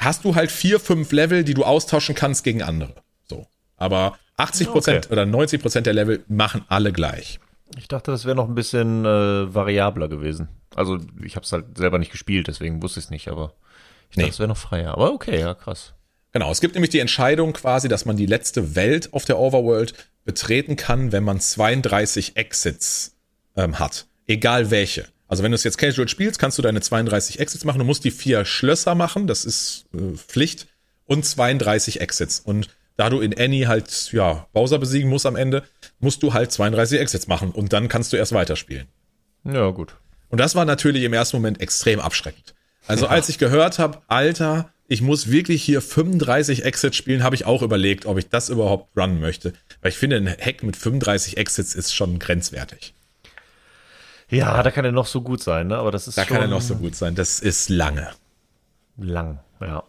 hast 0.00 0.24
du 0.24 0.34
halt 0.34 0.50
vier, 0.50 0.80
fünf 0.80 1.12
Level, 1.12 1.44
die 1.44 1.54
du 1.54 1.62
austauschen 1.62 2.16
kannst 2.16 2.42
gegen 2.42 2.62
andere. 2.62 2.96
So. 3.28 3.46
Aber 3.76 4.18
80 4.38 4.68
Prozent 4.68 5.06
okay. 5.06 5.12
oder 5.12 5.26
90 5.26 5.60
Prozent 5.60 5.86
der 5.86 5.94
Level 5.94 6.24
machen 6.28 6.64
alle 6.68 6.92
gleich. 6.92 7.40
Ich 7.76 7.88
dachte, 7.88 8.10
das 8.10 8.24
wäre 8.24 8.36
noch 8.36 8.48
ein 8.48 8.54
bisschen 8.54 9.04
äh, 9.04 9.54
variabler 9.54 10.08
gewesen. 10.08 10.48
Also 10.74 10.98
ich 11.22 11.36
habe 11.36 11.44
es 11.44 11.52
halt 11.52 11.76
selber 11.76 11.98
nicht 11.98 12.12
gespielt, 12.12 12.48
deswegen 12.48 12.82
wusste 12.82 13.00
ich 13.00 13.06
es 13.06 13.10
nicht, 13.10 13.28
aber 13.28 13.52
ich 14.10 14.16
nee. 14.16 14.22
dachte, 14.22 14.32
es 14.34 14.38
wäre 14.38 14.48
noch 14.48 14.56
freier. 14.56 14.92
Aber 14.92 15.12
okay, 15.12 15.38
ja, 15.38 15.54
krass. 15.54 15.92
Genau, 16.32 16.50
es 16.50 16.60
gibt 16.60 16.74
nämlich 16.74 16.90
die 16.90 17.00
Entscheidung 17.00 17.52
quasi, 17.52 17.88
dass 17.88 18.04
man 18.04 18.16
die 18.16 18.26
letzte 18.26 18.74
Welt 18.74 19.12
auf 19.12 19.24
der 19.24 19.38
Overworld 19.38 19.94
betreten 20.24 20.76
kann, 20.76 21.10
wenn 21.12 21.24
man 21.24 21.40
32 21.40 22.36
Exits 22.36 23.16
ähm, 23.56 23.78
hat. 23.78 24.06
Egal 24.26 24.70
welche. 24.70 25.06
Also 25.26 25.42
wenn 25.42 25.50
du 25.50 25.56
es 25.56 25.64
jetzt 25.64 25.78
casual 25.78 26.08
spielst, 26.08 26.38
kannst 26.38 26.58
du 26.58 26.62
deine 26.62 26.80
32 26.80 27.40
Exits 27.40 27.64
machen. 27.64 27.78
Du 27.78 27.84
musst 27.84 28.04
die 28.04 28.10
vier 28.10 28.44
Schlösser 28.44 28.94
machen, 28.94 29.26
das 29.26 29.44
ist 29.44 29.86
äh, 29.94 30.16
Pflicht. 30.16 30.68
Und 31.06 31.24
32 31.24 32.02
Exits. 32.02 32.40
Und 32.40 32.68
da 32.98 33.08
du 33.08 33.20
in 33.20 33.38
Annie 33.38 33.68
halt, 33.68 34.10
ja, 34.12 34.46
Bowser 34.52 34.78
besiegen 34.78 35.08
musst 35.08 35.24
am 35.24 35.36
Ende, 35.36 35.62
musst 36.00 36.22
du 36.22 36.34
halt 36.34 36.50
32 36.50 37.00
Exits 37.00 37.28
machen 37.28 37.52
und 37.52 37.72
dann 37.72 37.88
kannst 37.88 38.12
du 38.12 38.16
erst 38.16 38.32
weiterspielen. 38.32 38.88
Ja, 39.44 39.70
gut. 39.70 39.94
Und 40.30 40.38
das 40.38 40.56
war 40.56 40.64
natürlich 40.64 41.04
im 41.04 41.12
ersten 41.12 41.36
Moment 41.36 41.60
extrem 41.60 42.00
abschreckend. 42.00 42.54
Also 42.88 43.04
ja. 43.04 43.12
als 43.12 43.28
ich 43.28 43.38
gehört 43.38 43.78
habe, 43.78 44.02
Alter, 44.08 44.70
ich 44.88 45.00
muss 45.00 45.30
wirklich 45.30 45.62
hier 45.62 45.80
35 45.80 46.64
Exits 46.64 46.96
spielen, 46.96 47.22
habe 47.22 47.36
ich 47.36 47.46
auch 47.46 47.62
überlegt, 47.62 48.04
ob 48.04 48.18
ich 48.18 48.30
das 48.30 48.48
überhaupt 48.48 48.96
runnen 48.96 49.20
möchte. 49.20 49.52
Weil 49.80 49.90
ich 49.90 49.96
finde, 49.96 50.16
ein 50.16 50.26
Hack 50.26 50.64
mit 50.64 50.76
35 50.76 51.36
Exits 51.36 51.76
ist 51.76 51.94
schon 51.94 52.18
grenzwertig. 52.18 52.94
Ja, 54.28 54.60
da 54.62 54.72
kann 54.72 54.84
er 54.84 54.92
noch 54.92 55.06
so 55.06 55.20
gut 55.20 55.40
sein, 55.40 55.68
ne? 55.68 55.78
Aber 55.78 55.92
das 55.92 56.08
ist 56.08 56.18
Da 56.18 56.24
kann 56.24 56.42
er 56.42 56.48
noch 56.48 56.62
so 56.62 56.74
gut 56.74 56.96
sein. 56.96 57.14
Das 57.14 57.38
ist 57.38 57.68
lange. 57.68 58.10
Lang, 58.96 59.38
ja. 59.60 59.84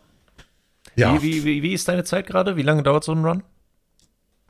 Ja. 1.00 1.22
Wie, 1.22 1.44
wie, 1.44 1.64
wie, 1.64 1.74
ist 1.74 1.88
deine 1.88 2.04
Zeit 2.04 2.28
gerade? 2.28 2.56
Wie 2.56 2.62
lange 2.62 2.84
dauert 2.84 3.04
so 3.04 3.14
ein 3.14 3.24
Run? 3.26 3.44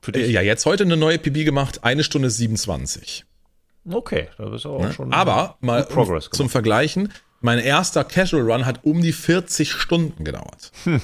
Für 0.01 0.11
dich? 0.11 0.31
Ja, 0.31 0.41
jetzt 0.41 0.65
heute 0.65 0.83
eine 0.83 0.97
neue 0.97 1.19
PB 1.19 1.45
gemacht, 1.45 1.83
eine 1.83 2.03
Stunde 2.03 2.29
27. 2.29 3.25
Okay, 3.89 4.27
da 4.37 4.45
bist 4.45 4.65
du 4.65 4.69
auch 4.69 4.81
ne? 4.81 4.93
schon. 4.93 5.13
Aber 5.13 5.57
mal 5.61 5.83
um, 5.83 6.19
zum 6.31 6.49
Vergleichen, 6.49 7.13
mein 7.41 7.59
erster 7.59 8.03
Casual 8.03 8.51
Run 8.51 8.65
hat 8.65 8.83
um 8.83 9.01
die 9.01 9.13
40 9.13 9.71
Stunden 9.71 10.23
gedauert. 10.23 10.71
Hm. 10.83 11.01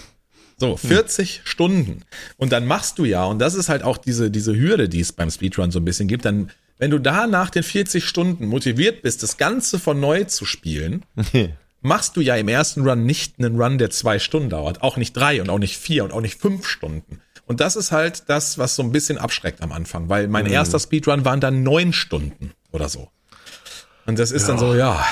So, 0.58 0.78
40 0.78 1.38
hm. 1.38 1.42
Stunden. 1.46 2.02
Und 2.38 2.52
dann 2.52 2.66
machst 2.66 2.98
du 3.00 3.06
ja, 3.06 3.26
und 3.26 3.40
das 3.40 3.56
ist 3.56 3.70
halt 3.70 3.84
auch 3.84 3.98
diese, 3.98 4.32
diese 4.32 4.56
Hürde, 4.58 4.88
die 4.88 5.02
es 5.02 5.12
beim 5.12 5.30
Speedrun 5.30 5.72
so 5.72 5.80
ein 5.80 5.86
bisschen 5.86 6.08
gibt, 6.08 6.26
dann, 6.26 6.52
wenn 6.78 6.92
du 6.92 7.00
da 7.00 7.28
nach 7.28 7.50
den 7.50 7.64
40 7.64 8.06
Stunden 8.06 8.48
motiviert 8.48 9.02
bist, 9.02 9.24
das 9.24 9.38
Ganze 9.38 9.80
von 9.80 10.00
neu 10.00 10.24
zu 10.26 10.46
spielen, 10.46 11.04
machst 11.86 12.18
du 12.18 12.22
ja 12.22 12.36
im 12.36 12.48
ersten 12.48 12.82
Run 12.82 13.06
nicht 13.06 13.40
einen 13.40 13.62
Run, 13.62 13.78
der 13.78 13.92
zwei 13.92 14.20
Stunden 14.20 14.50
dauert. 14.50 14.82
Auch 14.82 14.98
nicht 14.98 15.14
drei 15.14 15.40
und 15.42 15.50
auch 15.50 15.60
nicht 15.60 15.78
vier 15.78 16.04
und 16.04 16.12
auch 16.12 16.22
nicht 16.22 16.40
fünf 16.40 16.68
Stunden. 16.68 17.22
Und 17.46 17.62
das 17.62 17.76
ist 17.76 17.92
halt 17.92 18.24
das, 18.28 18.58
was 18.58 18.76
so 18.76 18.82
ein 18.82 18.92
bisschen 18.92 19.20
abschreckt 19.20 19.62
am 19.62 19.72
Anfang, 19.72 20.10
weil 20.10 20.28
mein 20.28 20.46
mhm. 20.46 20.52
erster 20.52 20.80
Speedrun 20.80 21.26
waren 21.26 21.40
dann 21.40 21.62
neun 21.62 21.94
Stunden 21.94 22.52
oder 22.72 22.90
so. 22.90 23.10
Und 24.08 24.18
das 24.18 24.32
ist 24.32 24.44
ja. 24.44 24.48
dann 24.50 24.58
so, 24.58 24.74
ja, 24.74 25.06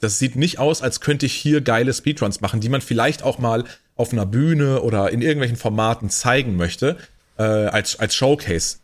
das 0.00 0.18
sieht 0.18 0.34
nicht 0.34 0.58
aus, 0.58 0.82
als 0.82 1.00
könnte 1.00 1.26
ich 1.26 1.32
hier 1.32 1.60
geile 1.60 1.94
Speedruns 1.94 2.40
machen, 2.40 2.60
die 2.60 2.68
man 2.68 2.80
vielleicht 2.80 3.22
auch 3.22 3.38
mal 3.38 3.64
auf 3.94 4.12
einer 4.12 4.26
Bühne 4.26 4.82
oder 4.82 5.10
in 5.10 5.22
irgendwelchen 5.22 5.56
Formaten 5.56 6.10
zeigen 6.10 6.56
möchte, 6.56 6.96
äh, 7.38 7.42
als, 7.42 7.98
als 8.00 8.16
Showcase. 8.16 8.78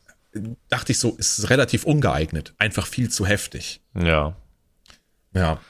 dachte 0.69 0.93
ich 0.93 0.99
so, 0.99 1.17
ist 1.17 1.51
relativ 1.51 1.85
ungeeignet. 1.85 2.55
Einfach 2.59 2.87
viel 2.87 3.11
zu 3.11 3.27
heftig. 3.27 3.81
Ja. 3.95 4.37
Ja. 5.35 5.61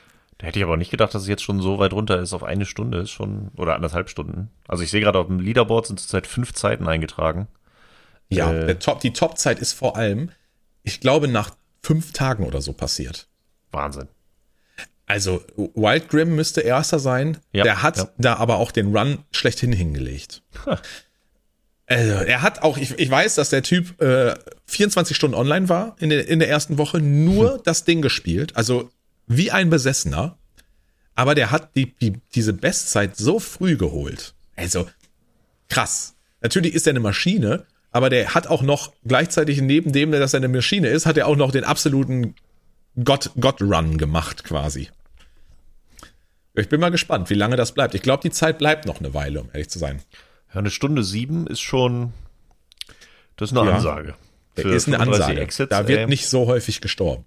Hätte 0.42 0.59
ich 0.59 0.64
aber 0.64 0.76
nicht 0.76 0.90
gedacht, 0.90 1.14
dass 1.14 1.22
es 1.22 1.28
jetzt 1.28 1.44
schon 1.44 1.61
so 1.61 1.78
weit 1.78 1.92
runter 1.92 2.18
ist 2.18 2.33
auf 2.33 2.42
eine 2.42 2.66
Stunde, 2.66 2.98
ist 2.98 3.11
schon, 3.11 3.52
oder 3.57 3.76
anderthalb 3.76 4.11
Stunden. 4.11 4.50
Also 4.66 4.83
ich 4.83 4.90
sehe 4.90 5.00
gerade 5.00 5.20
auf 5.20 5.28
dem 5.28 5.38
Leaderboard 5.38 5.87
sind 5.87 6.00
zurzeit 6.00 6.26
fünf 6.26 6.52
Zeiten 6.52 6.88
eingetragen. 6.88 7.46
Ja, 8.28 8.52
Äh. 8.52 8.66
der 8.66 8.78
Top, 8.81 8.98
die 8.98 9.12
Topzeit 9.12 9.61
ist 9.61 9.72
vor 9.72 9.96
allem, 9.96 10.31
ich 10.83 10.98
glaube, 10.98 11.28
nach 11.28 11.55
fünf 11.81 12.12
Tagen 12.12 12.44
oder 12.44 12.61
so 12.61 12.72
passiert. 12.72 13.28
Wahnsinn. 13.70 14.09
Also 15.07 15.44
Wild 15.57 16.09
Grim 16.09 16.35
müsste 16.35 16.62
erster 16.62 16.98
sein. 16.98 17.38
Ja, 17.52 17.62
der 17.62 17.83
hat 17.85 17.98
ja. 17.98 18.09
da 18.18 18.37
aber 18.37 18.57
auch 18.57 18.72
den 18.72 18.96
Run 18.96 19.18
schlechthin 19.31 19.72
hingelegt. 19.72 20.42
Also 21.87 22.14
er 22.14 22.42
hat 22.42 22.62
auch, 22.62 22.78
ich, 22.78 22.98
ich 22.98 23.11
weiß, 23.11 23.35
dass 23.35 23.50
der 23.50 23.62
Typ 23.62 24.00
äh, 24.00 24.35
24 24.66 25.14
Stunden 25.14 25.37
online 25.37 25.68
war 25.68 25.94
in 25.98 26.09
der, 26.11 26.26
in 26.26 26.38
der 26.38 26.48
ersten 26.48 26.78
Woche, 26.78 27.00
nur 27.00 27.61
das 27.62 27.85
Ding 27.85 28.00
gespielt, 28.00 28.57
also 28.57 28.90
wie 29.26 29.50
ein 29.50 29.70
Besessener. 29.70 30.37
Aber 31.14 31.35
der 31.35 31.50
hat 31.50 31.76
die, 31.76 31.92
die, 31.94 32.20
diese 32.35 32.52
Bestzeit 32.52 33.16
so 33.16 33.38
früh 33.38 33.76
geholt. 33.76 34.35
Also 34.56 34.88
krass. 35.68 36.14
Natürlich 36.40 36.74
ist 36.74 36.87
er 36.87 36.90
eine 36.92 37.00
Maschine, 37.00 37.66
aber 37.90 38.11
der 38.11 38.35
hat 38.35 38.46
auch 38.46 38.62
noch 38.62 38.92
gleichzeitig 39.04 39.61
neben 39.61 39.92
dem, 39.92 40.11
dass 40.12 40.32
er 40.35 40.38
eine 40.38 40.48
Maschine 40.48 40.88
ist, 40.88 41.06
hat 41.06 41.16
er 41.18 41.28
auch 41.28 41.37
noch 41.37 41.52
den 41.52 41.64
absoluten 41.64 42.35
Gott-Run 43.04 43.98
gemacht 43.98 44.44
quasi. 44.44 44.88
Ich 46.54 46.68
bin 46.68 46.80
mal 46.80 46.90
gespannt, 46.90 47.30
wie 47.30 47.35
lange 47.35 47.56
das 47.56 47.72
bleibt. 47.72 47.94
Ich 47.94 48.02
glaube, 48.02 48.22
die 48.22 48.30
Zeit 48.30 48.58
bleibt 48.58 48.87
noch 48.87 48.98
eine 48.98 49.14
Weile, 49.14 49.40
um 49.40 49.48
ehrlich 49.52 49.70
zu 49.70 49.78
sein. 49.78 50.02
Ja, 50.52 50.61
eine 50.61 50.70
Stunde 50.70 51.02
sieben 51.02 51.46
ist 51.46 51.61
schon, 51.61 52.12
das 53.37 53.52
ist 53.52 53.56
eine 53.56 53.70
Ja. 53.70 53.76
Ansage. 53.76 54.14
Das 54.54 54.66
ist 54.66 54.87
eine 54.88 54.98
35 54.98 55.22
Ansage. 55.24 55.40
Exits, 55.40 55.70
da 55.70 55.88
wird 55.88 56.00
ey. 56.00 56.06
nicht 56.06 56.28
so 56.28 56.46
häufig 56.46 56.80
gestorben. 56.80 57.24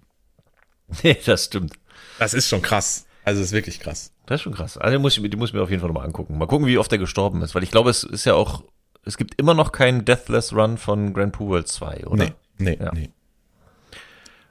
Nee, 1.02 1.16
das 1.26 1.46
stimmt. 1.46 1.72
Das 2.18 2.34
ist 2.34 2.48
schon 2.48 2.62
krass. 2.62 3.06
Also, 3.24 3.40
das 3.40 3.48
ist 3.48 3.52
wirklich 3.52 3.80
krass. 3.80 4.12
Das 4.26 4.36
ist 4.36 4.42
schon 4.42 4.54
krass. 4.54 4.78
Also, 4.78 4.92
den 4.92 5.02
muss 5.02 5.14
ich, 5.16 5.20
mir- 5.22 5.28
den 5.30 5.38
muss 5.38 5.50
ich 5.50 5.54
mir 5.54 5.62
auf 5.62 5.70
jeden 5.70 5.80
Fall 5.80 5.88
nochmal 5.88 6.06
angucken. 6.06 6.38
Mal 6.38 6.46
gucken, 6.46 6.66
wie 6.66 6.78
oft 6.78 6.90
er 6.92 6.98
gestorben 6.98 7.42
ist, 7.42 7.54
weil 7.54 7.62
ich 7.62 7.70
glaube, 7.70 7.90
es 7.90 8.02
ist 8.04 8.24
ja 8.24 8.34
auch, 8.34 8.62
es 9.04 9.16
gibt 9.16 9.34
immer 9.40 9.54
noch 9.54 9.72
keinen 9.72 10.04
Deathless 10.04 10.52
Run 10.52 10.78
von 10.78 11.12
Grand 11.12 11.32
Pooh 11.32 11.48
World 11.48 11.68
2, 11.68 12.06
oder? 12.06 12.24
Nee, 12.24 12.32
nee, 12.58 12.78
Ja. 12.80 12.92
nee. 12.92 13.10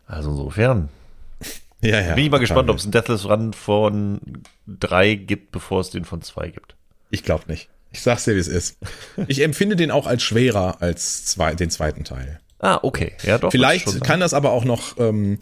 Also 0.08 0.32
insofern. 0.32 0.89
Ja, 1.82 1.99
ja. 2.01 2.15
Bin 2.15 2.23
ich 2.25 2.32
mal 2.32 2.39
gespannt, 2.39 2.69
ob 2.71 2.78
es 2.78 2.84
einen 2.84 2.93
Deathless 2.93 3.25
Run 3.25 3.54
von 3.54 4.19
drei 4.65 5.13
gibt, 5.13 5.51
bevor 5.51 5.82
es 5.82 5.91
den 5.91 6.04
von 6.04 6.21
zwei 6.23 6.47
gibt. 6.49 6.75
Ich 7.12 7.21
glaube 7.23 7.43
nicht. 7.47 7.69
Ich 7.91 8.01
sag's 8.01 8.23
dir, 8.23 8.34
wie 8.34 8.39
es 8.39 8.47
ist. 8.47 8.78
Ich 9.28 9.43
empfinde 9.43 9.75
den 9.75 9.91
auch 9.91 10.08
als 10.08 10.23
schwerer 10.23 10.82
als 10.82 11.25
zwei, 11.25 11.54
den 11.54 11.69
zweiten 11.69 12.04
Teil. 12.04 12.39
Ah, 12.60 12.80
okay. 12.82 13.12
Ja, 13.21 13.38
doch. 13.38 13.51
Vielleicht 13.51 14.04
kann 14.04 14.19
das 14.19 14.34
aber 14.34 14.51
auch 14.51 14.65
noch 14.65 14.97
ähm, 14.97 15.38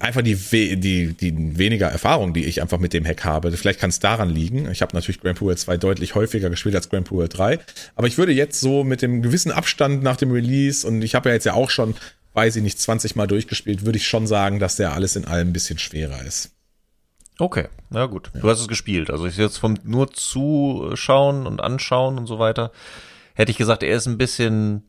einfach 0.00 0.22
die, 0.22 0.34
die, 0.34 1.12
die 1.12 1.58
weniger 1.58 1.88
Erfahrung, 1.88 2.34
die 2.34 2.44
ich 2.44 2.60
einfach 2.60 2.78
mit 2.78 2.92
dem 2.92 3.04
Hack 3.04 3.24
habe. 3.24 3.52
Vielleicht 3.52 3.78
kann 3.78 3.90
es 3.90 4.00
daran 4.00 4.30
liegen. 4.30 4.70
Ich 4.70 4.82
habe 4.82 4.94
natürlich 4.94 5.20
Grand 5.20 5.40
World 5.40 5.58
2 5.58 5.76
deutlich 5.76 6.14
häufiger 6.14 6.50
gespielt 6.50 6.74
als 6.74 6.88
Grand 6.88 7.10
World 7.10 7.36
3. 7.36 7.60
Aber 7.94 8.06
ich 8.06 8.18
würde 8.18 8.32
jetzt 8.32 8.60
so 8.60 8.82
mit 8.82 9.02
dem 9.02 9.22
gewissen 9.22 9.52
Abstand 9.52 10.02
nach 10.02 10.16
dem 10.16 10.32
Release 10.32 10.86
und 10.86 11.02
ich 11.02 11.14
habe 11.14 11.28
ja 11.28 11.34
jetzt 11.34 11.46
ja 11.46 11.54
auch 11.54 11.70
schon, 11.70 11.94
weiß 12.34 12.56
ich 12.56 12.62
nicht, 12.62 12.80
20 12.80 13.14
Mal 13.14 13.26
durchgespielt, 13.26 13.84
würde 13.84 13.98
ich 13.98 14.08
schon 14.08 14.26
sagen, 14.26 14.58
dass 14.58 14.76
der 14.76 14.92
alles 14.92 15.14
in 15.14 15.24
allem 15.24 15.48
ein 15.48 15.52
bisschen 15.52 15.78
schwerer 15.78 16.24
ist. 16.24 16.50
Okay, 17.38 17.68
na 17.90 18.06
gut. 18.06 18.30
Du 18.40 18.48
hast 18.48 18.60
es 18.60 18.68
gespielt. 18.68 19.10
Also 19.10 19.26
ich 19.26 19.36
jetzt 19.36 19.58
vom 19.58 19.74
nur 19.84 20.10
zuschauen 20.10 21.46
und 21.46 21.60
anschauen 21.60 22.18
und 22.18 22.26
so 22.26 22.38
weiter, 22.38 22.72
hätte 23.34 23.50
ich 23.50 23.58
gesagt, 23.58 23.82
er 23.82 23.94
ist 23.94 24.06
ein 24.06 24.18
bisschen 24.18 24.84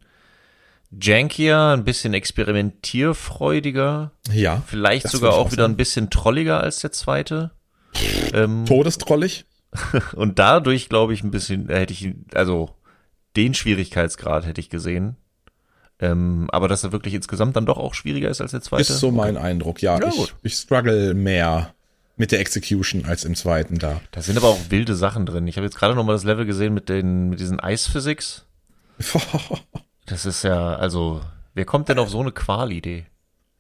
jankier, 0.92 1.74
ein 1.76 1.84
bisschen 1.84 2.14
experimentierfreudiger, 2.14 4.12
Ja. 4.32 4.64
vielleicht 4.66 5.10
sogar 5.10 5.32
ich 5.32 5.38
auch 5.38 5.52
wieder 5.52 5.66
ein 5.66 5.76
bisschen 5.78 6.10
trolliger 6.10 6.62
als 6.62 6.80
der 6.80 6.92
zweite. 6.92 7.52
Ähm, 8.34 8.66
Todestrollig. 8.68 9.46
und 10.16 10.40
dadurch, 10.40 10.90
glaube 10.90 11.14
ich, 11.14 11.24
ein 11.24 11.32
bisschen, 11.32 11.70
äh, 11.70 11.80
hätte 11.80 11.94
ich, 11.94 12.14
also 12.34 12.70
den 13.36 13.54
Schwierigkeitsgrad 13.54 14.46
hätte 14.46 14.62
ich 14.62 14.70
gesehen. 14.70 15.18
Ähm, 16.00 16.48
aber 16.52 16.68
dass 16.68 16.84
er 16.84 16.92
wirklich 16.92 17.14
insgesamt 17.16 17.56
dann 17.56 17.66
doch 17.66 17.78
auch 17.78 17.94
schwieriger 17.96 18.30
ist 18.30 18.40
als 18.40 18.52
der 18.52 18.62
zweite. 18.62 18.84
Ist 18.84 19.00
so 19.00 19.12
mein 19.12 19.36
Eindruck, 19.36 19.82
ja. 19.82 20.00
Ja, 20.00 20.08
ich, 20.08 20.34
ich 20.44 20.54
struggle 20.54 21.14
mehr 21.16 21.74
mit 22.18 22.32
der 22.32 22.40
Execution 22.40 23.06
als 23.06 23.26
im 23.26 23.36
zweiten 23.36 23.78
da. 23.78 24.00
Da 24.12 24.22
sind 24.22 24.38
aber 24.38 24.48
auch 24.48 24.60
wilde 24.70 24.96
Sachen 24.96 25.26
drin. 25.26 25.48
Ich 25.48 25.58
habe 25.58 25.66
jetzt 25.66 25.78
gerade 25.78 25.96
noch 25.96 26.04
mal 26.04 26.14
das 26.14 26.24
Level 26.24 26.46
gesehen 26.46 26.74
mit 26.74 26.88
den 26.90 27.30
mit 27.30 27.40
diesen 27.40 27.60
Eisphysics. 27.60 28.46
Das 30.08 30.26
ist 30.26 30.44
ja, 30.44 30.76
also, 30.76 31.22
wer 31.54 31.66
kommt 31.66 31.90
denn 31.90 32.00
auf 32.00 32.10
so 32.10 32.22
eine 32.22 32.32
Qual-Idee? 32.32 33.06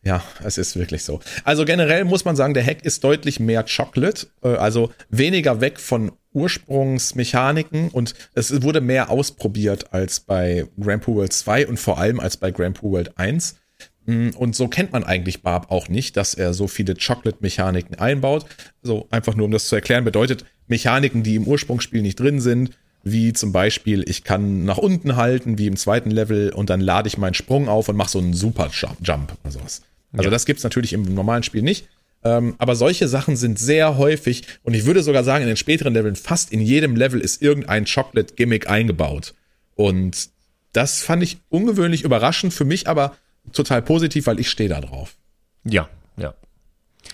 Ja, 0.03 0.23
es 0.43 0.57
ist 0.57 0.77
wirklich 0.77 1.03
so. 1.03 1.19
Also 1.43 1.65
generell 1.65 2.05
muss 2.05 2.23
man 2.23 2.37
sagen, 2.37 2.53
der 2.53 2.65
Hack 2.65 2.85
ist 2.85 3.03
deutlich 3.03 3.39
mehr 3.41 3.63
Chocolate, 3.63 4.27
äh, 4.41 4.55
also 4.55 4.91
weniger 5.09 5.59
weg 5.59 5.79
von 5.79 6.13
Ursprungsmechaniken 6.31 7.89
und 7.89 8.15
es 8.33 8.61
wurde 8.61 8.79
mehr 8.79 9.09
ausprobiert 9.09 9.93
als 9.93 10.21
bei 10.21 10.65
Grand 10.79 11.07
World 11.07 11.33
2 11.33 11.67
und 11.67 11.79
vor 11.79 11.97
allem 11.97 12.21
als 12.21 12.37
bei 12.37 12.51
Grand 12.51 12.81
World 12.83 13.17
1. 13.17 13.57
Mm, 14.05 14.29
Und 14.29 14.55
so 14.55 14.69
kennt 14.69 14.93
man 14.93 15.03
eigentlich 15.03 15.41
Barb 15.41 15.71
auch 15.71 15.89
nicht, 15.89 16.15
dass 16.15 16.33
er 16.33 16.53
so 16.53 16.67
viele 16.67 16.95
Chocolate-Mechaniken 16.95 17.95
einbaut. 17.95 18.45
So 18.81 19.07
einfach 19.11 19.35
nur, 19.35 19.45
um 19.45 19.51
das 19.51 19.67
zu 19.67 19.75
erklären, 19.75 20.05
bedeutet 20.05 20.45
Mechaniken, 20.67 21.23
die 21.23 21.35
im 21.35 21.45
Ursprungsspiel 21.47 22.01
nicht 22.01 22.19
drin 22.19 22.39
sind, 22.39 22.71
wie 23.11 23.33
zum 23.33 23.51
Beispiel, 23.51 24.03
ich 24.07 24.23
kann 24.23 24.65
nach 24.65 24.77
unten 24.77 25.15
halten, 25.15 25.57
wie 25.57 25.67
im 25.67 25.77
zweiten 25.77 26.11
Level, 26.11 26.51
und 26.51 26.69
dann 26.69 26.81
lade 26.81 27.07
ich 27.07 27.17
meinen 27.17 27.33
Sprung 27.33 27.67
auf 27.69 27.89
und 27.89 27.95
mache 27.95 28.09
so 28.09 28.19
einen 28.19 28.33
Super-Jump 28.33 29.37
oder 29.43 29.51
sowas. 29.51 29.81
Also 30.13 30.29
das 30.29 30.45
gibt's 30.45 30.63
natürlich 30.63 30.93
im 30.93 31.03
normalen 31.03 31.43
Spiel 31.43 31.61
nicht. 31.61 31.87
Ähm, 32.23 32.55
aber 32.57 32.75
solche 32.75 33.07
Sachen 33.07 33.35
sind 33.35 33.59
sehr 33.59 33.97
häufig 33.97 34.43
und 34.63 34.73
ich 34.73 34.85
würde 34.85 35.03
sogar 35.03 35.23
sagen, 35.23 35.43
in 35.43 35.47
den 35.47 35.57
späteren 35.57 35.93
Leveln, 35.93 36.15
fast 36.15 36.51
in 36.51 36.61
jedem 36.61 36.95
Level 36.95 37.21
ist 37.21 37.41
irgendein 37.41 37.85
Chocolate-Gimmick 37.85 38.69
eingebaut. 38.69 39.35
Und 39.75 40.29
das 40.73 41.01
fand 41.03 41.23
ich 41.23 41.37
ungewöhnlich 41.49 42.03
überraschend, 42.03 42.53
für 42.53 42.65
mich 42.65 42.87
aber 42.87 43.15
total 43.53 43.81
positiv, 43.81 44.27
weil 44.27 44.39
ich 44.39 44.49
stehe 44.49 44.69
da 44.69 44.81
drauf. 44.81 45.15
Ja, 45.63 45.89
ja. 46.17 46.33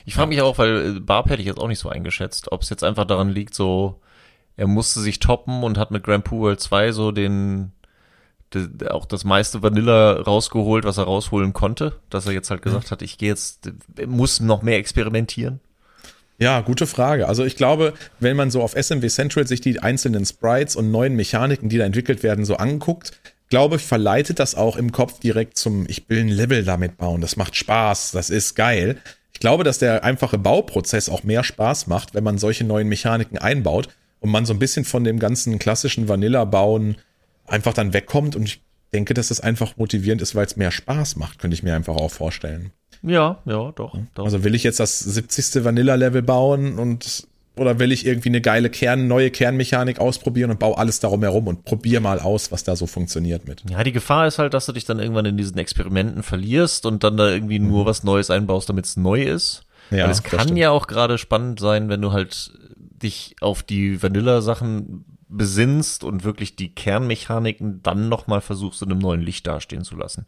Ich 0.05 0.15
frage 0.15 0.29
mich 0.29 0.41
auch, 0.41 0.57
weil 0.57 0.97
äh, 0.97 0.99
Barb 0.99 1.29
hätte 1.29 1.41
ich 1.41 1.47
jetzt 1.47 1.59
auch 1.59 1.67
nicht 1.67 1.79
so 1.79 1.89
eingeschätzt, 1.89 2.51
ob 2.51 2.61
es 2.61 2.69
jetzt 2.69 2.83
einfach 2.83 3.05
daran 3.05 3.29
liegt, 3.29 3.53
so, 3.53 3.99
er 4.55 4.67
musste 4.67 4.99
sich 4.99 5.19
toppen 5.19 5.63
und 5.63 5.77
hat 5.77 5.91
mit 5.91 6.03
Grand 6.03 6.23
Pooh 6.23 6.41
World 6.41 6.59
2 6.59 6.91
so 6.91 7.11
den, 7.11 7.71
de, 8.53 8.89
auch 8.89 9.05
das 9.05 9.23
meiste 9.23 9.63
Vanilla 9.63 10.13
rausgeholt, 10.13 10.85
was 10.85 10.97
er 10.97 11.05
rausholen 11.05 11.53
konnte, 11.53 11.93
dass 12.09 12.25
er 12.25 12.33
jetzt 12.33 12.49
halt 12.49 12.61
gesagt 12.61 12.91
hat, 12.91 13.01
ich 13.01 13.17
gehe 13.17 13.29
jetzt, 13.29 13.71
muss 14.05 14.39
noch 14.39 14.61
mehr 14.61 14.77
experimentieren. 14.77 15.59
Ja, 16.39 16.61
gute 16.61 16.87
Frage. 16.87 17.27
Also 17.27 17.45
ich 17.45 17.55
glaube, 17.55 17.93
wenn 18.19 18.35
man 18.35 18.51
so 18.51 18.61
auf 18.61 18.73
SMW 18.73 19.07
Central 19.07 19.47
sich 19.47 19.61
die 19.61 19.79
einzelnen 19.79 20.25
Sprites 20.25 20.75
und 20.75 20.91
neuen 20.91 21.15
Mechaniken, 21.15 21.69
die 21.69 21.77
da 21.77 21.85
entwickelt 21.85 22.23
werden, 22.23 22.43
so 22.45 22.55
anguckt, 22.57 23.11
glaube 23.49 23.75
ich, 23.75 23.83
verleitet 23.83 24.39
das 24.39 24.55
auch 24.55 24.75
im 24.75 24.91
Kopf 24.91 25.19
direkt 25.19 25.57
zum, 25.57 25.85
ich 25.87 26.09
will 26.09 26.21
ein 26.21 26.29
Level 26.29 26.63
damit 26.63 26.97
bauen, 26.97 27.21
das 27.21 27.35
macht 27.35 27.55
Spaß, 27.55 28.11
das 28.11 28.29
ist 28.29 28.55
geil. 28.55 28.97
Ich 29.31 29.39
glaube, 29.39 29.63
dass 29.63 29.77
der 29.77 30.03
einfache 30.03 30.37
Bauprozess 30.37 31.07
auch 31.07 31.23
mehr 31.23 31.43
Spaß 31.43 31.87
macht, 31.87 32.13
wenn 32.15 32.23
man 32.23 32.37
solche 32.37 32.63
neuen 32.63 32.87
Mechaniken 32.87 33.37
einbaut 33.37 33.89
und 34.23 34.29
man 34.29 34.45
so 34.45 34.53
ein 34.53 34.59
bisschen 34.59 34.85
von 34.85 35.03
dem 35.03 35.19
ganzen 35.19 35.59
klassischen 35.59 36.07
Vanilla-Bauen 36.07 36.95
einfach 37.45 37.73
dann 37.73 37.93
wegkommt 37.93 38.37
und 38.37 38.43
ich 38.43 38.61
denke, 38.93 39.13
dass 39.13 39.27
das 39.27 39.41
einfach 39.41 39.75
motivierend 39.75 40.21
ist, 40.21 40.33
weil 40.33 40.45
es 40.45 40.55
mehr 40.55 40.71
Spaß 40.71 41.17
macht, 41.17 41.39
könnte 41.39 41.55
ich 41.55 41.61
mir 41.61 41.75
einfach 41.75 41.95
auch 41.95 42.09
vorstellen. 42.09 42.71
Ja, 43.01 43.39
ja, 43.43 43.73
doch. 43.73 43.97
doch. 44.15 44.23
Also 44.23 44.45
will 44.45 44.55
ich 44.55 44.63
jetzt 44.63 44.79
das 44.79 44.99
70. 44.99 45.65
Vanilla-Level 45.65 46.21
bauen 46.21 46.79
und 46.79 47.27
oder 47.57 47.79
will 47.79 47.91
ich 47.91 48.05
irgendwie 48.05 48.29
eine 48.29 48.39
geile 48.39 48.69
Kern, 48.69 49.07
neue 49.09 49.29
Kernmechanik 49.29 49.99
ausprobieren 49.99 50.51
und 50.51 50.59
baue 50.59 50.77
alles 50.77 51.01
darum 51.01 51.21
herum 51.21 51.47
und 51.47 51.65
probiere 51.65 52.01
mal 52.01 52.19
aus, 52.19 52.51
was 52.51 52.63
da 52.63 52.77
so 52.77 52.87
funktioniert 52.87 53.45
mit. 53.45 53.61
Ja, 53.69 53.83
die 53.83 53.91
Gefahr 53.91 54.25
ist 54.25 54.39
halt, 54.39 54.53
dass 54.53 54.65
du 54.65 54.71
dich 54.71 54.85
dann 54.85 54.99
irgendwann 54.99 55.25
in 55.25 55.37
diesen 55.37 55.57
Experimenten 55.57 56.23
verlierst 56.23 56.85
und 56.85 57.03
dann 57.03 57.17
da 57.17 57.29
irgendwie 57.29 57.59
nur 57.59 57.85
was 57.85 58.03
Neues 58.03 58.31
einbaust, 58.31 58.69
damit 58.69 58.85
es 58.85 58.95
neu 58.95 59.21
ist. 59.21 59.65
Mhm. 59.91 59.97
Ja, 59.97 60.05
Weil 60.05 60.11
es 60.11 60.23
kann 60.23 60.55
ja 60.55 60.71
auch 60.71 60.87
gerade 60.87 61.17
spannend 61.17 61.59
sein, 61.59 61.89
wenn 61.89 62.01
du 62.01 62.13
halt 62.13 62.53
dich 63.03 63.35
auf 63.41 63.61
die 63.63 64.01
Vanilla-Sachen 64.01 65.05
besinnst 65.27 66.03
und 66.03 66.23
wirklich 66.23 66.55
die 66.55 66.73
Kernmechaniken 66.73 67.81
dann 67.83 68.09
nochmal 68.09 68.41
versuchst, 68.41 68.81
in 68.81 68.91
einem 68.91 68.99
neuen 68.99 69.21
Licht 69.21 69.47
dastehen 69.47 69.83
zu 69.83 69.95
lassen. 69.95 70.25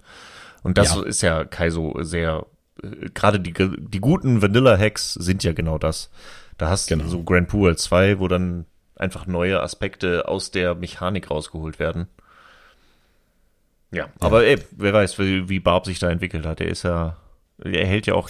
Und 0.64 0.78
das 0.78 0.96
Ja. 0.96 1.04
ist 1.04 1.22
ja 1.22 1.46
Kaizo 1.46 1.96
sehr, 2.02 2.46
äh, 2.84 3.10
gerade 3.14 3.40
die, 3.40 3.54
die 3.54 4.00
guten 4.00 4.42
Vanilla-Hacks 4.42 5.14
sind 5.14 5.44
ja 5.44 5.54
genau 5.54 5.78
das. 5.78 6.10
Da 6.58 6.70
hast 6.70 6.88
Genau. 6.88 7.04
du 7.04 7.10
so 7.10 7.24
Grand 7.24 7.54
World 7.54 7.80
2, 7.80 8.20
wo 8.20 8.28
dann 8.28 8.66
einfach 8.96 9.28
neue 9.28 9.62
Aspekte 9.62 10.28
aus 10.28 10.52
der 10.52 10.74
Mechanik 10.74 11.30
rausgeholt 11.30 11.80
werden. 11.80 12.08
Ja, 13.92 14.10
aber 14.20 14.46
ey, 14.46 14.58
wer 14.72 14.94
weiß, 14.94 15.20
wie, 15.20 15.48
wie 15.48 15.60
Barb 15.60 15.86
sich 15.86 16.00
da 16.00 16.10
entwickelt 16.10 16.46
hat. 16.46 16.60
Er 16.60 16.68
ist 16.68 16.84
ja, 16.84 17.18
er 17.64 17.86
hält 17.86 18.08
ja 18.08 18.16
auch, 18.16 18.30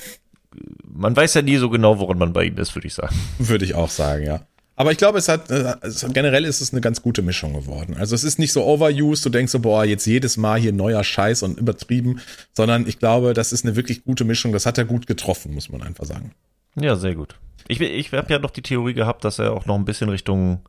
man 0.83 1.15
weiß 1.15 1.33
ja 1.35 1.41
nie 1.41 1.57
so 1.57 1.69
genau, 1.69 1.99
woran 1.99 2.17
man 2.17 2.33
bei 2.33 2.45
ihm 2.45 2.57
ist, 2.57 2.75
würde 2.75 2.87
ich 2.87 2.93
sagen. 2.93 3.15
Würde 3.39 3.65
ich 3.65 3.75
auch 3.75 3.89
sagen, 3.89 4.25
ja. 4.25 4.41
Aber 4.77 4.91
ich 4.91 4.97
glaube, 4.97 5.17
es 5.17 5.29
hat, 5.29 5.49
äh, 5.51 5.75
es, 5.81 6.05
generell 6.13 6.43
ist 6.43 6.59
es 6.59 6.73
eine 6.73 6.81
ganz 6.81 7.01
gute 7.01 7.21
Mischung 7.21 7.53
geworden. 7.53 7.95
Also 7.97 8.13
es 8.13 8.23
ist 8.23 8.39
nicht 8.39 8.51
so 8.51 8.65
overused, 8.65 9.25
du 9.25 9.29
denkst 9.29 9.51
so, 9.51 9.59
boah, 9.59 9.85
jetzt 9.85 10.05
jedes 10.05 10.35
Mal 10.35 10.59
hier 10.59 10.73
neuer 10.73 11.03
Scheiß 11.03 11.43
und 11.43 11.57
übertrieben, 11.57 12.19
sondern 12.53 12.85
ich 12.85 12.99
glaube, 12.99 13.33
das 13.33 13.53
ist 13.53 13.65
eine 13.65 13.75
wirklich 13.75 14.03
gute 14.03 14.25
Mischung. 14.25 14.51
Das 14.51 14.65
hat 14.65 14.77
er 14.77 14.85
gut 14.85 15.07
getroffen, 15.07 15.53
muss 15.53 15.69
man 15.69 15.81
einfach 15.81 16.05
sagen. 16.05 16.33
Ja, 16.75 16.95
sehr 16.97 17.15
gut. 17.15 17.35
Ich, 17.67 17.79
ich 17.79 18.11
habe 18.11 18.31
ja 18.31 18.39
noch 18.39 18.51
die 18.51 18.61
Theorie 18.61 18.93
gehabt, 18.93 19.23
dass 19.23 19.39
er 19.39 19.53
auch 19.53 19.65
noch 19.65 19.75
ein 19.75 19.85
bisschen 19.85 20.09
Richtung 20.09 20.59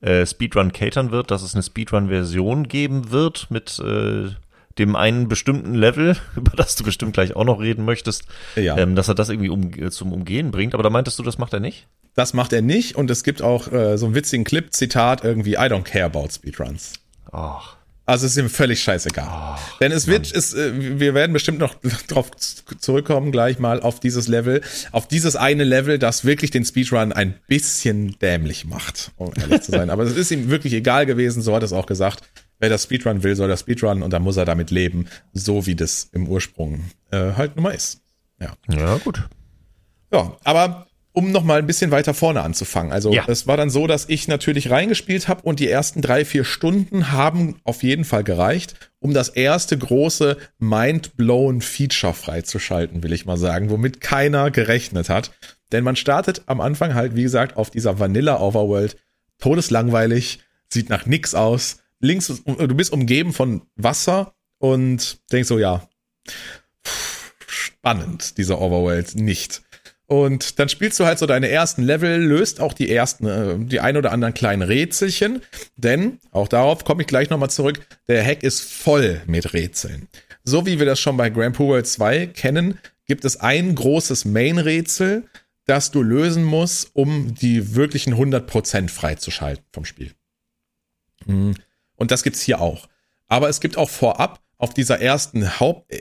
äh, 0.00 0.26
Speedrun 0.26 0.72
catern 0.72 1.12
wird, 1.12 1.30
dass 1.30 1.42
es 1.42 1.54
eine 1.54 1.62
Speedrun-Version 1.62 2.66
geben 2.66 3.12
wird 3.12 3.50
mit 3.50 3.78
äh, 3.78 4.30
dem 4.78 4.96
einen 4.96 5.28
bestimmten 5.28 5.74
Level, 5.74 6.16
über 6.36 6.52
das 6.56 6.76
du 6.76 6.84
bestimmt 6.84 7.14
gleich 7.14 7.36
auch 7.36 7.44
noch 7.44 7.60
reden 7.60 7.84
möchtest, 7.84 8.24
ja. 8.56 8.76
ähm, 8.76 8.94
dass 8.96 9.08
er 9.08 9.14
das 9.14 9.28
irgendwie 9.28 9.50
um, 9.50 9.72
äh, 9.72 9.90
zum 9.90 10.12
Umgehen 10.12 10.50
bringt. 10.50 10.74
Aber 10.74 10.82
da 10.82 10.90
meintest 10.90 11.18
du, 11.18 11.22
das 11.22 11.38
macht 11.38 11.52
er 11.52 11.60
nicht? 11.60 11.86
Das 12.14 12.32
macht 12.32 12.52
er 12.52 12.62
nicht 12.62 12.94
und 12.96 13.10
es 13.10 13.24
gibt 13.24 13.42
auch 13.42 13.72
äh, 13.72 13.96
so 13.98 14.06
einen 14.06 14.14
witzigen 14.14 14.44
Clip, 14.44 14.72
Zitat 14.72 15.24
irgendwie, 15.24 15.54
I 15.54 15.66
don't 15.66 15.82
care 15.82 16.04
about 16.04 16.28
Speedruns. 16.30 16.92
Ach. 17.32 17.76
Also 18.06 18.26
es 18.26 18.32
ist 18.32 18.38
ihm 18.38 18.50
völlig 18.50 18.82
scheißegal. 18.82 19.56
Oh, 19.56 19.58
Denn 19.80 19.90
es 19.90 20.06
wird, 20.06 20.30
es, 20.30 20.52
äh, 20.52 20.98
wir 21.00 21.14
werden 21.14 21.32
bestimmt 21.32 21.58
noch 21.58 21.74
drauf 22.08 22.30
zurückkommen, 22.78 23.32
gleich 23.32 23.58
mal 23.58 23.80
auf 23.80 23.98
dieses 23.98 24.28
Level, 24.28 24.60
auf 24.92 25.08
dieses 25.08 25.36
eine 25.36 25.64
Level, 25.64 25.98
das 25.98 26.24
wirklich 26.24 26.50
den 26.50 26.64
Speedrun 26.64 27.12
ein 27.12 27.34
bisschen 27.46 28.18
dämlich 28.18 28.66
macht, 28.66 29.12
um 29.16 29.32
ehrlich 29.40 29.62
zu 29.62 29.70
sein. 29.70 29.88
Aber 29.90 30.02
es 30.02 30.16
ist 30.16 30.30
ihm 30.30 30.50
wirklich 30.50 30.74
egal 30.74 31.06
gewesen, 31.06 31.40
so 31.40 31.54
hat 31.54 31.62
er 31.62 31.66
es 31.66 31.72
auch 31.72 31.86
gesagt. 31.86 32.22
Wer 32.58 32.68
das 32.68 32.84
Speedrun 32.84 33.22
will, 33.22 33.36
soll 33.36 33.48
das 33.48 33.60
Speedrun 33.60 34.02
und 34.02 34.12
dann 34.12 34.22
muss 34.22 34.36
er 34.36 34.44
damit 34.44 34.70
leben, 34.70 35.06
so 35.32 35.66
wie 35.66 35.74
das 35.74 36.08
im 36.12 36.28
Ursprung 36.28 36.84
äh, 37.10 37.32
halt 37.32 37.56
nun 37.56 37.64
mal 37.64 37.74
ist. 37.74 38.00
Ja. 38.40 38.52
Ja, 38.68 38.96
gut. 38.98 39.22
Ja, 40.12 40.36
aber 40.44 40.86
um 41.14 41.30
noch 41.30 41.44
mal 41.44 41.60
ein 41.60 41.66
bisschen 41.66 41.92
weiter 41.92 42.12
vorne 42.12 42.42
anzufangen. 42.42 42.92
Also 42.92 43.12
ja. 43.12 43.24
es 43.28 43.46
war 43.46 43.56
dann 43.56 43.70
so, 43.70 43.86
dass 43.86 44.08
ich 44.08 44.26
natürlich 44.26 44.70
reingespielt 44.70 45.28
habe 45.28 45.42
und 45.42 45.60
die 45.60 45.68
ersten 45.68 46.02
drei, 46.02 46.24
vier 46.24 46.44
Stunden 46.44 47.12
haben 47.12 47.60
auf 47.62 47.84
jeden 47.84 48.04
Fall 48.04 48.24
gereicht, 48.24 48.74
um 48.98 49.14
das 49.14 49.28
erste 49.28 49.78
große 49.78 50.36
mind-blown 50.58 51.60
Feature 51.60 52.14
freizuschalten, 52.14 53.04
will 53.04 53.12
ich 53.12 53.26
mal 53.26 53.36
sagen, 53.36 53.70
womit 53.70 54.00
keiner 54.00 54.50
gerechnet 54.50 55.08
hat. 55.08 55.30
Denn 55.70 55.84
man 55.84 55.94
startet 55.94 56.42
am 56.46 56.60
Anfang 56.60 56.94
halt, 56.94 57.14
wie 57.14 57.22
gesagt, 57.22 57.56
auf 57.56 57.70
dieser 57.70 58.00
Vanilla 58.00 58.40
Overworld, 58.40 58.96
todeslangweilig, 59.38 60.40
sieht 60.68 60.90
nach 60.90 61.06
nix 61.06 61.34
aus. 61.36 61.78
Links, 62.00 62.42
du 62.44 62.74
bist 62.74 62.92
umgeben 62.92 63.32
von 63.32 63.62
Wasser 63.76 64.34
und 64.58 65.18
denkst 65.30 65.48
so, 65.48 65.60
ja, 65.60 65.88
spannend, 67.46 68.36
diese 68.36 68.58
Overworld 68.58 69.14
nicht. 69.14 69.62
Und 70.06 70.58
dann 70.58 70.68
spielst 70.68 71.00
du 71.00 71.06
halt 71.06 71.18
so 71.18 71.26
deine 71.26 71.48
ersten 71.48 71.82
Level, 71.82 72.20
löst 72.20 72.60
auch 72.60 72.74
die 72.74 72.90
ersten, 72.90 73.26
äh, 73.26 73.58
die 73.58 73.80
ein 73.80 73.96
oder 73.96 74.12
anderen 74.12 74.34
kleinen 74.34 74.62
Rätselchen, 74.62 75.40
denn, 75.76 76.18
auch 76.30 76.48
darauf 76.48 76.84
komme 76.84 77.02
ich 77.02 77.08
gleich 77.08 77.30
nochmal 77.30 77.50
zurück, 77.50 77.86
der 78.06 78.24
Hack 78.24 78.42
ist 78.42 78.60
voll 78.60 79.22
mit 79.26 79.54
Rätseln. 79.54 80.08
So 80.42 80.66
wie 80.66 80.78
wir 80.78 80.86
das 80.86 81.00
schon 81.00 81.16
bei 81.16 81.30
Grand 81.30 81.56
Prix 81.56 81.68
World 81.68 81.86
2 81.86 82.26
kennen, 82.26 82.78
gibt 83.06 83.24
es 83.24 83.40
ein 83.40 83.74
großes 83.74 84.26
Main-Rätsel, 84.26 85.24
das 85.66 85.90
du 85.90 86.02
lösen 86.02 86.44
musst, 86.44 86.94
um 86.94 87.34
die 87.34 87.74
wirklichen 87.74 88.14
100% 88.14 88.90
freizuschalten 88.90 89.64
vom 89.72 89.86
Spiel. 89.86 90.12
Mhm. 91.24 91.54
Und 91.96 92.10
das 92.10 92.22
gibt's 92.22 92.42
hier 92.42 92.60
auch. 92.60 92.88
Aber 93.28 93.48
es 93.48 93.60
gibt 93.60 93.78
auch 93.78 93.88
vorab 93.88 94.43
auf 94.58 94.74
dieser 94.74 95.00
ersten 95.00 95.58
Haupt 95.60 95.92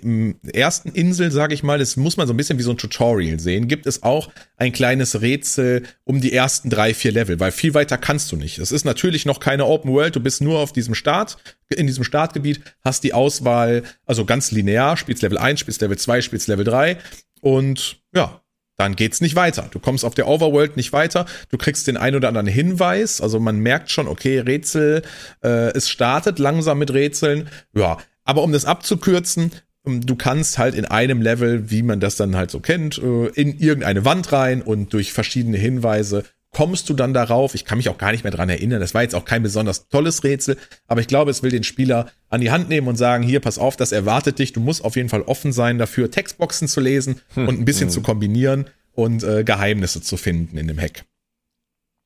ersten 0.53 0.89
Insel, 0.89 1.31
sage 1.31 1.53
ich 1.53 1.63
mal, 1.63 1.79
das 1.79 1.97
muss 1.97 2.17
man 2.17 2.27
so 2.27 2.33
ein 2.33 2.37
bisschen 2.37 2.59
wie 2.59 2.63
so 2.63 2.71
ein 2.71 2.77
Tutorial 2.77 3.39
sehen, 3.39 3.67
gibt 3.67 3.85
es 3.85 4.03
auch 4.03 4.31
ein 4.57 4.71
kleines 4.71 5.21
Rätsel 5.21 5.83
um 6.03 6.21
die 6.21 6.33
ersten 6.33 6.69
drei, 6.69 6.93
vier 6.93 7.11
Level, 7.11 7.39
weil 7.39 7.51
viel 7.51 7.73
weiter 7.73 7.97
kannst 7.97 8.31
du 8.31 8.35
nicht. 8.35 8.59
Es 8.59 8.71
ist 8.71 8.85
natürlich 8.85 9.25
noch 9.25 9.39
keine 9.39 9.65
Open 9.65 9.91
World, 9.91 10.15
du 10.15 10.19
bist 10.19 10.41
nur 10.41 10.59
auf 10.59 10.73
diesem 10.73 10.95
Start, 10.95 11.37
in 11.69 11.87
diesem 11.87 12.03
Startgebiet, 12.03 12.61
hast 12.83 13.03
die 13.03 13.13
Auswahl, 13.13 13.83
also 14.05 14.25
ganz 14.25 14.51
linear, 14.51 14.97
spielst 14.97 15.23
Level 15.23 15.37
1, 15.37 15.59
spielst 15.59 15.81
Level 15.81 15.97
2, 15.97 16.21
spielst 16.21 16.47
Level 16.47 16.65
3 16.65 16.97
und 17.41 17.97
ja, 18.13 18.43
dann 18.77 18.95
geht's 18.95 19.21
nicht 19.21 19.35
weiter. 19.35 19.67
Du 19.71 19.79
kommst 19.79 20.03
auf 20.03 20.15
der 20.15 20.27
Overworld 20.27 20.77
nicht 20.77 20.93
weiter. 20.93 21.25
Du 21.49 21.57
kriegst 21.57 21.85
den 21.87 21.95
ein 21.95 22.15
oder 22.15 22.27
anderen 22.27 22.47
Hinweis. 22.47 23.21
Also 23.21 23.39
man 23.39 23.59
merkt 23.59 23.91
schon, 23.91 24.07
okay, 24.07 24.39
Rätsel, 24.39 25.03
äh, 25.43 25.71
es 25.73 25.89
startet 25.89 26.39
langsam 26.39 26.79
mit 26.79 26.91
Rätseln. 26.91 27.49
Ja, 27.75 27.97
aber 28.24 28.43
um 28.43 28.51
das 28.51 28.65
abzukürzen, 28.65 29.51
ähm, 29.86 30.05
du 30.05 30.15
kannst 30.15 30.57
halt 30.57 30.76
in 30.76 30.86
einem 30.86 31.21
Level, 31.21 31.69
wie 31.69 31.84
man 31.84 31.99
das 31.99 32.15
dann 32.15 32.36
halt 32.36 32.51
so 32.51 32.59
kennt, 32.59 32.97
äh, 32.97 33.28
in 33.28 33.57
irgendeine 33.57 34.05
Wand 34.05 34.32
rein 34.32 34.61
und 34.61 34.93
durch 34.93 35.13
verschiedene 35.13 35.57
Hinweise 35.57 36.24
kommst 36.53 36.88
du 36.88 36.93
dann 36.93 37.13
darauf. 37.13 37.55
Ich 37.55 37.65
kann 37.65 37.78
mich 37.78 37.89
auch 37.89 37.97
gar 37.97 38.11
nicht 38.11 38.24
mehr 38.24 38.32
dran 38.32 38.49
erinnern. 38.49 38.80
Das 38.80 38.93
war 38.93 39.01
jetzt 39.01 39.15
auch 39.15 39.26
kein 39.26 39.43
besonders 39.43 39.89
tolles 39.89 40.24
Rätsel, 40.24 40.57
aber 40.88 41.01
ich 41.01 41.07
glaube, 41.07 41.32
es 41.32 41.43
will 41.43 41.51
den 41.51 41.63
Spieler 41.63 42.11
an 42.30 42.41
die 42.41 42.51
Hand 42.51 42.69
nehmen 42.69 42.88
und 42.88 42.95
sagen, 42.95 43.24
hier, 43.24 43.39
pass 43.39 43.57
auf, 43.57 43.76
das 43.76 43.91
erwartet 43.91 44.39
dich. 44.39 44.53
Du 44.53 44.59
musst 44.59 44.86
auf 44.86 44.95
jeden 44.95 45.09
Fall 45.09 45.24
offen 45.24 45.51
sein 45.51 45.78
dafür, 45.78 46.11
Textboxen 46.11 46.67
zu 46.67 46.80
lesen 46.80 47.21
hm. 47.34 47.47
und 47.47 47.59
ein 47.59 47.65
bisschen 47.65 47.88
hm. 47.88 47.93
zu 47.93 48.01
kombinieren 48.01 48.65
und 48.93 49.24
äh, 49.24 49.43
Geheimnisse 49.43 50.01
zu 50.01 50.15
finden 50.15 50.57
in 50.57 50.67
dem 50.67 50.80
Hack. 50.80 51.05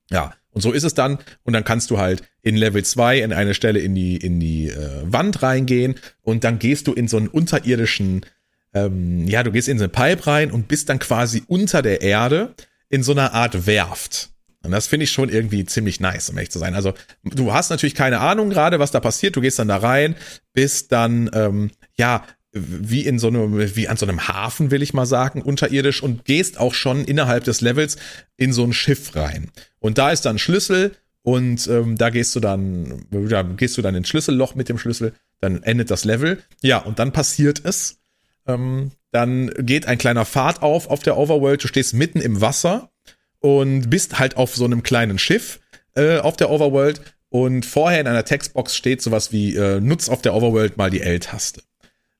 Ja, 0.09 0.33
und 0.57 0.61
so 0.61 0.71
ist 0.71 0.83
es 0.83 0.95
dann. 0.95 1.19
Und 1.43 1.53
dann 1.53 1.63
kannst 1.63 1.91
du 1.91 1.99
halt 1.99 2.23
in 2.41 2.55
Level 2.55 2.83
2 2.83 3.19
in 3.19 3.31
eine 3.31 3.53
Stelle 3.53 3.77
in 3.79 3.93
die, 3.93 4.17
in 4.17 4.39
die 4.39 4.69
äh, 4.69 5.03
Wand 5.03 5.43
reingehen 5.43 5.93
und 6.23 6.43
dann 6.43 6.57
gehst 6.57 6.87
du 6.87 6.93
in 6.93 7.07
so 7.07 7.17
einen 7.17 7.27
unterirdischen, 7.27 8.25
ähm, 8.73 9.27
ja, 9.27 9.43
du 9.43 9.51
gehst 9.51 9.67
in 9.67 9.77
so 9.77 9.83
eine 9.83 9.89
Pipe 9.89 10.25
rein 10.25 10.49
und 10.49 10.67
bist 10.67 10.89
dann 10.89 10.97
quasi 10.97 11.43
unter 11.45 11.83
der 11.83 12.01
Erde 12.01 12.55
in 12.89 13.03
so 13.03 13.11
einer 13.11 13.35
Art 13.35 13.67
Werft. 13.67 14.31
Und 14.63 14.71
das 14.71 14.87
finde 14.87 15.03
ich 15.03 15.11
schon 15.11 15.29
irgendwie 15.29 15.63
ziemlich 15.63 15.99
nice, 15.99 16.31
um 16.31 16.37
ehrlich 16.37 16.49
zu 16.49 16.57
sein. 16.57 16.73
Also 16.73 16.95
du 17.23 17.53
hast 17.53 17.69
natürlich 17.69 17.93
keine 17.93 18.19
Ahnung 18.19 18.49
gerade, 18.49 18.79
was 18.79 18.89
da 18.89 18.99
passiert. 18.99 19.35
Du 19.35 19.41
gehst 19.41 19.59
dann 19.59 19.67
da 19.67 19.77
rein, 19.77 20.15
bist 20.53 20.91
dann, 20.91 21.29
ähm, 21.33 21.69
ja, 21.99 22.25
wie 22.51 23.05
in 23.05 23.19
so 23.19 23.27
einem, 23.27 23.75
wie 23.75 23.87
an 23.87 23.97
so 23.97 24.05
einem 24.05 24.27
Hafen, 24.27 24.71
will 24.71 24.81
ich 24.81 24.93
mal 24.93 25.05
sagen, 25.05 25.41
unterirdisch 25.41 26.01
und 26.01 26.25
gehst 26.25 26.59
auch 26.59 26.73
schon 26.73 27.03
innerhalb 27.05 27.43
des 27.43 27.61
Levels 27.61 27.97
in 28.37 28.53
so 28.53 28.63
ein 28.63 28.73
Schiff 28.73 29.15
rein. 29.15 29.51
Und 29.79 29.97
da 29.97 30.11
ist 30.11 30.25
dann 30.25 30.39
Schlüssel 30.39 30.95
und 31.23 31.67
ähm, 31.67 31.97
da 31.97 32.09
gehst 32.09 32.35
du 32.35 32.39
dann, 32.39 33.05
da 33.11 33.43
gehst 33.43 33.77
du 33.77 33.81
dann 33.81 33.95
ins 33.95 34.07
Schlüsselloch 34.07 34.55
mit 34.55 34.69
dem 34.69 34.77
Schlüssel, 34.77 35.13
dann 35.41 35.61
endet 35.63 35.91
das 35.91 36.05
Level. 36.05 36.41
Ja, 36.61 36.79
und 36.79 36.99
dann 36.99 37.11
passiert 37.11 37.61
es. 37.63 37.99
Ähm, 38.47 38.91
dann 39.11 39.51
geht 39.59 39.87
ein 39.87 39.97
kleiner 39.97 40.25
Pfad 40.25 40.61
auf 40.61 40.89
auf 40.89 41.01
der 41.01 41.17
Overworld. 41.17 41.63
Du 41.63 41.67
stehst 41.67 41.93
mitten 41.93 42.21
im 42.21 42.39
Wasser 42.41 42.91
und 43.39 43.89
bist 43.89 44.19
halt 44.19 44.37
auf 44.37 44.55
so 44.55 44.65
einem 44.65 44.83
kleinen 44.83 45.19
Schiff 45.19 45.59
äh, 45.95 46.19
auf 46.19 46.37
der 46.37 46.49
Overworld. 46.49 47.01
Und 47.29 47.65
vorher 47.65 47.99
in 47.99 48.07
einer 48.07 48.23
Textbox 48.23 48.75
steht 48.75 49.01
sowas 49.01 49.31
wie, 49.33 49.55
äh, 49.55 49.81
nutz 49.81 50.07
auf 50.07 50.21
der 50.21 50.33
Overworld 50.33 50.77
mal 50.77 50.89
die 50.89 51.01
L-Taste. 51.01 51.61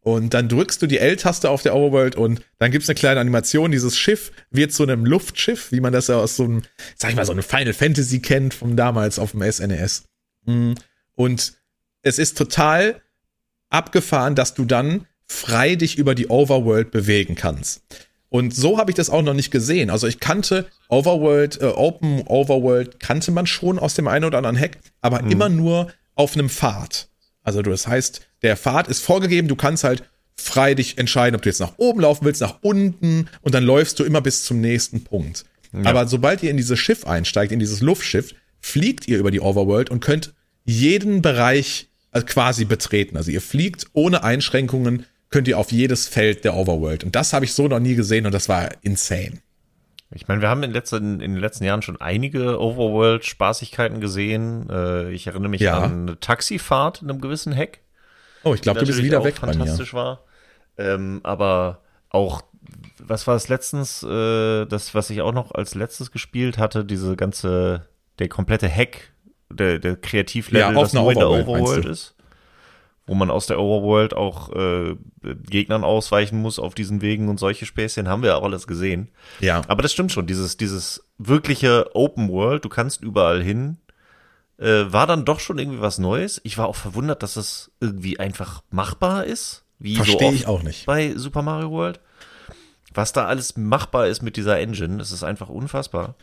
Und 0.07 0.33
dann 0.33 0.47
drückst 0.47 0.81
du 0.81 0.87
die 0.87 0.99
L-Taste 0.99 1.49
auf 1.49 1.63
der 1.63 1.75
Overworld 1.75 2.15
und 2.15 2.39
dann 2.59 2.71
gibt's 2.71 2.87
eine 2.87 2.95
kleine 2.95 3.19
Animation. 3.19 3.71
Dieses 3.71 3.97
Schiff 3.97 4.31
wird 4.51 4.71
zu 4.71 4.83
einem 4.83 5.03
Luftschiff, 5.03 5.73
wie 5.73 5.81
man 5.81 5.91
das 5.91 6.07
ja 6.07 6.15
aus 6.15 6.37
so 6.37 6.45
einem, 6.45 6.61
sag 6.95 7.09
ich 7.09 7.17
mal, 7.17 7.25
so 7.25 7.33
einem 7.33 7.43
Final 7.43 7.73
Fantasy 7.73 8.21
kennt, 8.21 8.53
von 8.53 8.77
damals 8.77 9.19
auf 9.19 9.31
dem 9.31 9.43
SNES. 9.51 10.05
E 10.47 10.51
mm. 10.51 10.75
Und 11.15 11.57
es 12.03 12.19
ist 12.19 12.37
total 12.37 13.01
abgefahren, 13.69 14.35
dass 14.35 14.53
du 14.53 14.63
dann 14.63 15.07
frei 15.25 15.75
dich 15.75 15.97
über 15.97 16.15
die 16.15 16.27
Overworld 16.27 16.89
bewegen 16.91 17.35
kannst. 17.35 17.81
Und 18.29 18.55
so 18.55 18.77
habe 18.77 18.91
ich 18.91 18.95
das 18.95 19.09
auch 19.09 19.23
noch 19.23 19.33
nicht 19.33 19.51
gesehen. 19.51 19.89
Also 19.89 20.07
ich 20.07 20.21
kannte 20.21 20.67
Overworld, 20.87 21.61
äh, 21.61 21.65
Open 21.65 22.21
Overworld 22.27 23.01
kannte 23.01 23.31
man 23.31 23.45
schon 23.45 23.77
aus 23.77 23.95
dem 23.95 24.07
einen 24.07 24.23
oder 24.23 24.37
anderen 24.37 24.57
Hack, 24.57 24.77
aber 25.01 25.19
hm. 25.19 25.31
immer 25.31 25.49
nur 25.49 25.91
auf 26.15 26.33
einem 26.33 26.49
Pfad. 26.49 27.09
Also 27.47 27.61
du, 27.61 27.69
das 27.69 27.87
heißt, 27.87 28.27
der 28.41 28.57
Pfad 28.57 28.89
ist 28.89 29.01
vorgegeben, 29.01 29.47
du 29.47 29.55
kannst 29.55 29.85
halt 29.85 30.03
frei 30.35 30.73
dich 30.73 30.97
entscheiden, 30.97 31.33
ob 31.33 31.43
du 31.43 31.47
jetzt 31.47 31.61
nach 31.61 31.75
oben 31.77 32.01
laufen 32.01 32.25
willst, 32.25 32.41
nach 32.41 32.57
unten 32.61 33.29
und 33.39 33.55
dann 33.55 33.63
läufst 33.63 33.97
du 33.99 34.03
immer 34.03 34.19
bis 34.19 34.43
zum 34.43 34.59
nächsten 34.59 35.05
Punkt. 35.05 35.45
Ja. 35.71 35.89
Aber 35.89 36.07
sobald 36.09 36.43
ihr 36.43 36.51
in 36.51 36.57
dieses 36.57 36.77
Schiff 36.77 37.07
einsteigt, 37.07 37.53
in 37.53 37.59
dieses 37.59 37.79
Luftschiff, 37.79 38.35
fliegt 38.59 39.07
ihr 39.07 39.17
über 39.17 39.31
die 39.31 39.39
Overworld 39.39 39.89
und 39.89 40.01
könnt 40.01 40.33
jeden 40.65 41.21
Bereich 41.21 41.87
äh, 42.11 42.21
quasi 42.21 42.65
betreten. 42.65 43.15
Also 43.15 43.31
ihr 43.31 43.41
fliegt 43.41 43.85
ohne 43.93 44.25
Einschränkungen, 44.25 45.05
könnt 45.29 45.47
ihr 45.47 45.57
auf 45.57 45.71
jedes 45.71 46.05
Feld 46.05 46.43
der 46.43 46.53
Overworld. 46.53 47.05
Und 47.05 47.15
das 47.15 47.31
habe 47.31 47.45
ich 47.45 47.53
so 47.53 47.69
noch 47.69 47.79
nie 47.79 47.95
gesehen 47.95 48.25
und 48.25 48.33
das 48.33 48.49
war 48.49 48.71
insane. 48.81 49.39
Ich 50.11 50.27
meine, 50.27 50.41
wir 50.41 50.49
haben 50.49 50.63
in, 50.63 50.71
letzten, 50.71 51.19
in 51.19 51.33
den 51.33 51.41
letzten 51.41 51.65
Jahren 51.65 51.81
schon 51.81 51.99
einige 51.99 52.59
Overworld-Spaßigkeiten 52.61 53.99
gesehen. 53.99 54.69
Äh, 54.69 55.11
ich 55.11 55.27
erinnere 55.27 55.49
mich 55.49 55.61
ja. 55.61 55.79
an 55.79 56.07
eine 56.07 56.19
Taxifahrt 56.19 57.01
in 57.01 57.09
einem 57.09 57.19
gewissen 57.19 57.51
Heck. 57.51 57.81
Oh, 58.43 58.53
ich 58.53 58.61
glaube, 58.61 58.79
du 58.79 58.85
bist 58.85 59.03
wieder 59.03 59.23
weg 59.23 59.37
fantastisch 59.37 59.93
war. 59.93 60.23
Ähm, 60.77 61.19
aber 61.23 61.81
auch, 62.09 62.41
was 62.99 63.27
war 63.27 63.35
es 63.35 63.49
letztens, 63.49 64.03
äh, 64.03 64.65
das, 64.65 64.95
was 64.95 65.09
ich 65.09 65.21
auch 65.21 65.33
noch 65.33 65.51
als 65.51 65.75
letztes 65.75 66.11
gespielt 66.11 66.57
hatte, 66.57 66.85
diese 66.85 67.17
ganze, 67.17 67.87
der 68.19 68.29
komplette 68.29 68.69
Hack, 68.69 69.11
der, 69.49 69.79
der 69.79 69.97
Kreativlevel, 69.97 70.73
ja, 70.73 70.81
das 70.81 70.93
nur 70.93 71.11
in 71.11 71.19
der 71.19 71.29
Overworld 71.29 71.85
ist. 71.85 72.15
Wo 73.07 73.15
man 73.15 73.31
aus 73.31 73.47
der 73.47 73.59
Overworld 73.59 74.13
auch 74.13 74.51
äh, 74.53 74.95
Gegnern 75.49 75.85
ausweichen 75.85 76.41
muss 76.41 76.59
auf 76.59 76.75
diesen 76.75 77.01
Wegen 77.01 77.29
und 77.29 77.39
solche 77.39 77.65
Späßchen, 77.65 78.09
haben 78.09 78.21
wir 78.21 78.37
auch 78.37 78.43
alles 78.43 78.67
gesehen. 78.67 79.07
Ja. 79.39 79.61
Aber 79.69 79.81
das 79.81 79.93
stimmt 79.93 80.11
schon, 80.11 80.27
dieses, 80.27 80.57
dieses 80.57 81.07
wirkliche 81.17 81.95
Open 81.95 82.29
World, 82.29 82.65
du 82.65 82.69
kannst 82.69 83.01
überall 83.01 83.41
hin, 83.41 83.77
äh, 84.59 84.85
war 84.87 85.07
dann 85.07 85.23
doch 85.23 85.39
schon 85.39 85.57
irgendwie 85.57 85.81
was 85.81 85.99
Neues. 85.99 86.41
Ich 86.43 86.57
war 86.57 86.67
auch 86.67 86.75
verwundert, 86.75 87.23
dass 87.23 87.37
es 87.37 87.71
irgendwie 87.79 88.19
einfach 88.19 88.61
machbar 88.71 89.23
ist. 89.23 89.63
Wie 89.79 89.95
Verstehe 89.95 90.29
so 90.29 90.35
ich 90.35 90.47
auch 90.47 90.63
nicht. 90.63 90.85
bei 90.85 91.13
Super 91.15 91.43
Mario 91.43 91.71
World. 91.71 92.01
Was 92.93 93.13
da 93.13 93.25
alles 93.25 93.55
machbar 93.55 94.07
ist 94.07 94.21
mit 94.21 94.35
dieser 94.37 94.59
Engine, 94.59 94.97
das 94.97 95.11
ist 95.11 95.23
einfach 95.23 95.49
unfassbar. 95.49 96.15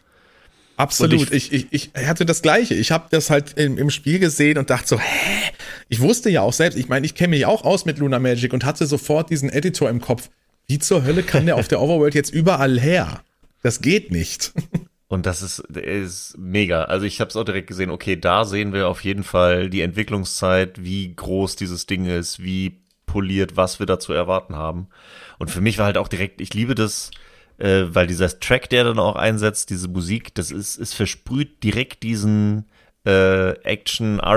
Absolut. 0.76 1.32
Ich, 1.32 1.52
ich, 1.52 1.68
ich 1.70 1.90
hatte 1.94 2.26
das 2.26 2.42
Gleiche. 2.42 2.74
Ich 2.74 2.90
habe 2.90 3.06
das 3.10 3.30
halt 3.30 3.56
im, 3.56 3.78
im 3.78 3.90
Spiel 3.90 4.18
gesehen 4.18 4.58
und 4.58 4.70
dachte 4.70 4.88
so, 4.88 4.98
hä? 4.98 5.52
Ich 5.88 6.00
wusste 6.00 6.30
ja 6.30 6.42
auch 6.42 6.52
selbst, 6.52 6.76
ich 6.76 6.88
meine, 6.88 7.06
ich 7.06 7.14
kenne 7.14 7.28
mich 7.28 7.46
auch 7.46 7.64
aus 7.64 7.84
mit 7.84 7.98
Luna 7.98 8.18
Magic 8.18 8.52
und 8.52 8.64
hatte 8.64 8.86
sofort 8.86 9.30
diesen 9.30 9.50
Editor 9.50 9.88
im 9.88 10.00
Kopf. 10.00 10.30
Wie 10.66 10.78
zur 10.78 11.04
Hölle 11.04 11.22
kann 11.22 11.46
der 11.46 11.56
auf 11.56 11.68
der 11.68 11.80
Overworld 11.80 12.14
jetzt 12.14 12.32
überall 12.32 12.80
her? 12.80 13.22
Das 13.62 13.80
geht 13.80 14.10
nicht. 14.10 14.52
Und 15.06 15.26
das 15.26 15.42
ist, 15.42 15.60
ist 15.60 16.36
mega. 16.38 16.84
Also 16.84 17.06
ich 17.06 17.20
habe 17.20 17.28
es 17.28 17.36
auch 17.36 17.44
direkt 17.44 17.68
gesehen, 17.68 17.90
okay, 17.90 18.16
da 18.16 18.44
sehen 18.44 18.72
wir 18.72 18.88
auf 18.88 19.04
jeden 19.04 19.22
Fall 19.22 19.70
die 19.70 19.82
Entwicklungszeit, 19.82 20.82
wie 20.82 21.14
groß 21.14 21.54
dieses 21.54 21.86
Ding 21.86 22.06
ist, 22.06 22.42
wie 22.42 22.80
poliert, 23.06 23.56
was 23.56 23.78
wir 23.78 23.86
da 23.86 24.00
zu 24.00 24.12
erwarten 24.12 24.56
haben. 24.56 24.88
Und 25.38 25.52
für 25.52 25.60
mich 25.60 25.78
war 25.78 25.86
halt 25.86 25.98
auch 25.98 26.08
direkt, 26.08 26.40
ich 26.40 26.52
liebe 26.52 26.74
das, 26.74 27.12
äh, 27.58 27.84
weil 27.88 28.06
dieser 28.06 28.38
Track, 28.40 28.68
der 28.70 28.84
dann 28.84 28.98
auch 28.98 29.16
einsetzt, 29.16 29.70
diese 29.70 29.88
Musik, 29.88 30.34
das 30.34 30.50
ist, 30.50 30.76
ist 30.76 30.94
versprüht 30.94 31.62
direkt 31.62 32.02
diesen 32.02 32.66
äh, 33.06 33.50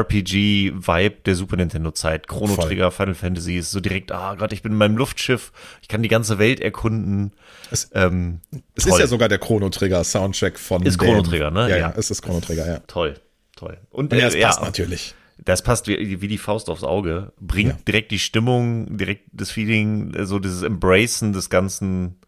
Action-RPG-Vibe 0.01 1.15
der 1.26 1.36
Super 1.36 1.55
Nintendo-Zeit. 1.57 2.28
Chrono. 2.28 2.55
Trigger, 2.55 2.91
Final 2.91 3.15
Fantasy 3.15 3.57
ist 3.57 3.72
so 3.72 3.80
direkt, 3.80 4.11
ah 4.11 4.36
Gott, 4.36 4.53
ich 4.53 4.61
bin 4.61 4.74
in 4.74 4.78
meinem 4.78 4.97
Luftschiff, 4.97 5.51
ich 5.82 5.88
kann 5.88 6.01
die 6.03 6.09
ganze 6.09 6.38
Welt 6.39 6.59
erkunden. 6.59 7.32
Es- 7.72 7.89
ähm, 7.93 8.41
Es 8.76 8.86
ist 8.86 8.99
ja 8.99 9.07
sogar 9.07 9.30
der 9.30 9.39
Chrono 9.39 9.70
Trigger 9.70 10.03
Soundtrack 10.03 10.59
von 10.59 10.84
Ist 10.84 10.97
Chrono 10.99 11.22
Trigger, 11.22 11.51
ne? 11.51 11.61
Ja, 11.61 11.68
ja, 11.70 11.78
Ja. 11.78 11.93
es 11.97 12.11
ist 12.11 12.22
Chrono 12.22 12.39
Trigger, 12.41 12.68
ja. 12.68 12.80
toll, 12.88 13.15
toll. 13.55 13.78
Und, 13.89 14.11
Und 14.13 14.20
ja, 14.20 14.28
äh, 14.28 14.38
es 14.38 14.41
passt 14.45 14.61
natürlich. 14.61 15.15
Das 15.43 15.61
passt 15.61 15.88
wie, 15.88 16.20
wie 16.20 16.28
die 16.28 16.39
Faust 16.39 16.68
aufs 16.70 16.84
Auge. 16.84 17.32
Bringt 17.39 17.70
Ja. 17.72 17.78
direkt 17.88 18.11
die 18.11 18.18
Stimmung, 18.20 18.97
direkt 18.97 19.26
das 19.32 19.51
Feeling, 19.51 20.13
so 20.26 20.39
dieses 20.39 20.63
Embracen 20.63 21.32
des 21.32 21.49
ganzen, 21.49 22.20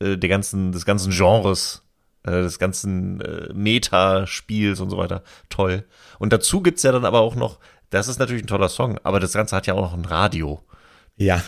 äh, 0.00 0.16
der 0.16 0.28
ganzen, 0.28 0.72
des 0.72 0.84
ganzen 0.84 1.10
Genres, 1.12 1.82
äh, 2.24 2.30
des 2.30 2.58
ganzen 2.58 3.20
äh, 3.20 3.52
Meta-Spiels 3.54 4.80
und 4.80 4.90
so 4.90 4.98
weiter. 4.98 5.22
Toll. 5.48 5.84
Und 6.18 6.32
dazu 6.32 6.60
gibt's 6.62 6.82
ja 6.82 6.92
dann 6.92 7.04
aber 7.04 7.20
auch 7.20 7.34
noch, 7.34 7.58
das 7.90 8.08
ist 8.08 8.18
natürlich 8.18 8.42
ein 8.44 8.48
toller 8.48 8.68
Song, 8.68 8.98
aber 9.02 9.20
das 9.20 9.32
Ganze 9.32 9.56
hat 9.56 9.66
ja 9.66 9.74
auch 9.74 9.82
noch 9.82 9.94
ein 9.94 10.04
Radio. 10.04 10.62
Ja. 11.16 11.42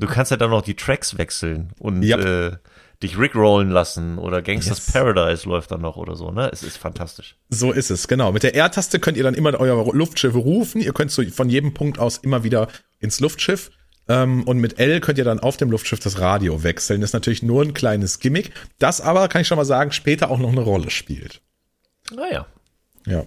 Du 0.00 0.06
kannst 0.06 0.30
ja 0.30 0.36
dann 0.36 0.50
noch 0.50 0.62
die 0.62 0.74
Tracks 0.76 1.16
wechseln 1.16 1.72
und 1.78 2.02
Yep. 2.02 2.24
äh, 2.24 2.56
dich 3.02 3.16
rickrollen 3.18 3.70
lassen 3.70 4.18
oder 4.18 4.42
Gangsters 4.42 4.78
Yes. 4.86 4.92
Paradise 4.92 5.48
läuft 5.48 5.70
dann 5.70 5.80
noch 5.80 5.96
oder 5.96 6.14
so, 6.16 6.30
ne? 6.30 6.50
Es 6.52 6.62
ist 6.62 6.76
fantastisch. 6.76 7.36
So 7.48 7.72
ist 7.72 7.90
es, 7.90 8.08
genau. 8.08 8.32
Mit 8.32 8.42
der 8.42 8.54
R-Taste 8.54 8.98
könnt 8.98 9.16
ihr 9.16 9.22
dann 9.22 9.34
immer 9.34 9.58
euer 9.58 9.94
Luftschiff 9.94 10.34
rufen. 10.34 10.80
Ihr 10.80 10.92
könnt 10.92 11.10
so 11.10 11.22
von 11.30 11.48
jedem 11.48 11.72
Punkt 11.74 11.98
aus 11.98 12.18
immer 12.18 12.42
wieder 12.44 12.68
ins 12.98 13.20
Luftschiff. 13.20 13.70
Ähm, 14.08 14.44
und 14.44 14.58
mit 14.58 14.78
L 14.78 15.00
könnt 15.00 15.18
ihr 15.18 15.24
dann 15.24 15.40
auf 15.40 15.56
dem 15.56 15.70
Luftschiff 15.70 16.00
das 16.00 16.18
Radio 16.18 16.62
wechseln. 16.62 17.00
Das 17.00 17.10
ist 17.10 17.14
natürlich 17.14 17.42
nur 17.42 17.62
ein 17.62 17.74
kleines 17.74 18.18
Gimmick. 18.18 18.52
Das 18.78 19.00
aber, 19.00 19.28
kann 19.28 19.42
ich 19.42 19.48
schon 19.48 19.58
mal 19.58 19.64
sagen, 19.64 19.92
später 19.92 20.30
auch 20.30 20.38
noch 20.38 20.52
eine 20.52 20.62
Rolle 20.62 20.90
spielt. 20.90 21.42
Naja. 22.14 22.46
Ja. 23.06 23.26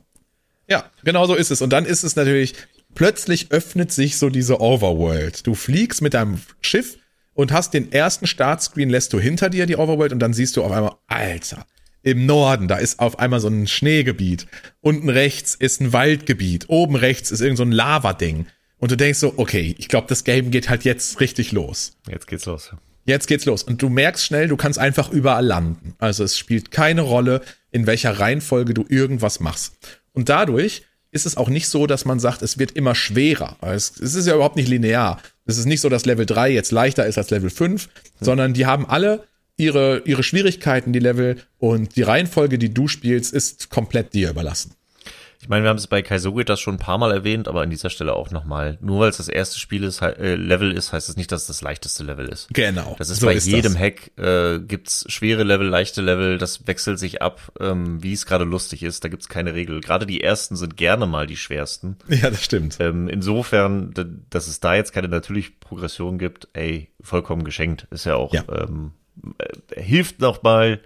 Ja, 0.68 0.90
genau 1.04 1.26
so 1.26 1.36
ist 1.36 1.52
es. 1.52 1.62
Und 1.62 1.72
dann 1.72 1.86
ist 1.86 2.04
es 2.04 2.16
natürlich, 2.16 2.56
plötzlich 2.96 3.52
öffnet 3.52 3.92
sich 3.92 4.18
so 4.18 4.30
diese 4.30 4.62
Overworld. 4.62 5.46
Du 5.46 5.54
fliegst 5.54 6.02
mit 6.02 6.14
deinem 6.14 6.42
Schiff 6.62 6.98
und 7.34 7.52
hast 7.52 7.74
den 7.74 7.92
ersten 7.92 8.26
Startscreen, 8.26 8.90
lässt 8.90 9.14
du 9.14 9.20
hinter 9.20 9.50
dir 9.50 9.66
die 9.66 9.76
Overworld 9.76 10.14
und 10.14 10.20
dann 10.20 10.34
siehst 10.34 10.58
du 10.58 10.64
auf 10.64 10.72
einmal, 10.72 10.96
Alter, 11.08 11.66
im 12.04 12.26
Norden, 12.26 12.68
da 12.68 12.78
ist 12.78 13.00
auf 13.00 13.20
einmal 13.20 13.40
so 13.40 13.48
ein 13.48 13.68
Schneegebiet. 13.68 14.48
Unten 14.80 15.10
rechts 15.10 15.56
ist 15.56 15.82
ein 15.82 15.94
Waldgebiet. 15.94 16.70
Oben 16.70 16.96
rechts 16.96 17.32
ist 17.32 17.42
irgend 17.42 17.58
so 17.58 17.64
ein 17.64 17.72
Lavading. 17.72 18.48
Und 18.82 18.90
du 18.90 18.98
denkst 18.98 19.20
so, 19.20 19.36
okay, 19.38 19.76
ich 19.78 19.90
glaube, 19.90 20.08
das 20.10 20.24
Game 20.24 20.50
geht 20.50 20.68
halt 20.68 20.84
jetzt 20.84 21.20
richtig 21.20 21.52
los. 21.52 21.94
Jetzt 22.10 22.26
geht's 22.26 22.48
los. 22.48 22.72
Jetzt 23.06 23.28
geht's 23.28 23.46
los. 23.46 23.62
Und 23.62 23.80
du 23.82 23.90
merkst 23.90 24.26
schnell, 24.26 24.48
du 24.48 24.58
kannst 24.58 24.80
einfach 24.80 25.12
überall 25.12 25.46
landen. 25.46 25.94
Also 26.00 26.24
es 26.24 26.36
spielt 26.36 26.72
keine 26.72 27.02
Rolle, 27.02 27.42
in 27.70 27.86
welcher 27.86 28.20
Reihenfolge 28.20 28.74
du 28.74 28.84
irgendwas 28.90 29.40
machst. 29.40 29.76
Und 30.14 30.30
dadurch 30.30 30.84
ist 31.12 31.28
es 31.28 31.38
auch 31.38 31.48
nicht 31.48 31.68
so, 31.68 31.86
dass 31.86 32.06
man 32.06 32.20
sagt, 32.20 32.42
es 32.42 32.58
wird 32.58 32.72
immer 32.72 32.96
schwerer. 32.96 33.56
Es, 33.62 34.00
es 34.00 34.16
ist 34.16 34.26
ja 34.26 34.34
überhaupt 34.34 34.56
nicht 34.56 34.68
linear. 34.68 35.22
Es 35.46 35.60
ist 35.60 35.66
nicht 35.66 35.82
so, 35.82 35.90
dass 35.90 36.06
Level 36.06 36.26
3 36.26 36.50
jetzt 36.50 36.72
leichter 36.72 37.06
ist 37.06 37.20
als 37.20 37.30
Level 37.30 37.52
5, 37.52 37.88
sondern 38.20 38.56
die 38.56 38.66
haben 38.66 38.90
alle 38.90 39.26
ihre, 39.58 40.02
ihre 40.06 40.24
Schwierigkeiten, 40.24 40.92
die 40.92 41.00
Level, 41.00 41.38
und 41.60 41.96
die 41.98 42.02
Reihenfolge, 42.02 42.58
die 42.58 42.74
du 42.74 42.88
spielst, 42.88 43.32
ist 43.32 43.70
komplett 43.70 44.16
dir 44.16 44.32
überlassen. 44.32 44.74
Ich 45.42 45.50
meine, 45.50 45.64
wir 45.64 45.70
haben 45.70 45.78
es 45.78 45.88
bei 45.88 46.04
Kaizoge 46.04 46.46
das 46.46 46.60
schon 46.60 46.76
ein 46.76 46.80
paar 46.80 47.00
Mal 47.00 47.12
erwähnt, 47.12 47.48
aber 47.48 47.62
an 47.62 47.72
dieser 47.72 47.90
Stelle 47.90 48.14
auch 48.14 48.30
nochmal. 48.30 48.78
Nur 48.80 49.00
weil 49.00 49.10
es 49.10 49.18
das 49.18 49.28
erste 49.28 49.58
Spiel 49.60 49.84
ist, 49.84 50.00
äh, 50.04 50.36
Level 50.36 50.72
ist, 50.72 50.94
heißt 50.94 51.10
es 51.10 51.18
nicht, 51.18 51.32
dass 51.32 51.42
es 51.42 51.48
das 51.48 51.62
leichteste 51.64 52.04
Level 52.04 52.28
ist. 52.28 52.48
Genau. 52.54 52.96
Das 53.00 53.10
ist 53.10 53.22
so 53.22 53.26
bei 53.26 53.34
ist 53.34 53.48
jedem 53.48 53.74
das. 53.74 53.82
Hack, 53.82 54.12
äh, 54.20 54.60
gibt's 54.60 55.04
schwere 55.08 55.42
Level, 55.42 55.68
leichte 55.68 56.04
Level, 56.04 56.38
das 56.38 56.68
wechselt 56.68 57.00
sich 57.00 57.24
ab, 57.24 57.52
ähm, 57.60 58.04
wie 58.04 58.14
es 58.14 58.28
gerade 58.28 58.44
lustig 58.44 58.84
ist, 58.84 59.04
da 59.04 59.10
gibt's 59.10 59.30
keine 59.30 59.56
Regel. 59.56 59.82
Gerade 59.82 60.06
die 60.06 60.22
ersten 60.22 60.56
sind 60.56 60.78
gerne 60.78 61.08
mal 61.08 61.26
die 61.26 61.38
schwersten. 61.38 61.98
Ja, 62.08 62.30
das 62.30 62.44
stimmt. 62.44 62.78
Ähm, 62.80 63.08
insofern, 63.08 63.94
dass 64.30 64.48
es 64.48 64.60
da 64.60 64.76
jetzt 64.76 64.94
keine 64.94 65.08
natürliche 65.08 65.54
Progression 65.60 66.20
gibt, 66.20 66.50
ey, 66.54 66.90
vollkommen 67.02 67.44
geschenkt. 67.44 67.88
Ist 67.90 68.06
ja 68.06 68.16
auch, 68.16 68.32
Ja. 68.32 68.44
Ähm, 68.48 68.92
äh, 69.40 69.82
hilft 69.82 70.20
nochmal, 70.20 70.82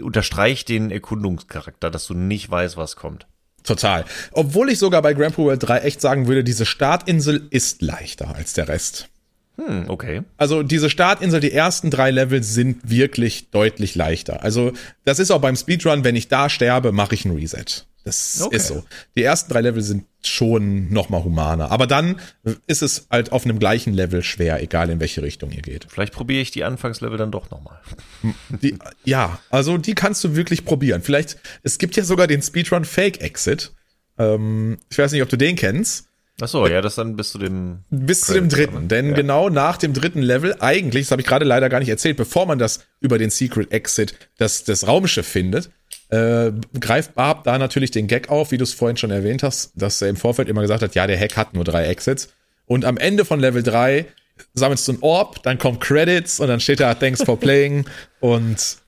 unterstreicht 0.00 0.68
den 0.68 0.92
Erkundungscharakter, 0.92 1.90
dass 1.90 2.06
du 2.06 2.14
nicht 2.14 2.48
weißt, 2.48 2.76
was 2.76 2.94
kommt. 2.94 3.26
Total. 3.64 4.04
Obwohl 4.32 4.70
ich 4.70 4.78
sogar 4.78 5.02
bei 5.02 5.14
Grand 5.14 5.34
Prix 5.34 5.44
World 5.46 5.62
3 5.62 5.78
echt 5.80 6.00
sagen 6.00 6.26
würde, 6.26 6.42
diese 6.44 6.64
Startinsel 6.66 7.46
ist 7.50 7.82
leichter 7.82 8.34
als 8.34 8.54
der 8.54 8.68
Rest. 8.68 9.08
Hm, 9.56 9.86
okay. 9.88 10.22
Also 10.36 10.62
diese 10.62 10.88
Startinsel, 10.88 11.40
die 11.40 11.52
ersten 11.52 11.90
drei 11.90 12.10
Level 12.10 12.42
sind 12.42 12.88
wirklich 12.88 13.50
deutlich 13.50 13.94
leichter. 13.96 14.42
Also 14.42 14.72
das 15.04 15.18
ist 15.18 15.30
auch 15.32 15.40
beim 15.40 15.56
Speedrun, 15.56 16.04
wenn 16.04 16.16
ich 16.16 16.28
da 16.28 16.48
sterbe, 16.48 16.92
mache 16.92 17.14
ich 17.14 17.24
ein 17.24 17.32
Reset. 17.34 17.64
Das 18.04 18.40
Okay. 18.40 18.56
ist 18.56 18.68
so. 18.68 18.84
Die 19.16 19.22
ersten 19.24 19.52
drei 19.52 19.60
Level 19.60 19.82
sind 19.82 20.04
schon 20.22 20.92
noch 20.92 21.08
mal 21.08 21.22
humaner. 21.22 21.70
Aber 21.70 21.86
dann 21.86 22.20
ist 22.66 22.82
es 22.82 23.06
halt 23.10 23.32
auf 23.32 23.44
einem 23.44 23.58
gleichen 23.58 23.92
Level 23.94 24.22
schwer, 24.22 24.62
egal 24.62 24.90
in 24.90 25.00
welche 25.00 25.22
Richtung 25.22 25.50
ihr 25.50 25.62
geht. 25.62 25.86
Vielleicht 25.88 26.12
probiere 26.12 26.40
ich 26.40 26.50
die 26.50 26.64
Anfangslevel 26.64 27.18
dann 27.18 27.30
doch 27.30 27.50
nochmal. 27.50 27.80
Die, 28.62 28.76
ja, 29.04 29.38
also 29.50 29.78
die 29.78 29.94
kannst 29.94 30.24
du 30.24 30.34
wirklich 30.34 30.64
probieren. 30.64 31.02
Vielleicht, 31.02 31.36
es 31.62 31.78
gibt 31.78 31.96
ja 31.96 32.02
sogar 32.02 32.26
den 32.26 32.42
Speedrun 32.42 32.84
Fake 32.84 33.20
Exit. 33.20 33.72
Ähm, 34.18 34.78
ich 34.90 34.98
weiß 34.98 35.12
nicht, 35.12 35.22
ob 35.22 35.28
du 35.28 35.36
den 35.36 35.54
kennst. 35.54 36.08
Ach 36.40 36.48
so, 36.48 36.66
ja, 36.68 36.80
das 36.80 36.94
dann 36.94 37.16
bis 37.16 37.32
zu 37.32 37.38
dem. 37.38 37.84
Bis 37.90 38.20
zu 38.20 38.32
dem 38.32 38.48
dritten. 38.48 38.88
Denn 38.88 39.10
ja. 39.10 39.14
genau 39.14 39.48
nach 39.48 39.76
dem 39.76 39.92
dritten 39.92 40.22
Level, 40.22 40.56
eigentlich, 40.60 41.06
das 41.06 41.10
habe 41.10 41.20
ich 41.20 41.26
gerade 41.26 41.44
leider 41.44 41.68
gar 41.68 41.80
nicht 41.80 41.88
erzählt, 41.88 42.16
bevor 42.16 42.46
man 42.46 42.58
das 42.58 42.86
über 43.00 43.18
den 43.18 43.30
Secret 43.30 43.72
Exit, 43.72 44.14
das, 44.36 44.62
das 44.62 44.86
Raumschiff 44.86 45.26
findet, 45.26 45.70
äh, 46.10 46.52
greift 46.80 47.14
Barb 47.14 47.44
da 47.44 47.58
natürlich 47.58 47.90
den 47.90 48.06
Gag 48.06 48.30
auf, 48.30 48.50
wie 48.50 48.58
du 48.58 48.64
es 48.64 48.72
vorhin 48.72 48.96
schon 48.96 49.10
erwähnt 49.10 49.42
hast, 49.42 49.72
dass 49.74 50.00
er 50.00 50.08
im 50.08 50.16
Vorfeld 50.16 50.48
immer 50.48 50.62
gesagt 50.62 50.82
hat, 50.82 50.94
ja, 50.94 51.06
der 51.06 51.18
Hack 51.18 51.36
hat 51.36 51.54
nur 51.54 51.64
drei 51.64 51.86
Exits. 51.86 52.28
Und 52.66 52.84
am 52.84 52.96
Ende 52.96 53.24
von 53.24 53.40
Level 53.40 53.62
3 53.62 54.06
sammelst 54.54 54.86
du 54.88 54.92
ein 54.92 54.98
Orb, 55.00 55.42
dann 55.42 55.58
kommt 55.58 55.80
Credits 55.80 56.40
und 56.40 56.48
dann 56.48 56.60
steht 56.60 56.80
da 56.80 56.94
Thanks 56.94 57.22
for 57.22 57.38
playing 57.38 57.84
und 58.20 58.78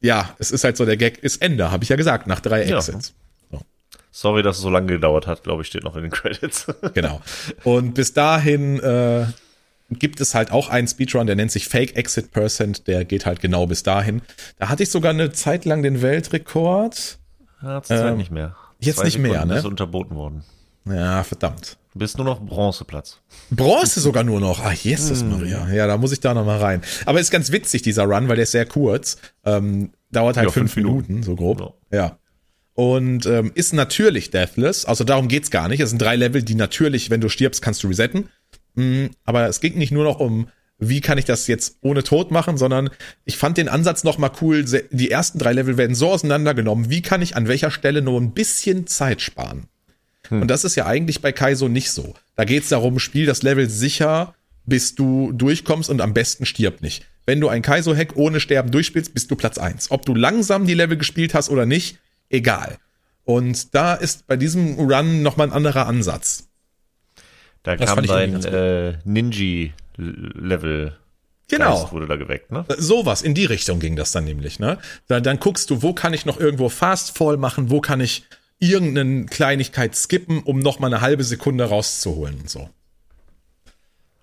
ja, 0.00 0.34
es 0.38 0.50
ist 0.50 0.64
halt 0.64 0.76
so, 0.76 0.84
der 0.84 0.96
Gag 0.96 1.18
ist 1.18 1.42
Ende, 1.42 1.70
habe 1.70 1.84
ich 1.84 1.90
ja 1.90 1.96
gesagt, 1.96 2.26
nach 2.26 2.40
drei 2.40 2.64
Ja. 2.66 2.78
Exits. 2.78 3.14
Sorry, 4.14 4.42
dass 4.42 4.56
es 4.56 4.62
so 4.62 4.68
lange 4.68 4.88
gedauert 4.88 5.26
hat, 5.26 5.42
glaube 5.42 5.62
ich, 5.62 5.68
steht 5.68 5.84
noch 5.84 5.96
in 5.96 6.02
den 6.02 6.10
Credits. 6.10 6.66
Genau. 6.92 7.22
Und 7.64 7.94
bis 7.94 8.12
dahin 8.12 8.78
äh, 8.78 9.24
gibt 9.98 10.20
es 10.20 10.34
halt 10.34 10.50
auch 10.50 10.68
einen 10.68 10.86
Speedrun, 10.88 11.26
der 11.26 11.36
nennt 11.36 11.50
sich 11.50 11.68
Fake 11.68 11.96
Exit 11.96 12.30
Percent, 12.32 12.86
der 12.86 13.04
geht 13.04 13.26
halt 13.26 13.40
genau 13.40 13.66
bis 13.66 13.82
dahin. 13.82 14.22
Da 14.58 14.68
hatte 14.68 14.82
ich 14.82 14.90
sogar 14.90 15.10
eine 15.10 15.32
Zeit 15.32 15.64
lang 15.64 15.82
den 15.82 16.02
Weltrekord. 16.02 17.18
Ja, 17.62 17.82
zur 17.82 17.96
Zeit 17.96 18.16
nicht 18.16 18.30
mehr. 18.30 18.46
Ähm, 18.46 18.76
jetzt 18.80 18.96
Zwei 18.96 19.04
nicht 19.04 19.18
mehr, 19.18 19.32
Sekunden 19.32 19.48
ne? 19.54 19.58
Ist 19.58 19.64
unterboten 19.66 20.16
worden. 20.16 20.44
Ja, 20.86 21.22
verdammt. 21.22 21.78
Du 21.92 21.98
bist 21.98 22.16
nur 22.16 22.24
noch 22.24 22.40
Bronzeplatz. 22.40 23.20
Bronze 23.50 24.00
sogar 24.00 24.24
nur 24.24 24.40
noch. 24.40 24.64
Ah, 24.64 24.72
Jesus 24.72 25.22
Maria. 25.22 25.68
Ja, 25.70 25.86
da 25.86 25.96
muss 25.98 26.10
ich 26.12 26.20
da 26.20 26.32
noch 26.32 26.44
mal 26.46 26.58
rein. 26.58 26.82
Aber 27.04 27.20
ist 27.20 27.30
ganz 27.30 27.52
witzig, 27.52 27.82
dieser 27.82 28.04
Run, 28.04 28.28
weil 28.28 28.36
der 28.36 28.44
ist 28.44 28.52
sehr 28.52 28.64
kurz. 28.66 29.18
Ähm, 29.44 29.92
dauert 30.10 30.36
halt 30.38 30.46
Ja, 30.48 30.52
fünf, 30.52 30.72
fünf 30.72 30.84
Minuten, 30.84 31.12
Minuten. 31.12 31.22
so 31.22 31.36
grob. 31.36 31.74
Ja. 31.92 31.98
Ja. 31.98 32.18
Und 32.74 33.26
ähm, 33.26 33.52
ist 33.54 33.74
natürlich 33.74 34.30
deathless. 34.30 34.86
Also 34.86 35.04
darum 35.04 35.28
geht's 35.28 35.50
gar 35.50 35.68
nicht. 35.68 35.80
Es 35.80 35.90
sind 35.90 36.00
drei 36.00 36.16
Level, 36.16 36.42
die 36.42 36.54
natürlich, 36.54 37.10
wenn 37.10 37.20
du 37.20 37.28
stirbst, 37.28 37.60
kannst 37.60 37.82
du 37.82 37.88
resetten. 37.88 38.30
Mm, 38.74 39.06
aber 39.24 39.48
es 39.48 39.60
ging 39.60 39.76
nicht 39.76 39.92
nur 39.92 40.04
noch 40.04 40.20
um, 40.20 40.48
wie 40.78 41.00
kann 41.00 41.18
ich 41.18 41.24
das 41.24 41.46
jetzt 41.46 41.76
ohne 41.80 42.02
Tod 42.02 42.30
machen, 42.30 42.58
sondern 42.58 42.90
ich 43.24 43.36
fand 43.36 43.56
den 43.56 43.68
Ansatz 43.68 44.02
noch 44.02 44.18
mal 44.18 44.32
cool. 44.40 44.64
Die 44.90 45.10
ersten 45.10 45.38
drei 45.38 45.52
Level 45.52 45.76
werden 45.76 45.94
so 45.94 46.10
auseinandergenommen. 46.10 46.90
Wie 46.90 47.02
kann 47.02 47.22
ich 47.22 47.36
an 47.36 47.46
welcher 47.46 47.70
Stelle 47.70 48.02
nur 48.02 48.20
ein 48.20 48.32
bisschen 48.32 48.86
Zeit 48.86 49.20
sparen? 49.20 49.68
Und 50.30 50.48
das 50.48 50.64
ist 50.64 50.76
ja 50.76 50.86
eigentlich 50.86 51.20
bei 51.20 51.32
Kaizo 51.32 51.68
nicht 51.68 51.90
so. 51.90 52.14
Da 52.36 52.44
geht 52.44 52.62
es 52.62 52.70
darum, 52.70 52.98
spiel 52.98 53.26
das 53.26 53.42
Level 53.42 53.68
sicher, 53.68 54.34
bis 54.64 54.94
du 54.94 55.32
durchkommst 55.32 55.90
und 55.90 56.00
am 56.00 56.14
besten 56.14 56.46
stirb 56.46 56.80
nicht. 56.80 57.04
Wenn 57.26 57.40
du 57.40 57.48
ein 57.48 57.62
Kaizo-Hack 57.62 58.16
ohne 58.16 58.40
Sterben 58.40 58.70
durchspielst, 58.70 59.14
bist 59.14 59.30
du 59.30 59.36
Platz 59.36 59.58
eins. 59.58 59.90
Ob 59.90 60.06
du 60.06 60.14
langsam 60.14 60.66
die 60.66 60.74
Level 60.74 60.96
gespielt 60.96 61.34
hast 61.34 61.50
oder 61.50 61.66
nicht, 61.66 61.98
egal. 62.30 62.78
Und 63.24 63.74
da 63.74 63.94
ist 63.94 64.26
bei 64.26 64.36
diesem 64.36 64.74
Run 64.78 65.22
nochmal 65.22 65.48
ein 65.48 65.52
anderer 65.52 65.86
Ansatz. 65.86 66.41
Da 67.62 67.76
Das 67.76 67.94
kam 67.94 68.04
dein 68.04 68.42
äh, 68.44 68.98
Ninja-Level. 69.04 70.96
Genau. 71.48 71.80
Geist 71.80 71.92
wurde 71.92 72.06
da 72.06 72.16
geweckt, 72.16 72.50
ne? 72.50 72.64
Sowas, 72.78 73.22
in 73.22 73.34
die 73.34 73.44
Richtung 73.44 73.78
ging 73.78 73.94
das 73.94 74.12
dann 74.12 74.24
nämlich, 74.24 74.58
ne? 74.58 74.78
Da, 75.06 75.20
dann 75.20 75.38
guckst 75.38 75.70
du, 75.70 75.82
wo 75.82 75.92
kann 75.92 76.14
ich 76.14 76.24
noch 76.24 76.40
irgendwo 76.40 76.68
Fast 76.68 77.16
Fall 77.16 77.36
machen, 77.36 77.70
wo 77.70 77.80
kann 77.80 78.00
ich 78.00 78.24
irgendeine 78.58 79.26
Kleinigkeit 79.26 79.94
skippen, 79.94 80.40
um 80.42 80.60
noch 80.60 80.78
mal 80.78 80.86
eine 80.86 81.00
halbe 81.00 81.24
Sekunde 81.24 81.64
rauszuholen 81.64 82.40
und 82.40 82.50
so. 82.50 82.70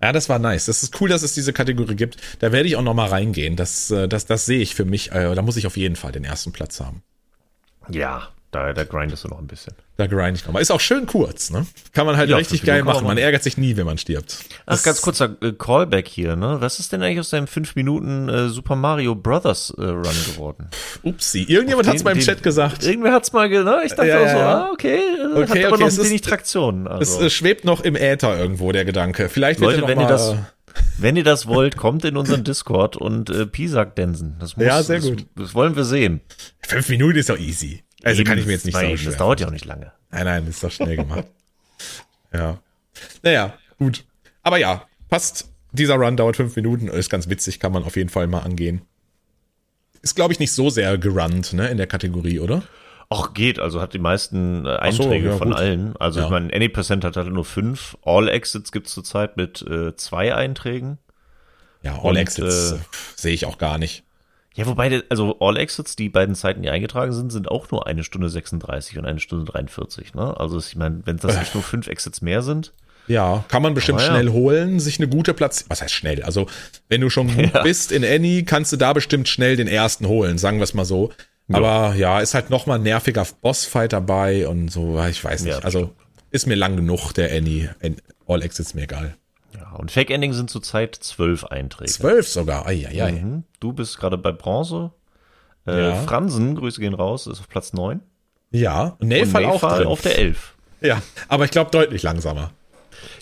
Ja, 0.02 0.12
das 0.12 0.28
war 0.28 0.38
nice. 0.38 0.66
Das 0.66 0.82
ist 0.82 0.98
cool, 1.00 1.10
dass 1.10 1.22
es 1.22 1.34
diese 1.34 1.52
Kategorie 1.52 1.94
gibt. 1.94 2.16
Da 2.40 2.52
werde 2.52 2.68
ich 2.68 2.76
auch 2.76 2.82
noch 2.82 2.94
mal 2.94 3.08
reingehen. 3.08 3.56
Das, 3.56 3.90
äh, 3.90 4.08
das, 4.08 4.24
das 4.26 4.46
sehe 4.46 4.60
ich 4.60 4.74
für 4.74 4.86
mich. 4.86 5.12
Äh, 5.12 5.34
da 5.34 5.42
muss 5.42 5.56
ich 5.56 5.66
auf 5.66 5.76
jeden 5.76 5.96
Fall 5.96 6.12
den 6.12 6.24
ersten 6.24 6.52
Platz 6.52 6.80
haben. 6.80 7.02
Ja, 7.90 8.30
da, 8.52 8.72
da 8.72 8.84
grindest 8.84 9.22
du 9.24 9.28
noch 9.28 9.38
ein 9.38 9.46
bisschen. 9.46 9.74
Da 9.96 10.06
grind 10.06 10.36
ich 10.38 10.44
noch 10.44 10.52
mal. 10.52 10.60
Ist 10.60 10.70
auch 10.72 10.80
schön 10.80 11.06
kurz, 11.06 11.50
ne? 11.50 11.66
Kann 11.92 12.04
man 12.06 12.16
halt 12.16 12.28
Ja, 12.30 12.36
richtig 12.36 12.62
geil 12.64 12.82
machen. 12.82 13.06
man 13.06 13.16
ärgert 13.18 13.42
sich 13.42 13.56
nie, 13.58 13.76
wenn 13.76 13.86
man 13.86 13.96
stirbt. 13.98 14.38
Ach, 14.66 14.72
Das- 14.74 14.82
ganz 14.82 15.02
kurzer 15.02 15.36
äh, 15.42 15.52
Callback 15.52 16.08
hier, 16.08 16.34
ne? 16.36 16.56
Was 16.60 16.80
ist 16.80 16.90
denn 16.92 17.02
eigentlich 17.02 17.20
aus 17.20 17.30
deinem 17.30 17.46
5 17.46 17.76
Minuten 17.76 18.28
äh, 18.28 18.48
Super 18.48 18.76
Mario 18.76 19.14
Brothers 19.14 19.72
äh, 19.78 19.82
Run 19.84 20.02
geworden? 20.02 20.68
Upsi. 21.02 21.42
Irgendjemand 21.42 21.86
hat 21.88 21.96
es 21.96 22.02
beim 22.02 22.18
den- 22.18 22.24
Chat 22.24 22.42
gesagt. 22.42 22.82
Irgendwer 22.84 23.12
hat's 23.12 23.32
mal, 23.32 23.48
ge- 23.48 23.62
ne? 23.62 23.82
Ich 23.84 23.92
dachte 23.92 24.08
Ja, 24.08 24.18
auch 24.20 24.28
so, 24.28 24.36
ja. 24.38 24.54
ah, 24.66 24.70
okay, 24.72 24.96
äh, 24.96 25.26
Okay, 25.26 25.40
hat 25.60 25.64
aber 25.66 25.74
okay, 25.74 25.82
noch 25.82 25.88
es 25.88 25.98
ein 25.98 26.00
ist- 26.00 26.08
wenig 26.08 26.22
Traktion. 26.22 26.86
Es 26.86 26.92
Also. 27.14 27.22
äh, 27.26 27.30
schwebt 27.30 27.64
noch 27.64 27.82
im 27.82 27.94
Äther 27.94 28.36
irgendwo, 28.38 28.72
der 28.72 28.84
Gedanke. 28.84 29.28
Vielleicht 29.28 29.60
wird 29.60 29.70
Leute, 29.72 29.78
er 29.78 29.80
noch 29.82 29.88
wenn 29.88 29.98
mal, 29.98 30.04
ihr 30.04 30.08
das, 30.08 30.34
wenn 30.98 31.16
ihr 31.16 31.24
das 31.24 31.46
wollt, 31.46 31.76
kommt 31.76 32.04
in 32.04 32.16
unseren 32.16 32.42
Discord 32.42 32.96
und 32.96 33.28
äh, 33.30 33.46
Pisak 33.46 33.96
Densen. 33.96 34.36
Das 34.40 34.56
muss, 34.56 34.64
Ja, 34.66 34.82
sehr 34.82 34.96
das, 34.96 35.08
gut. 35.08 35.26
Das 35.36 35.54
wollen 35.54 35.76
wir 35.76 35.84
sehen. 35.84 36.20
Fünf 36.66 36.88
Minuten 36.88 37.18
ist 37.18 37.28
doch 37.28 37.38
easy. 37.38 37.84
Also 38.04 38.24
kann 38.24 38.38
ich 38.38 38.46
mir 38.46 38.52
jetzt 38.52 38.66
nicht 38.66 38.74
so 38.76 38.96
schwer. 38.96 39.10
Das 39.10 39.16
dauert 39.16 39.40
ja 39.40 39.46
auch 39.46 39.52
nicht 39.52 39.64
lange. 39.64 39.92
Nein, 40.10 40.24
nein, 40.24 40.46
ist 40.46 40.62
doch 40.62 40.70
schnell 40.70 40.96
gemacht. 40.96 41.26
ja. 42.32 42.58
Naja, 43.22 43.54
gut. 43.78 44.04
Aber 44.42 44.58
ja, 44.58 44.86
passt. 45.08 45.48
Dieser 45.72 45.94
Run 45.94 46.16
dauert 46.16 46.36
fünf 46.36 46.56
Minuten, 46.56 46.88
ist 46.88 47.10
ganz 47.10 47.28
witzig, 47.28 47.60
kann 47.60 47.70
man 47.72 47.84
auf 47.84 47.94
jeden 47.96 48.08
Fall 48.08 48.26
mal 48.26 48.40
angehen. 48.40 48.82
Ist, 50.02 50.16
glaube 50.16 50.32
ich, 50.32 50.40
nicht 50.40 50.52
so 50.52 50.68
sehr 50.68 50.98
gerunnt, 50.98 51.52
ne, 51.52 51.68
in 51.68 51.76
der 51.76 51.86
Kategorie, 51.86 52.40
oder? 52.40 52.62
Ach, 53.08 53.34
geht. 53.34 53.58
Also 53.60 53.80
hat 53.80 53.92
die 53.92 53.98
meisten 53.98 54.66
äh, 54.66 54.70
so, 54.92 55.02
Einträge 55.02 55.28
ja, 55.30 55.36
von 55.36 55.48
gut. 55.50 55.56
allen. 55.58 55.96
Also 55.98 56.20
Ja. 56.20 56.24
ich 56.26 56.30
meine, 56.30 56.52
Any% 56.54 57.04
hat 57.04 57.16
halt 57.16 57.28
nur 57.28 57.44
fünf. 57.44 57.96
All 58.02 58.28
Exits 58.28 58.72
gibt's 58.72 58.92
zurzeit 58.92 59.36
mit 59.36 59.62
äh, 59.62 59.94
zwei 59.96 60.34
Einträgen. 60.34 60.98
Ja, 61.82 61.94
All 61.98 62.10
Und, 62.10 62.16
Exits 62.16 62.72
äh, 62.72 62.78
sehe 63.16 63.34
ich 63.34 63.46
auch 63.46 63.58
gar 63.58 63.78
nicht. 63.78 64.04
Ja, 64.60 64.66
wobei, 64.66 65.02
also 65.08 65.36
All 65.40 65.56
Exits, 65.56 65.96
die 65.96 66.08
beiden 66.08 66.34
Zeiten, 66.34 66.62
die 66.62 66.70
eingetragen 66.70 67.12
sind, 67.12 67.32
sind 67.32 67.48
auch 67.48 67.70
nur 67.70 67.86
eine 67.86 68.04
Stunde 68.04 68.28
36 68.28 68.98
und 68.98 69.06
eine 69.06 69.20
Stunde 69.20 69.50
43. 69.50 70.14
Ne? 70.14 70.38
Also 70.38 70.58
ich 70.58 70.76
meine, 70.76 71.00
wenn 71.04 71.16
das 71.16 71.38
nicht 71.38 71.54
nur 71.54 71.62
fünf 71.62 71.86
Exits 71.88 72.20
mehr 72.22 72.42
sind, 72.42 72.72
Ja, 73.06 73.44
kann 73.48 73.62
man 73.62 73.74
bestimmt 73.74 74.00
Aber 74.00 74.06
ja. 74.08 74.14
schnell 74.14 74.28
holen, 74.32 74.78
sich 74.78 74.98
eine 74.98 75.08
gute 75.08 75.34
Platz. 75.34 75.64
Was 75.68 75.82
heißt 75.82 75.94
schnell? 75.94 76.22
Also, 76.22 76.46
wenn 76.88 77.00
du 77.00 77.10
schon 77.10 77.34
gut 77.34 77.54
Ja. 77.54 77.62
bist 77.62 77.90
in 77.90 78.04
Any, 78.04 78.44
kannst 78.44 78.72
du 78.72 78.76
da 78.76 78.92
bestimmt 78.92 79.28
schnell 79.28 79.56
den 79.56 79.66
ersten 79.66 80.06
holen, 80.06 80.38
sagen 80.38 80.58
wir 80.58 80.64
es 80.64 80.74
mal 80.74 80.84
so. 80.84 81.10
Aber 81.52 81.94
ja, 81.96 82.20
ist 82.20 82.34
halt 82.34 82.50
noch 82.50 82.66
mal 82.66 82.76
ein 82.76 82.82
nerviger 82.84 83.26
Bossfight 83.40 83.92
dabei 83.92 84.46
und 84.46 84.68
so, 84.70 85.02
ich 85.10 85.24
weiß 85.24 85.42
nicht. 85.42 85.58
Ja, 85.58 85.64
also, 85.64 85.90
ist 86.30 86.46
mir 86.46 86.54
lang 86.54 86.76
genug, 86.76 87.12
der 87.12 87.32
Any. 87.32 87.68
All 88.28 88.42
Exits 88.42 88.74
mir 88.74 88.82
egal. 88.82 89.16
Ja, 89.80 89.82
und 89.82 89.90
Fake 89.90 90.10
Ending 90.10 90.32
sind 90.32 90.50
zurzeit 90.50 90.94
zwölf 90.94 91.44
Einträge. 91.44 91.90
Zwölf 91.90 92.28
sogar. 92.28 92.66
Eieiei. 92.66 93.12
Mhm. 93.12 93.44
Du 93.60 93.72
bist 93.72 93.98
gerade 93.98 94.18
bei 94.18 94.32
Bronze. 94.32 94.92
Äh, 95.66 95.88
Ja. 95.88 95.94
Fransen, 95.96 96.54
Grüße 96.54 96.80
gehen 96.80 96.94
raus, 96.94 97.26
ist 97.26 97.40
auf 97.40 97.48
Platz 97.48 97.72
9. 97.72 98.00
Ja, 98.50 98.96
und 98.98 99.12
auch 99.46 99.60
drin. 99.60 99.86
auf 99.86 100.00
der 100.02 100.18
11. 100.18 100.54
ja, 100.80 101.00
aber 101.28 101.44
ich 101.44 101.50
glaube 101.50 101.70
deutlich 101.70 102.02
langsamer. 102.02 102.50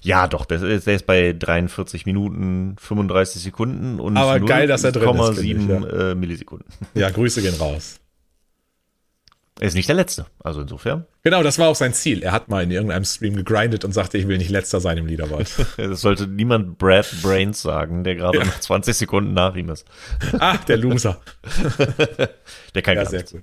Ja, 0.02 0.26
doch, 0.26 0.44
der 0.46 0.62
ist, 0.62 0.86
der 0.86 0.94
ist 0.94 1.06
bei 1.06 1.32
43 1.32 2.06
Minuten 2.06 2.76
35 2.80 3.42
Sekunden 3.42 4.00
und 4.00 4.16
Aber 4.16 4.40
geil, 4.40 4.66
dass 4.66 4.84
er 4.84 4.92
drin 4.92 5.10
ist, 5.10 5.38
0,7 5.38 5.66
finde 5.66 5.88
ich, 5.88 6.00
äh, 6.00 6.14
Millisekunden. 6.14 6.66
Ja, 6.94 7.10
Grüße 7.10 7.42
gehen 7.42 7.54
raus. 7.54 8.00
Er 9.60 9.66
ist 9.66 9.74
nicht 9.74 9.88
der 9.88 9.96
Letzte, 9.96 10.26
also 10.42 10.60
insofern. 10.60 11.04
Genau, 11.24 11.42
das 11.42 11.58
war 11.58 11.68
auch 11.68 11.74
sein 11.74 11.92
Ziel. 11.92 12.22
Er 12.22 12.30
hat 12.32 12.48
mal 12.48 12.62
in 12.62 12.70
irgendeinem 12.70 13.04
Stream 13.04 13.34
gegrindet 13.34 13.84
und 13.84 13.92
sagte, 13.92 14.16
ich 14.16 14.28
will 14.28 14.38
nicht 14.38 14.50
letzter 14.50 14.80
sein 14.80 14.98
im 14.98 15.06
Leaderboard. 15.06 15.48
Das 15.76 16.00
sollte 16.00 16.26
niemand 16.28 16.78
Brad 16.78 17.06
Brains 17.22 17.60
sagen, 17.62 18.04
der 18.04 18.14
gerade 18.16 18.38
Ja. 18.38 18.44
noch 18.44 18.60
20 18.60 18.96
Sekunden 18.96 19.34
nach 19.34 19.56
ihm 19.56 19.68
ist. 19.70 19.84
ah, 20.38 20.56
der 20.68 20.76
Loser. 20.76 21.20
Der 22.74 22.82
kann 22.82 22.96
Ja, 22.96 23.02
gar 23.02 23.10
sehr 23.10 23.24
cool. 23.32 23.42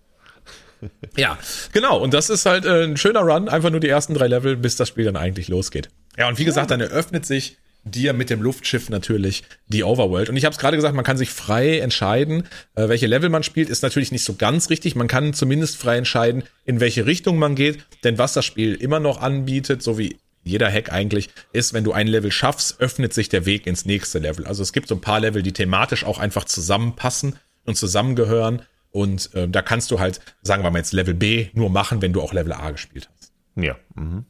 Ja, 1.17 1.37
genau. 1.71 1.97
Und 1.99 2.13
das 2.13 2.29
ist 2.29 2.45
halt 2.45 2.65
äh, 2.65 2.83
ein 2.83 2.97
schöner 2.97 3.21
Run. 3.21 3.49
Einfach 3.49 3.69
nur 3.71 3.79
die 3.79 3.89
ersten 3.89 4.13
drei 4.13 4.27
Level, 4.27 4.55
bis 4.55 4.75
das 4.75 4.87
Spiel 4.89 5.05
dann 5.05 5.15
eigentlich 5.15 5.47
losgeht. 5.47 5.89
Ja, 6.17 6.27
und 6.27 6.37
wie 6.37 6.45
gesagt, 6.45 6.71
dann 6.71 6.81
eröffnet 6.81 7.25
sich 7.25 7.57
dir 7.85 8.13
mit 8.13 8.29
dem 8.29 8.41
Luftschiff 8.41 8.89
natürlich 8.89 9.43
die 9.67 9.83
Overworld. 9.83 10.29
Und 10.29 10.35
ich 10.35 10.43
habe 10.43 10.53
es 10.53 10.59
gerade 10.59 10.75
gesagt, 10.75 10.95
man 10.95 11.05
kann 11.05 11.17
sich 11.17 11.29
frei 11.29 11.79
entscheiden, 11.79 12.43
äh, 12.75 12.89
welche 12.89 13.07
Level 13.07 13.29
man 13.29 13.43
spielt. 13.43 13.69
Ist 13.69 13.83
natürlich 13.83 14.11
nicht 14.11 14.23
so 14.23 14.33
ganz 14.33 14.69
richtig. 14.69 14.95
Man 14.95 15.07
kann 15.07 15.33
zumindest 15.33 15.77
frei 15.77 15.97
entscheiden, 15.97 16.43
in 16.65 16.79
welche 16.79 17.05
Richtung 17.05 17.37
man 17.37 17.55
geht. 17.55 17.85
Denn 18.03 18.17
was 18.17 18.33
das 18.33 18.43
Spiel 18.43 18.73
immer 18.73 18.99
noch 18.99 19.21
anbietet, 19.21 19.83
so 19.83 19.97
wie 19.97 20.17
jeder 20.43 20.71
Hack 20.71 20.91
eigentlich, 20.91 21.29
ist, 21.53 21.73
wenn 21.73 21.83
du 21.83 21.91
ein 21.91 22.07
Level 22.07 22.31
schaffst, 22.31 22.79
öffnet 22.79 23.13
sich 23.13 23.29
der 23.29 23.45
Weg 23.45 23.67
ins 23.67 23.85
nächste 23.85 24.19
Level. 24.19 24.45
Also 24.45 24.63
es 24.63 24.73
gibt 24.73 24.87
so 24.87 24.95
ein 24.95 25.01
paar 25.01 25.19
Level, 25.19 25.41
die 25.41 25.53
thematisch 25.53 26.03
auch 26.03 26.19
einfach 26.19 26.45
zusammenpassen 26.45 27.35
und 27.65 27.75
zusammengehören. 27.75 28.63
Und 28.91 29.33
äh, 29.33 29.47
da 29.47 29.61
kannst 29.61 29.91
du 29.91 29.99
halt, 29.99 30.21
sagen 30.41 30.63
wir 30.63 30.71
mal 30.71 30.79
jetzt 30.79 30.93
Level 30.93 31.13
B, 31.13 31.47
nur 31.53 31.69
machen, 31.69 32.01
wenn 32.01 32.13
du 32.13 32.21
auch 32.21 32.33
Level 32.33 32.53
A 32.53 32.71
gespielt 32.71 33.09
hast. 33.11 33.31
Ja. 33.55 33.75
Mhm. 33.95 34.25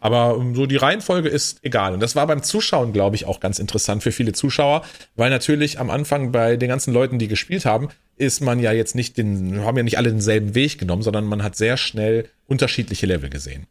Aber 0.00 0.36
ähm, 0.38 0.54
so 0.54 0.66
die 0.66 0.76
Reihenfolge 0.76 1.28
ist 1.28 1.64
egal. 1.64 1.94
Und 1.94 2.00
das 2.00 2.16
war 2.16 2.26
beim 2.26 2.42
Zuschauen, 2.42 2.92
glaube 2.92 3.16
ich, 3.16 3.24
auch 3.24 3.40
ganz 3.40 3.58
interessant 3.58 4.02
für 4.02 4.12
viele 4.12 4.32
Zuschauer, 4.32 4.84
weil 5.16 5.30
natürlich 5.30 5.78
am 5.78 5.90
Anfang 5.90 6.32
bei 6.32 6.56
den 6.56 6.68
ganzen 6.68 6.92
Leuten, 6.92 7.18
die 7.18 7.28
gespielt 7.28 7.64
haben, 7.64 7.88
ist 8.16 8.40
man 8.40 8.60
ja 8.60 8.72
jetzt 8.72 8.94
nicht 8.94 9.16
den, 9.16 9.64
haben 9.64 9.76
ja 9.76 9.82
nicht 9.82 9.98
alle 9.98 10.10
denselben 10.10 10.54
Weg 10.54 10.78
genommen, 10.78 11.02
sondern 11.02 11.24
man 11.24 11.42
hat 11.42 11.56
sehr 11.56 11.76
schnell 11.76 12.28
unterschiedliche 12.46 13.06
Level 13.06 13.30
gesehen. 13.30 13.66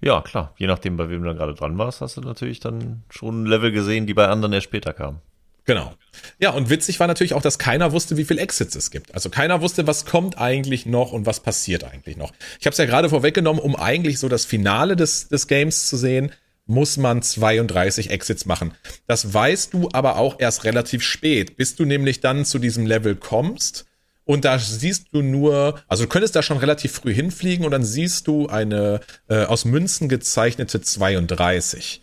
Ja, 0.00 0.20
klar. 0.20 0.54
Je 0.58 0.66
nachdem, 0.66 0.96
bei 0.96 1.08
wem 1.08 1.22
du 1.22 1.28
dann 1.28 1.36
gerade 1.36 1.54
dran 1.54 1.78
warst, 1.78 2.00
hast 2.00 2.16
du 2.16 2.20
natürlich 2.20 2.60
dann 2.60 3.02
schon 3.08 3.46
Level 3.46 3.72
gesehen, 3.72 4.06
die 4.06 4.14
bei 4.14 4.28
anderen 4.28 4.52
erst 4.52 4.64
später 4.64 4.92
kamen. 4.92 5.20
Genau. 5.64 5.94
Ja, 6.38 6.50
und 6.50 6.70
witzig 6.70 7.00
war 7.00 7.06
natürlich 7.06 7.34
auch, 7.34 7.42
dass 7.42 7.58
keiner 7.58 7.92
wusste, 7.92 8.16
wie 8.16 8.24
viel 8.24 8.38
Exits 8.38 8.74
es 8.74 8.90
gibt. 8.90 9.14
Also 9.14 9.30
keiner 9.30 9.60
wusste, 9.60 9.86
was 9.86 10.04
kommt 10.04 10.38
eigentlich 10.38 10.86
noch 10.86 11.12
und 11.12 11.24
was 11.24 11.40
passiert 11.40 11.84
eigentlich 11.84 12.16
noch. 12.16 12.32
Ich 12.60 12.66
habe 12.66 12.72
es 12.72 12.78
ja 12.78 12.84
gerade 12.84 13.08
vorweggenommen, 13.08 13.62
um 13.62 13.76
eigentlich 13.76 14.18
so 14.18 14.28
das 14.28 14.44
Finale 14.44 14.96
des, 14.96 15.28
des 15.28 15.46
Games 15.46 15.88
zu 15.88 15.96
sehen, 15.96 16.32
muss 16.66 16.96
man 16.96 17.22
32 17.22 18.10
Exits 18.10 18.46
machen. 18.46 18.72
Das 19.06 19.32
weißt 19.32 19.74
du 19.74 19.88
aber 19.92 20.16
auch 20.16 20.38
erst 20.38 20.64
relativ 20.64 21.02
spät, 21.02 21.56
bis 21.56 21.76
du 21.76 21.84
nämlich 21.84 22.20
dann 22.20 22.44
zu 22.44 22.58
diesem 22.58 22.86
Level 22.86 23.16
kommst. 23.16 23.86
Und 24.24 24.44
da 24.44 24.58
siehst 24.58 25.08
du 25.12 25.22
nur, 25.22 25.80
also 25.88 26.04
du 26.04 26.08
könntest 26.08 26.36
da 26.36 26.42
schon 26.42 26.58
relativ 26.58 26.92
früh 26.92 27.12
hinfliegen 27.12 27.64
und 27.64 27.72
dann 27.72 27.84
siehst 27.84 28.28
du 28.28 28.46
eine 28.46 29.00
äh, 29.28 29.44
aus 29.44 29.64
Münzen 29.64 30.08
gezeichnete 30.08 30.80
32. 30.80 32.02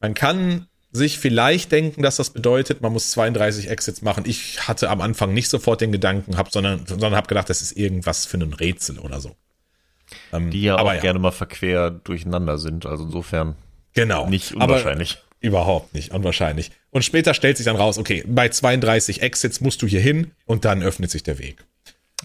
Man 0.00 0.14
kann 0.14 0.68
sich 0.96 1.18
vielleicht 1.18 1.70
denken, 1.72 2.02
dass 2.02 2.16
das 2.16 2.30
bedeutet, 2.30 2.80
man 2.82 2.92
muss 2.92 3.10
32 3.12 3.70
Exits 3.70 4.02
machen. 4.02 4.24
Ich 4.26 4.66
hatte 4.66 4.90
am 4.90 5.00
Anfang 5.00 5.32
nicht 5.32 5.48
sofort 5.48 5.80
den 5.80 5.92
Gedanken, 5.92 6.36
hab, 6.36 6.50
sondern, 6.52 6.86
sondern 6.86 7.14
habe 7.14 7.28
gedacht, 7.28 7.48
das 7.48 7.62
ist 7.62 7.72
irgendwas 7.76 8.26
für 8.26 8.38
ein 8.38 8.52
Rätsel 8.52 8.98
oder 8.98 9.20
so. 9.20 9.36
Ähm, 10.32 10.50
Die 10.50 10.62
ja 10.62 10.76
aber 10.76 10.94
auch 10.96 11.00
gerne 11.00 11.18
mal 11.18 11.30
verquer 11.32 11.90
durcheinander 11.90 12.58
sind. 12.58 12.86
Also 12.86 13.04
insofern 13.04 13.56
genau. 13.92 14.28
nicht 14.28 14.54
Aber 14.54 14.64
unwahrscheinlich. 14.74 15.18
Überhaupt 15.40 15.94
nicht, 15.94 16.12
unwahrscheinlich. 16.12 16.70
Und 16.90 17.04
später 17.04 17.34
stellt 17.34 17.56
sich 17.58 17.66
dann 17.66 17.76
raus, 17.76 17.98
okay, 17.98 18.24
bei 18.26 18.48
32 18.48 19.22
Exits 19.22 19.60
musst 19.60 19.82
du 19.82 19.86
hier 19.86 20.00
hin 20.00 20.32
und 20.46 20.64
dann 20.64 20.82
öffnet 20.82 21.10
sich 21.10 21.22
der 21.22 21.38
Weg. 21.38 21.64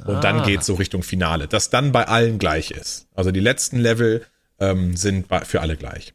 Und 0.05 0.23
dann 0.23 0.39
Ah. 0.39 0.45
geht's 0.45 0.65
so 0.65 0.75
Richtung 0.75 1.03
Finale, 1.03 1.47
das 1.47 1.69
dann 1.69 1.91
bei 1.91 2.07
allen 2.07 2.39
gleich 2.39 2.71
ist. 2.71 3.07
Also 3.13 3.31
die 3.31 3.41
letzten 3.41 3.77
Level 3.79 4.25
ähm, 4.59 4.95
sind 4.95 5.27
bei, 5.27 5.41
für 5.41 5.59
alle 5.61 5.75
gleich. 5.75 6.13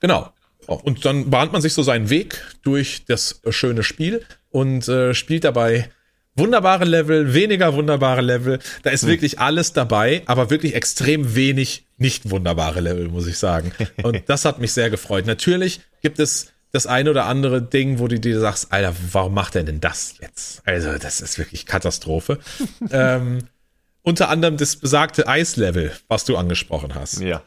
Genau. 0.00 0.30
Und 0.66 1.04
dann 1.04 1.30
bahnt 1.30 1.52
man 1.52 1.62
sich 1.62 1.74
so 1.74 1.82
seinen 1.82 2.10
Weg 2.10 2.42
durch 2.62 3.04
das 3.06 3.40
schöne 3.50 3.82
Spiel 3.82 4.24
und 4.50 4.88
äh, 4.88 5.14
spielt 5.14 5.44
dabei 5.44 5.90
wunderbare 6.36 6.84
Level, 6.84 7.34
weniger 7.34 7.74
wunderbare 7.74 8.20
Level. 8.20 8.58
Da 8.82 8.90
ist 8.90 9.06
wirklich 9.06 9.38
alles 9.38 9.72
dabei, 9.72 10.22
aber 10.26 10.50
wirklich 10.50 10.74
extrem 10.74 11.34
wenig 11.34 11.86
nicht 11.98 12.30
wunderbare 12.30 12.80
Level, 12.80 13.08
muss 13.08 13.26
ich 13.26 13.38
sagen. 13.38 13.72
Und 14.02 14.22
das 14.26 14.44
hat 14.44 14.58
mich 14.58 14.72
sehr 14.72 14.90
gefreut. 14.90 15.26
Natürlich 15.26 15.80
gibt 16.00 16.18
es 16.18 16.52
das 16.72 16.86
eine 16.86 17.10
oder 17.10 17.26
andere 17.26 17.60
Ding, 17.60 17.98
wo 17.98 18.08
du 18.08 18.18
dir 18.18 18.40
sagst, 18.40 18.72
Alter, 18.72 18.94
warum 19.12 19.34
macht 19.34 19.56
er 19.56 19.62
denn 19.62 19.80
das 19.80 20.14
jetzt? 20.20 20.62
Also, 20.64 20.96
das 20.96 21.20
ist 21.20 21.38
wirklich 21.38 21.66
Katastrophe. 21.66 22.38
ähm, 22.90 23.40
unter 24.00 24.30
anderem 24.30 24.56
das 24.56 24.76
besagte 24.76 25.28
Eislevel, 25.28 25.92
was 26.08 26.24
du 26.24 26.36
angesprochen 26.36 26.94
hast. 26.94 27.20
Ja. 27.20 27.42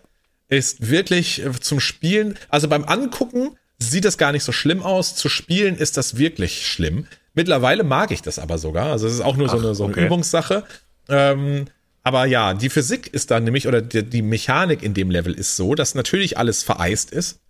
Ist 0.48 0.89
wirklich 0.89 1.43
äh, 1.43 1.52
zum 1.60 1.80
Spielen, 1.80 2.38
also 2.50 2.68
beim 2.68 2.86
Angucken 2.86 3.58
sieht 3.80 4.06
das 4.06 4.18
gar 4.18 4.32
nicht 4.32 4.43
so 4.43 4.52
schlimm 4.52 4.84
aus. 4.84 5.16
Zu 5.16 5.30
spielen 5.30 5.76
ist 5.76 5.98
das 5.98 6.18
wirklich 6.18 6.68
schlimm. 6.68 7.08
Mittlerweile 7.34 7.84
mag 7.84 8.12
ich 8.12 8.22
das 8.22 8.39
aber 8.39 8.58
sogar. 8.58 8.91
Also 8.91 9.08
es 9.08 9.14
ist 9.14 9.22
auch 9.22 9.36
nur 9.36 9.50
so 9.50 9.58
Ach, 9.58 9.64
eine, 9.64 9.76
so 9.76 9.84
eine 9.86 9.93
okay. 9.93 10.06
Übungssache. 10.06 10.64
Ähm, 11.10 11.66
aber 12.04 12.26
ja, 12.26 12.54
die 12.54 12.70
Physik 12.70 13.08
ist 13.08 13.32
dann 13.32 13.43
nämlich, 13.43 13.68
oder 13.68 13.82
die, 13.82 14.04
die 14.04 14.22
Mechanik 14.22 14.84
in 14.84 14.93
dem 14.93 15.10
Level 15.10 15.34
ist 15.34 15.56
so, 15.56 15.76
dass 15.76 15.96
natürlich 15.96 16.38
alles 16.38 16.64
vereist 16.64 17.12
ist. 17.12 17.41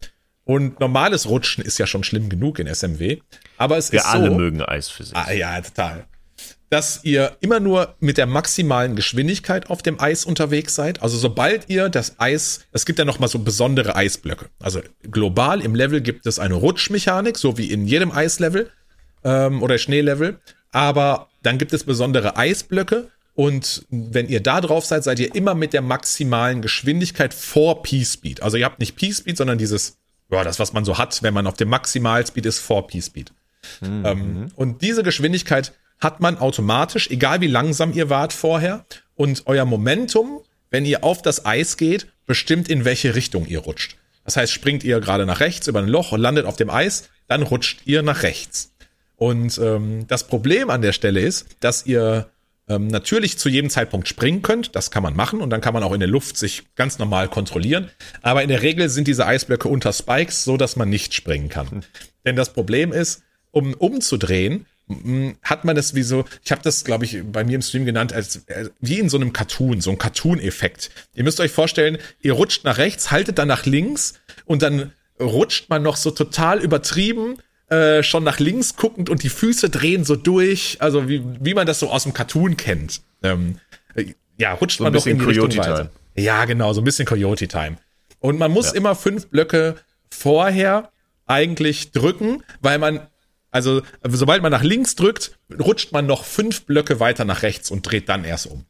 Und 0.45 0.79
normales 0.79 1.27
Rutschen 1.27 1.63
ist 1.63 1.77
ja 1.79 1.87
schon 1.87 2.03
schlimm 2.03 2.29
genug 2.29 2.59
in 2.59 2.73
SMW. 2.73 3.19
Aber 3.57 3.77
es 3.77 3.91
Wir 3.91 3.99
ist 3.99 4.05
alle 4.05 4.29
so, 4.29 4.35
mögen 4.35 4.61
Eisphysik. 4.61 5.15
Ah, 5.15 5.31
ja, 5.31 5.59
total. 5.61 6.05
Dass 6.75 7.05
ihr 7.05 7.37
immer 7.39 7.61
nur 7.61 7.95
mit 8.01 8.17
der 8.17 8.25
maximalen 8.25 8.97
Geschwindigkeit 8.97 9.69
auf 9.69 9.81
dem 9.81 9.97
Eis 9.97 10.25
unterwegs 10.25 10.75
seid. 10.75 11.01
Also 11.01 11.17
sobald 11.17 11.69
ihr 11.69 11.87
das 11.87 12.19
Eis, 12.19 12.65
es 12.73 12.85
gibt 12.85 12.99
ja 12.99 13.05
noch 13.05 13.17
mal 13.17 13.29
so 13.29 13.39
besondere 13.39 13.95
Eisblöcke. 13.95 14.47
Also 14.59 14.81
global 15.09 15.61
im 15.61 15.73
Level 15.73 16.01
gibt 16.01 16.25
es 16.25 16.37
eine 16.37 16.55
Rutschmechanik, 16.55 17.37
so 17.37 17.57
wie 17.57 17.71
in 17.71 17.87
jedem 17.87 18.11
Eislevel 18.11 18.71
ähm, 19.23 19.63
oder 19.63 19.77
Schneelevel. 19.77 20.41
Aber 20.73 21.29
dann 21.43 21.57
gibt 21.59 21.71
es 21.71 21.85
besondere 21.85 22.35
Eisblöcke. 22.35 23.07
Und 23.35 23.85
wenn 23.89 24.27
ihr 24.27 24.43
da 24.43 24.59
drauf 24.59 24.85
seid, 24.85 25.05
seid 25.05 25.19
ihr 25.19 25.33
immer 25.33 25.55
mit 25.55 25.71
der 25.71 25.81
maximalen 25.81 26.61
Geschwindigkeit 26.61 27.33
vor 27.33 27.83
P-Speed. 27.83 28.43
Also 28.43 28.57
ihr 28.57 28.65
habt 28.65 28.79
nicht 28.79 28.97
P-Speed, 28.97 29.37
sondern 29.37 29.57
dieses, 29.57 29.95
ja, 30.29 30.43
das, 30.43 30.59
was 30.59 30.73
man 30.73 30.83
so 30.83 30.97
hat, 30.97 31.23
wenn 31.23 31.33
man 31.33 31.47
auf 31.47 31.55
dem 31.55 31.69
Maximalspeed 31.69 32.45
ist, 32.45 32.59
vor 32.59 32.85
P-Speed. 32.87 33.31
Ähm, 33.81 34.47
und 34.55 34.81
diese 34.81 35.03
Geschwindigkeit 35.03 35.71
hat 35.99 36.19
man 36.19 36.37
automatisch, 36.37 37.09
egal 37.09 37.41
wie 37.41 37.47
langsam 37.47 37.93
ihr 37.93 38.09
wart 38.09 38.33
vorher. 38.33 38.85
Und 39.15 39.43
euer 39.45 39.65
Momentum, 39.65 40.41
wenn 40.69 40.85
ihr 40.85 41.03
auf 41.03 41.21
das 41.21 41.45
Eis 41.45 41.77
geht, 41.77 42.07
bestimmt 42.25 42.69
in 42.69 42.85
welche 42.85 43.15
Richtung 43.15 43.45
ihr 43.45 43.59
rutscht. 43.59 43.97
Das 44.25 44.37
heißt, 44.37 44.51
springt 44.51 44.83
ihr 44.83 44.99
gerade 44.99 45.25
nach 45.25 45.39
rechts 45.39 45.67
über 45.67 45.79
ein 45.79 45.87
Loch 45.87 46.11
und 46.11 46.19
landet 46.19 46.45
auf 46.45 46.57
dem 46.57 46.69
Eis, 46.69 47.09
dann 47.27 47.43
rutscht 47.43 47.81
ihr 47.85 48.01
nach 48.01 48.23
rechts. 48.23 48.73
Und 49.15 49.57
ähm, 49.59 50.07
das 50.07 50.27
Problem 50.27 50.69
an 50.69 50.81
der 50.81 50.91
Stelle 50.91 51.21
ist, 51.21 51.47
dass 51.61 51.85
ihr 51.85 52.29
ähm, 52.67 52.87
natürlich 52.87 53.37
zu 53.37 53.49
jedem 53.49 53.69
Zeitpunkt 53.69 54.07
springen 54.07 54.41
könnt. 54.41 54.75
Das 54.75 54.91
kann 54.91 55.03
man 55.03 55.15
machen 55.15 55.41
und 55.41 55.51
dann 55.51 55.61
kann 55.61 55.73
man 55.73 55.83
auch 55.83 55.93
in 55.93 55.99
der 55.99 56.09
Luft 56.09 56.37
sich 56.37 56.63
ganz 56.75 56.99
normal 56.99 57.29
kontrollieren. 57.29 57.91
Aber 58.21 58.43
in 58.43 58.49
der 58.49 58.61
Regel 58.61 58.89
sind 58.89 59.07
diese 59.07 59.25
Eisblöcke 59.25 59.67
unter 59.67 59.93
Spikes, 59.93 60.43
so 60.43 60.57
dass 60.57 60.75
man 60.75 60.89
nicht 60.89 61.13
springen 61.13 61.49
kann. 61.49 61.85
Denn 62.25 62.35
das 62.35 62.51
Problem 62.53 62.91
ist, 62.91 63.23
um 63.51 63.73
umzudrehen, 63.73 64.65
hat 65.41 65.65
man 65.65 65.77
es 65.77 65.95
wie 65.95 66.03
so, 66.03 66.25
ich 66.43 66.51
habe 66.51 66.61
das, 66.61 66.83
glaube 66.83 67.05
ich, 67.05 67.23
bei 67.31 67.43
mir 67.43 67.55
im 67.55 67.61
Stream 67.61 67.85
genannt, 67.85 68.13
als 68.13 68.45
äh, 68.47 68.69
wie 68.79 68.99
in 68.99 69.09
so 69.09 69.17
einem 69.17 69.33
Cartoon, 69.33 69.81
so 69.81 69.89
ein 69.89 69.97
Cartoon-Effekt. 69.97 70.91
Ihr 71.15 71.23
müsst 71.23 71.39
euch 71.39 71.51
vorstellen, 71.51 71.97
ihr 72.21 72.33
rutscht 72.33 72.63
nach 72.65 72.77
rechts, 72.77 73.09
haltet 73.09 73.39
dann 73.39 73.47
nach 73.47 73.65
links 73.65 74.13
und 74.45 74.61
dann 74.61 74.91
rutscht 75.19 75.69
man 75.69 75.81
noch 75.81 75.95
so 75.95 76.11
total 76.11 76.59
übertrieben 76.59 77.37
äh, 77.69 78.03
schon 78.03 78.23
nach 78.23 78.39
links 78.39 78.75
guckend 78.75 79.09
und 79.09 79.23
die 79.23 79.29
Füße 79.29 79.71
drehen 79.71 80.03
so 80.03 80.15
durch, 80.15 80.77
also 80.81 81.09
wie, 81.09 81.23
wie 81.39 81.55
man 81.55 81.65
das 81.65 81.79
so 81.79 81.89
aus 81.89 82.03
dem 82.03 82.13
Cartoon 82.13 82.57
kennt. 82.57 83.01
Ähm, 83.23 83.59
äh, 83.95 84.13
ja, 84.37 84.53
rutscht 84.53 84.77
So 84.77 84.83
ein 84.83 84.91
man 84.91 84.93
doch 84.93 85.07
in 85.07 85.17
die 85.17 85.25
Richtung 85.25 85.49
Coyote 85.49 85.57
weiter. 85.57 85.89
Ja, 86.15 86.45
genau, 86.45 86.73
so 86.73 86.81
ein 86.81 86.83
bisschen 86.83 87.07
Coyote 87.07 87.47
Time. 87.47 87.77
Und 88.19 88.37
man 88.37 88.51
muss 88.51 88.71
immer 88.71 88.95
fünf 88.95 89.27
Blöcke 89.27 89.75
vorher 90.11 90.91
eigentlich 91.25 91.91
drücken, 91.91 92.43
weil 92.61 92.77
man, 92.77 93.07
also 93.55 93.83
sobald 94.03 94.41
man 94.41 94.51
nach 94.51 94.63
links 94.63 94.95
drückt, 94.95 95.31
rutscht 95.57 95.93
man 95.93 96.05
noch 96.05 96.25
fünf 96.25 96.65
Blöcke 96.65 96.99
weiter 96.99 97.23
nach 97.23 97.41
rechts 97.41 97.71
und 97.71 97.83
dreht 97.83 98.09
dann 98.09 98.25
erst 98.25 98.47
um. 98.47 98.65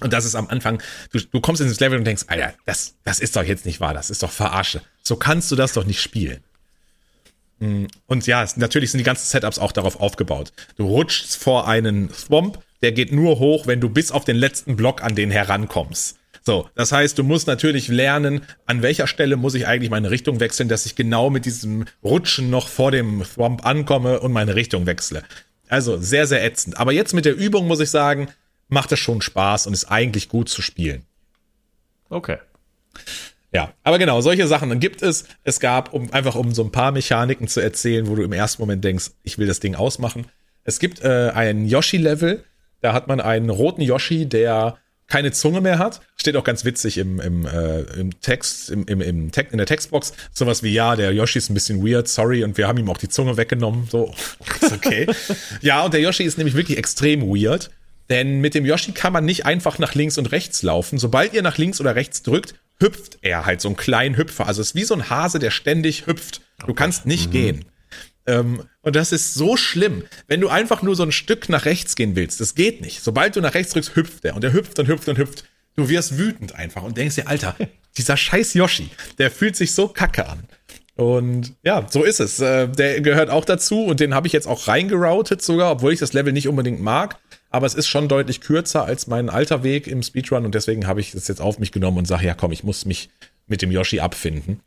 Und 0.00 0.12
das 0.12 0.24
ist 0.24 0.34
am 0.34 0.48
Anfang, 0.48 0.82
du, 1.12 1.20
du 1.20 1.40
kommst 1.40 1.62
ins 1.62 1.78
Level 1.78 1.96
und 1.96 2.04
denkst, 2.04 2.24
Alter, 2.26 2.54
das, 2.66 2.96
das 3.04 3.20
ist 3.20 3.36
doch 3.36 3.44
jetzt 3.44 3.66
nicht 3.66 3.78
wahr, 3.78 3.94
das 3.94 4.10
ist 4.10 4.24
doch 4.24 4.32
Verarsche. 4.32 4.82
So 5.04 5.14
kannst 5.14 5.52
du 5.52 5.54
das 5.54 5.74
doch 5.74 5.84
nicht 5.84 6.00
spielen. 6.00 6.42
Und 7.60 8.26
ja, 8.26 8.42
es, 8.42 8.56
natürlich 8.56 8.90
sind 8.90 8.98
die 8.98 9.04
ganzen 9.04 9.28
Setups 9.28 9.60
auch 9.60 9.70
darauf 9.70 10.00
aufgebaut. 10.00 10.52
Du 10.76 10.86
rutschst 10.88 11.36
vor 11.36 11.68
einen 11.68 12.12
Swamp, 12.12 12.58
der 12.82 12.90
geht 12.90 13.12
nur 13.12 13.38
hoch, 13.38 13.68
wenn 13.68 13.80
du 13.80 13.88
bis 13.90 14.10
auf 14.10 14.24
den 14.24 14.36
letzten 14.36 14.74
Block 14.74 15.04
an 15.04 15.14
den 15.14 15.30
herankommst. 15.30 16.17
So, 16.48 16.66
das 16.74 16.92
heißt, 16.92 17.18
du 17.18 17.24
musst 17.24 17.46
natürlich 17.46 17.88
lernen, 17.88 18.40
an 18.64 18.80
welcher 18.80 19.06
Stelle 19.06 19.36
muss 19.36 19.52
ich 19.52 19.66
eigentlich 19.66 19.90
meine 19.90 20.10
Richtung 20.10 20.40
wechseln, 20.40 20.70
dass 20.70 20.86
ich 20.86 20.96
genau 20.96 21.28
mit 21.28 21.44
diesem 21.44 21.84
Rutschen 22.02 22.48
noch 22.48 22.68
vor 22.68 22.90
dem 22.90 23.22
Swamp 23.22 23.66
ankomme 23.66 24.20
und 24.20 24.32
meine 24.32 24.54
Richtung 24.54 24.86
wechsle. 24.86 25.24
Also 25.68 25.98
sehr, 25.98 26.26
sehr 26.26 26.42
ätzend. 26.42 26.78
Aber 26.78 26.90
jetzt 26.92 27.12
mit 27.12 27.26
der 27.26 27.36
Übung 27.36 27.66
muss 27.66 27.80
ich 27.80 27.90
sagen, 27.90 28.28
macht 28.68 28.90
es 28.92 28.98
schon 28.98 29.20
Spaß 29.20 29.66
und 29.66 29.74
ist 29.74 29.90
eigentlich 29.90 30.30
gut 30.30 30.48
zu 30.48 30.62
spielen. 30.62 31.04
Okay. 32.08 32.38
Ja, 33.52 33.74
aber 33.82 33.98
genau, 33.98 34.22
solche 34.22 34.46
Sachen 34.46 34.80
gibt 34.80 35.02
es. 35.02 35.26
Es 35.44 35.60
gab, 35.60 35.92
um 35.92 36.10
einfach 36.14 36.34
um 36.34 36.54
so 36.54 36.64
ein 36.64 36.72
paar 36.72 36.92
Mechaniken 36.92 37.46
zu 37.46 37.60
erzählen, 37.60 38.06
wo 38.06 38.14
du 38.14 38.22
im 38.22 38.32
ersten 38.32 38.62
Moment 38.62 38.82
denkst, 38.82 39.10
ich 39.22 39.36
will 39.36 39.48
das 39.48 39.60
Ding 39.60 39.74
ausmachen. 39.74 40.24
Es 40.64 40.78
gibt 40.78 41.02
äh, 41.02 41.30
ein 41.34 41.66
Yoshi-Level, 41.66 42.42
da 42.80 42.94
hat 42.94 43.06
man 43.06 43.20
einen 43.20 43.50
roten 43.50 43.82
Yoshi, 43.82 44.24
der 44.24 44.78
keine 45.08 45.32
Zunge 45.32 45.60
mehr 45.60 45.78
hat. 45.78 46.00
Steht 46.16 46.36
auch 46.36 46.44
ganz 46.44 46.64
witzig 46.64 46.98
im, 46.98 47.18
im, 47.20 47.46
äh, 47.46 47.80
im 47.98 48.20
Text, 48.20 48.70
im, 48.70 48.86
im, 48.86 49.00
im 49.00 49.32
Text, 49.32 49.52
in 49.52 49.58
der 49.58 49.66
Textbox. 49.66 50.12
Sowas 50.32 50.62
wie, 50.62 50.72
ja, 50.72 50.96
der 50.96 51.12
Yoshi 51.12 51.38
ist 51.38 51.50
ein 51.50 51.54
bisschen 51.54 51.84
weird, 51.84 52.08
sorry, 52.08 52.44
und 52.44 52.56
wir 52.58 52.68
haben 52.68 52.78
ihm 52.78 52.88
auch 52.90 52.98
die 52.98 53.08
Zunge 53.08 53.36
weggenommen. 53.36 53.88
So, 53.90 54.14
ist 54.60 54.72
okay. 54.72 55.06
ja, 55.62 55.82
und 55.82 55.94
der 55.94 56.00
Yoshi 56.00 56.24
ist 56.24 56.38
nämlich 56.38 56.54
wirklich 56.54 56.78
extrem 56.78 57.22
weird. 57.22 57.70
Denn 58.10 58.40
mit 58.40 58.54
dem 58.54 58.64
Yoshi 58.64 58.92
kann 58.92 59.12
man 59.12 59.24
nicht 59.24 59.44
einfach 59.44 59.78
nach 59.78 59.94
links 59.94 60.16
und 60.16 60.32
rechts 60.32 60.62
laufen. 60.62 60.98
Sobald 60.98 61.34
ihr 61.34 61.42
nach 61.42 61.58
links 61.58 61.80
oder 61.80 61.94
rechts 61.94 62.22
drückt, 62.22 62.54
hüpft 62.80 63.18
er 63.22 63.44
halt 63.44 63.60
so 63.60 63.68
einen 63.68 63.76
kleinen 63.76 64.16
Hüpfer. 64.16 64.46
Also 64.46 64.62
es 64.62 64.68
ist 64.68 64.74
wie 64.74 64.84
so 64.84 64.94
ein 64.94 65.10
Hase, 65.10 65.38
der 65.38 65.50
ständig 65.50 66.06
hüpft. 66.06 66.40
Du 66.66 66.74
kannst 66.74 67.06
nicht 67.06 67.30
gehen. 67.30 67.66
Ähm, 68.28 68.62
und 68.82 68.94
das 68.94 69.10
ist 69.10 69.34
so 69.34 69.56
schlimm. 69.56 70.04
Wenn 70.26 70.40
du 70.40 70.48
einfach 70.48 70.82
nur 70.82 70.94
so 70.94 71.02
ein 71.02 71.12
Stück 71.12 71.48
nach 71.48 71.64
rechts 71.64 71.96
gehen 71.96 72.14
willst, 72.14 72.40
das 72.40 72.54
geht 72.54 72.82
nicht. 72.82 73.02
Sobald 73.02 73.34
du 73.34 73.40
nach 73.40 73.54
rechts 73.54 73.72
drückst, 73.72 73.96
hüpft 73.96 74.24
er. 74.24 74.36
Und 74.36 74.44
er 74.44 74.52
hüpft 74.52 74.78
und 74.78 74.86
hüpft 74.86 75.08
und 75.08 75.18
hüpft. 75.18 75.44
Du 75.74 75.88
wirst 75.88 76.18
wütend 76.18 76.54
einfach 76.54 76.82
und 76.82 76.96
denkst 76.98 77.14
dir, 77.14 77.26
Alter, 77.26 77.56
dieser 77.96 78.16
scheiß 78.16 78.54
Yoshi, 78.54 78.90
der 79.18 79.30
fühlt 79.30 79.56
sich 79.56 79.72
so 79.72 79.88
kacke 79.88 80.28
an. 80.28 80.44
Und 80.94 81.54
ja, 81.62 81.86
so 81.88 82.02
ist 82.02 82.18
es. 82.20 82.40
Äh, 82.40 82.68
Der 82.68 83.00
gehört 83.00 83.30
auch 83.30 83.44
dazu 83.44 83.84
und 83.84 84.00
den 84.00 84.14
habe 84.14 84.26
ich 84.26 84.32
jetzt 84.32 84.48
auch 84.48 84.66
reingeroutet 84.68 85.40
sogar, 85.40 85.70
obwohl 85.70 85.92
ich 85.92 86.00
das 86.00 86.12
Level 86.12 86.32
nicht 86.32 86.48
unbedingt 86.48 86.80
mag. 86.80 87.16
Aber 87.50 87.66
es 87.66 87.74
ist 87.74 87.86
schon 87.86 88.08
deutlich 88.08 88.40
kürzer 88.40 88.84
als 88.84 89.06
mein 89.06 89.30
alter 89.30 89.62
Weg 89.62 89.86
im 89.86 90.02
Speedrun 90.02 90.44
und 90.44 90.54
deswegen 90.54 90.86
habe 90.86 91.00
ich 91.00 91.12
das 91.12 91.28
jetzt 91.28 91.40
auf 91.40 91.60
mich 91.60 91.72
genommen 91.72 91.98
und 91.98 92.06
sage, 92.06 92.26
ja 92.26 92.34
komm, 92.34 92.52
ich 92.52 92.64
muss 92.64 92.84
mich 92.84 93.08
mit 93.46 93.62
dem 93.62 93.70
Yoshi 93.70 94.00
abfinden. 94.00 94.60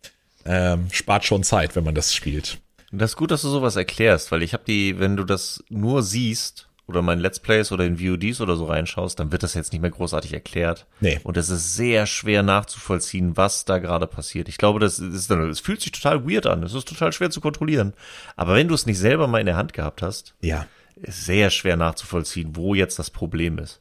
Ähm, 0.46 0.88
spart 0.92 1.26
schon 1.26 1.44
Zeit, 1.44 1.76
wenn 1.76 1.84
man 1.84 1.94
das 1.94 2.16
spielt. 2.16 2.58
Das 2.92 3.12
ist 3.12 3.16
gut, 3.18 3.32
dass 3.32 3.42
du 3.42 3.50
sowas 3.50 3.76
erklärst, 3.76 4.32
weil 4.32 4.44
ich 4.44 4.54
habe 4.54 4.64
die, 4.68 5.00
wenn 5.00 5.16
du 5.16 5.24
das 5.24 5.64
nur 5.70 6.04
siehst 6.04 6.68
oder 6.88 7.02
mein 7.02 7.20
Let's 7.20 7.40
Plays 7.40 7.72
oder 7.72 7.86
in 7.86 8.00
VODs 8.00 8.42
oder 8.42 8.58
so 8.58 8.66
reinschaust, 8.66 9.18
dann 9.20 9.32
wird 9.32 9.44
das 9.44 9.54
jetzt 9.54 9.72
nicht 9.72 9.82
mehr 9.82 9.92
großartig 9.92 10.34
erklärt. 10.34 10.88
Nee. 11.00 11.20
Und 11.24 11.38
es 11.38 11.50
ist 11.50 11.76
sehr 11.76 12.06
schwer 12.06 12.44
nachzuvollziehen, 12.44 13.38
was 13.38 13.64
da 13.64 13.78
gerade 13.78 14.08
passiert. 14.08 14.50
Ich 14.50 14.58
glaube, 14.58 14.80
das 14.82 15.00
ist 15.00 15.32
dann, 15.32 15.50
es 15.50 15.62
fühlt 15.62 15.80
sich 15.82 15.94
total 15.94 16.30
weird 16.30 16.48
an. 16.48 16.64
Es 16.64 16.74
ist 16.74 16.88
total 16.88 17.14
schwer 17.14 17.30
zu 17.30 17.40
kontrollieren. 17.40 17.94
Aber 18.36 18.56
wenn 18.56 18.68
du 18.68 18.74
es 18.76 18.86
nicht 18.86 19.00
selber 19.00 19.28
mal 19.28 19.40
in 19.40 19.46
der 19.46 19.56
Hand 19.56 19.72
gehabt 19.72 20.02
hast, 20.02 20.36
Ja. 20.42 20.66
ist 20.96 21.26
sehr 21.26 21.50
schwer 21.50 21.78
nachzuvollziehen, 21.78 22.58
wo 22.58 22.76
jetzt 22.76 23.00
das 23.00 23.10
Problem 23.10 23.58
ist. 23.58 23.80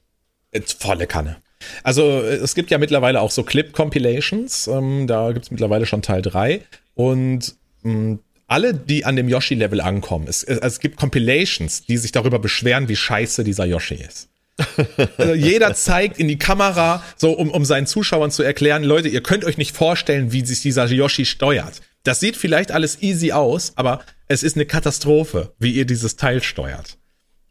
Volle 0.78 1.06
Kanne. 1.08 1.38
Also 1.82 2.02
es 2.20 2.54
gibt 2.54 2.70
ja 2.70 2.78
mittlerweile 2.78 3.20
auch 3.20 3.30
so 3.32 3.42
Clip-Compilations. 3.42 4.68
Ähm, 4.68 5.06
da 5.08 5.32
gibt 5.32 5.46
es 5.46 5.50
mittlerweile 5.50 5.84
schon 5.86 6.02
Teil 6.02 6.22
3. 6.22 6.62
Und 6.94 7.54
mh, 7.82 8.18
alle, 8.50 8.74
die 8.74 9.04
an 9.04 9.16
dem 9.16 9.28
Yoshi-Level 9.28 9.80
ankommen, 9.80 10.26
es, 10.28 10.42
es, 10.42 10.80
gibt 10.80 10.96
Compilations, 10.96 11.86
die 11.86 11.96
sich 11.96 12.12
darüber 12.12 12.38
beschweren, 12.38 12.88
wie 12.88 12.96
scheiße 12.96 13.44
dieser 13.44 13.64
Yoshi 13.64 13.94
ist. 13.94 14.28
Also 15.16 15.34
jeder 15.34 15.74
zeigt 15.74 16.18
in 16.18 16.28
die 16.28 16.38
Kamera, 16.38 17.02
so 17.16 17.32
um, 17.32 17.50
um 17.50 17.64
seinen 17.64 17.86
Zuschauern 17.86 18.30
zu 18.30 18.42
erklären, 18.42 18.82
Leute, 18.82 19.08
ihr 19.08 19.22
könnt 19.22 19.44
euch 19.44 19.56
nicht 19.56 19.74
vorstellen, 19.74 20.32
wie 20.32 20.44
sich 20.44 20.60
dieser 20.60 20.86
Yoshi 20.86 21.24
steuert. 21.24 21.80
Das 22.02 22.20
sieht 22.20 22.36
vielleicht 22.36 22.72
alles 22.72 23.02
easy 23.02 23.32
aus, 23.32 23.72
aber 23.76 24.02
es 24.28 24.42
ist 24.42 24.56
eine 24.56 24.66
Katastrophe, 24.66 25.54
wie 25.58 25.72
ihr 25.72 25.86
dieses 25.86 26.16
Teil 26.16 26.42
steuert. 26.42 26.98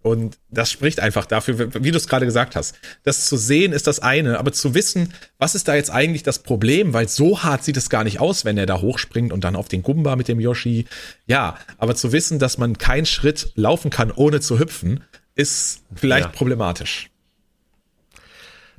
Und 0.01 0.37
das 0.49 0.71
spricht 0.71 1.01
einfach 1.01 1.25
dafür, 1.25 1.73
wie 1.83 1.91
du 1.91 1.97
es 1.97 2.07
gerade 2.07 2.25
gesagt 2.25 2.55
hast. 2.55 2.79
Das 3.03 3.25
zu 3.25 3.35
sehen 3.35 3.73
ist 3.73 3.85
das 3.85 3.99
eine, 3.99 4.39
aber 4.39 4.53
zu 4.53 4.73
wissen, 4.73 5.13
was 5.37 5.55
ist 5.55 5.67
da 5.67 5.75
jetzt 5.75 5.91
eigentlich 5.91 6.23
das 6.23 6.39
Problem, 6.39 6.93
weil 6.93 7.09
so 7.09 7.43
hart 7.43 7.65
sieht 7.65 7.75
es 7.75 7.89
gar 7.89 8.05
nicht 8.05 8.21
aus, 8.21 8.45
wenn 8.45 8.57
er 8.57 8.65
da 8.65 8.79
hochspringt 8.79 9.33
und 9.33 9.43
dann 9.43 9.57
auf 9.57 9.67
den 9.67 9.81
Gumba 9.83 10.15
mit 10.15 10.29
dem 10.29 10.39
Yoshi. 10.39 10.85
Ja, 11.25 11.57
aber 11.77 11.95
zu 11.95 12.13
wissen, 12.13 12.39
dass 12.39 12.57
man 12.57 12.77
keinen 12.77 13.05
Schritt 13.05 13.51
laufen 13.55 13.89
kann, 13.91 14.11
ohne 14.11 14.39
zu 14.39 14.57
hüpfen, 14.57 15.03
ist 15.35 15.83
vielleicht 15.95 16.27
Ja. 16.27 16.31
problematisch. 16.31 17.09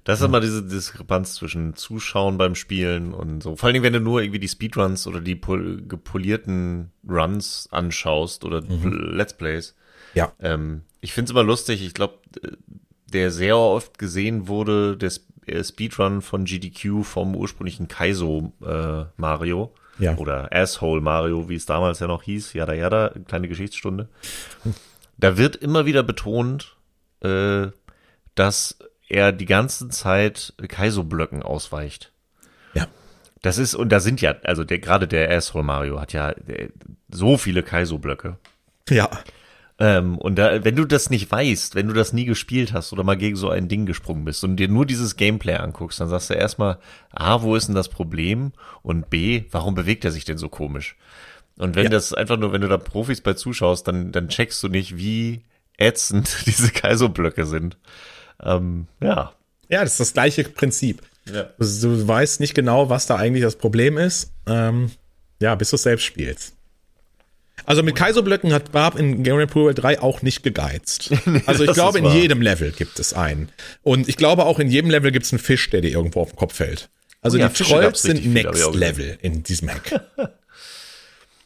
Das 0.05 0.21
ist 0.21 0.25
immer 0.25 0.41
diese 0.41 0.63
Diskrepanz 0.63 1.35
zwischen 1.35 1.77
Zuschauen 1.77 2.39
beim 2.39 2.55
Spielen 2.55 3.13
und 3.13 3.43
so. 3.43 3.57
Vor 3.57 3.67
allen 3.67 3.75
Dingen, 3.75 3.85
wenn 3.85 3.93
du 3.93 4.01
nur 4.01 4.23
irgendwie 4.23 4.41
die 4.41 4.49
Speedruns 4.49 5.07
oder 5.07 5.21
die 5.21 5.35
pol 5.37 5.83
gepolierten 5.87 6.91
Runs 7.07 7.69
anschaust 7.71 8.45
oder 8.45 8.63
Let's 8.63 9.35
Plays. 9.35 9.75
Ja. 10.15 10.33
Ähm, 10.41 10.83
ich 11.01 11.13
finde 11.13 11.27
es 11.27 11.31
immer 11.31 11.43
lustig. 11.43 11.85
Ich 11.85 11.95
glaube, 11.95 12.19
der 13.13 13.31
sehr 13.31 13.57
oft 13.57 13.99
gesehen 13.99 14.49
wurde, 14.49 14.97
der 14.97 15.11
äh, 15.47 15.65
Speedrun 15.65 16.23
von 16.23 16.45
GDQ 16.45 17.05
vom 17.05 17.35
ursprünglichen 17.35 17.89
Kaizo 17.89 18.53
äh, 18.65 19.05
Mario. 19.17 19.75
Ja. 19.99 20.17
Oder 20.17 20.49
Asshole 20.53 21.03
Mario, 21.03 21.49
wie 21.49 21.57
es 21.57 21.67
damals 21.67 22.01
ja 22.01 22.07
noch 22.07 22.23
hieß. 22.23 22.55
Yada 22.55 22.73
yada, 22.73 23.13
kleine 23.27 23.49
Geschichtsstunde. 23.49 24.09
Da 25.19 25.37
wird 25.37 25.57
immer 25.57 25.85
wieder 25.85 26.03
betont, 26.03 26.77
äh, 27.21 27.67
dass 28.35 28.79
er 29.09 29.33
die 29.33 29.45
ganze 29.45 29.89
Zeit 29.91 30.55
Kaizo-Blöcken 30.57 31.43
ausweicht. 31.43 32.13
Ja. 32.73 32.87
Das 33.43 33.59
ist, 33.59 33.75
und 33.75 33.91
da 33.91 34.01
sind 34.01 34.23
ja, 34.23 34.37
also 34.45 34.65
der, 34.65 34.79
gerade 34.79 35.07
der 35.07 35.31
Asshole 35.31 35.65
Mario 35.65 36.01
hat 36.01 36.15
ja 36.15 36.33
der, 36.33 36.71
so 37.11 37.37
viele 37.37 37.63
Kaizo-Blöcke. 37.63 38.39
Ja. 38.89 39.11
Ähm, 39.83 40.19
und 40.19 40.37
da, 40.37 40.63
wenn 40.63 40.77
du 40.77 40.85
das 40.85 41.09
nicht 41.09 41.33
weißt, 41.33 41.75
wenn 41.75 41.89
du 41.89 41.95
das 41.95 42.13
nie 42.13 42.27
gespielt 42.27 42.75
hast 42.75 42.93
oder 42.93 43.03
mal 43.03 43.17
gegen 43.17 43.37
so 43.37 43.49
ein 43.49 43.67
Ding 43.67 43.87
gesprungen 43.87 44.27
bist 44.27 44.45
und 44.45 44.57
dir 44.57 44.69
nur 44.69 44.85
dieses 44.85 45.17
Gameplay 45.17 45.55
anguckst, 45.55 45.99
dann 46.01 46.09
sagst 46.09 46.29
du 46.29 46.35
erstmal, 46.35 46.79
A, 47.11 47.41
wo 47.41 47.57
ist 47.57 47.67
denn 47.69 47.75
das 47.75 47.89
Problem? 47.89 48.53
Und 48.83 49.09
B, 49.09 49.45
warum 49.51 49.75
bewegt 49.75 50.05
er 50.05 50.13
sich 50.13 50.27
denn 50.27 50.37
so 50.37 50.51
komisch? 50.51 50.97
Und 51.57 51.77
wenn 51.77 51.85
Ja. 51.85 51.91
das 51.91 52.13
einfach 52.13 52.37
nur, 52.37 52.53
wenn 52.53 52.61
du 52.61 52.69
da 52.69 52.77
Profis 52.77 53.23
bei 53.23 53.33
zuschaust, 53.33 53.89
dann, 53.89 54.13
dann 54.13 54.29
checkst 54.29 54.63
du 54.63 54.69
nicht, 54.69 54.99
wie 54.99 55.45
ätzend 55.79 56.37
diese 56.47 56.71
Kaizo-Blöcke 56.71 57.47
sind. 57.47 57.79
Ähm, 58.43 58.87
ja. 59.03 59.33
Ja, 59.71 59.81
das 59.83 59.93
ist 59.93 60.01
das 60.01 60.13
gleiche 60.13 60.45
Prinzip. 60.45 61.03
Ja. 61.33 61.45
Du 61.59 62.07
weißt 62.09 62.41
nicht 62.41 62.55
genau, 62.55 62.91
was 62.91 63.07
da 63.07 63.17
eigentlich 63.17 63.45
das 63.45 63.57
Problem 63.57 63.97
ist. 63.97 64.33
Ähm, 64.47 64.91
ja, 65.41 65.55
bis 65.55 65.71
du 65.71 65.77
es 65.77 65.85
selbst 65.85 66.05
spielst. 66.05 66.55
Also 67.67 67.83
mit 67.83 67.95
Kaiserblöcken 67.95 68.53
hat 68.53 68.73
Barb 68.73 68.99
in 68.99 69.23
Game 69.23 69.47
Pro 69.49 69.65
World 69.65 69.83
3 69.83 70.01
auch 70.01 70.23
nicht 70.23 70.43
gegeizt. 70.43 71.11
Also 71.47 71.65
ich 71.65 71.73
glaube, 71.73 71.99
in 71.99 72.05
wahr. 72.05 72.15
jedem 72.15 72.43
Level 72.43 72.71
gibt 72.73 72.99
es 72.99 73.13
einen. 73.13 73.51
Und 73.83 74.09
ich 74.09 74.17
glaube 74.17 74.45
auch 74.45 74.59
in 74.59 74.69
jedem 74.69 74.91
Level 74.91 75.11
gibt 75.11 75.27
es 75.27 75.33
einen 75.33 75.39
Fisch, 75.39 75.71
der 75.71 75.81
dir 75.81 75.91
irgendwo 75.91 76.21
auf 76.21 76.31
den 76.31 76.37
Kopf 76.37 76.55
fällt. 76.55 76.91
Also 77.23 77.37
Oh 77.37 77.41
ja, 77.41 77.49
die 77.49 77.55
Fische 77.55 77.75
Trolls 77.75 78.03
sind 78.03 78.21
viel, 78.21 78.31
Next. 78.31 78.75
Level 78.75 79.19
in 79.23 79.43
diesem 79.43 79.71
Hack. 79.71 80.01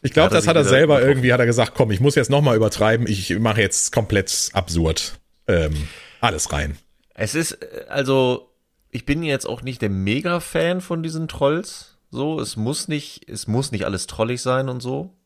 Ich 0.05 0.13
glaube, 0.13 0.35
er 0.35 0.37
das 0.37 0.47
hat 0.47 0.55
er 0.55 0.65
selber 0.65 1.01
irgendwie, 1.01 1.33
hat 1.33 1.41
er 1.41 1.47
gesagt, 1.47 1.73
komm, 1.75 1.91
ich 1.91 1.99
muss 1.99 2.15
jetzt 2.15 2.29
nochmal 2.29 2.57
übertreiben, 2.57 3.07
ich 3.07 3.39
mache 3.39 3.63
jetzt 3.63 3.91
komplett 3.91 4.51
absurd 4.53 5.19
ähm, 5.49 5.89
alles 6.21 6.53
rein. 6.53 6.77
Es 7.15 7.35
ist, 7.35 7.53
äh, 7.53 7.87
also, 7.89 8.51
ich 8.91 9.07
bin 9.07 9.23
jetzt 9.23 9.47
auch 9.47 9.63
nicht 9.63 9.81
der 9.81 9.89
Mega-Fan 9.89 10.83
von 10.83 11.03
diesen 11.03 11.27
Trolls. 11.27 11.97
So, 12.11 12.39
es 12.39 12.57
muss 12.57 12.87
nicht, 12.87 13.29
es 13.29 13.47
muss 13.47 13.73
nicht 13.73 13.87
alles 13.87 14.07
trollig 14.07 14.43
sein 14.43 14.69
und 14.69 14.81
so. 14.81 15.17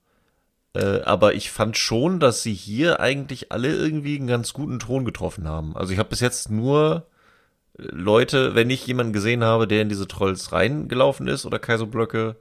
Äh, 0.78 1.00
aber 1.02 1.34
ich 1.34 1.50
fand 1.50 1.76
schon, 1.76 2.20
dass 2.20 2.42
sie 2.42 2.52
hier 2.54 3.00
eigentlich 3.00 3.50
alle 3.52 3.74
irgendwie 3.74 4.16
einen 4.16 4.26
ganz 4.28 4.52
guten 4.52 4.78
Ton 4.78 5.04
getroffen 5.04 5.48
haben. 5.48 5.76
Also 5.76 5.92
ich 5.92 5.98
habe 5.98 6.10
bis 6.10 6.20
jetzt 6.20 6.50
nur 6.50 7.06
äh, 7.78 7.82
Leute, 7.90 8.54
wenn 8.54 8.70
ich 8.70 8.86
jemanden 8.86 9.12
gesehen 9.12 9.42
habe, 9.42 9.66
der 9.66 9.82
in 9.82 9.88
diese 9.88 10.06
Trolls 10.06 10.52
reingelaufen 10.52 11.26
ist 11.26 11.46
oder 11.46 11.58
Kaiserblöcke, 11.58 12.36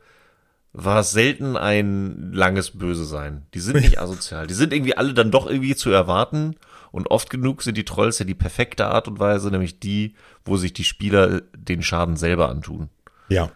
war 0.74 1.00
es 1.00 1.12
selten 1.12 1.58
ein 1.58 2.32
langes 2.34 2.72
Böse 2.78 3.06
sein. 3.06 3.48
Die 3.54 3.60
sind 3.60 3.78
nicht 3.82 3.98
asozial. 4.00 4.46
Die 4.46 4.54
sind 4.54 4.74
irgendwie 4.74 4.96
alle 4.98 5.14
dann 5.14 5.32
doch 5.32 5.48
irgendwie 5.48 5.76
zu 5.76 5.90
erwarten. 5.90 6.56
Und 6.92 7.10
oft 7.12 7.30
genug 7.30 7.64
sind 7.64 7.76
die 7.78 7.86
Trolls 7.86 8.20
ja 8.20 8.26
die 8.26 8.34
perfekte 8.36 8.86
Art 8.88 9.08
und 9.08 9.20
Weise, 9.20 9.50
nämlich 9.52 9.80
die, 9.80 10.16
wo 10.46 10.58
sich 10.58 10.74
die 10.74 10.84
Spieler 10.84 11.42
den 11.56 11.82
Schaden 11.84 12.16
selber 12.18 12.50
antun. 12.50 12.90
Ja. 13.30 13.52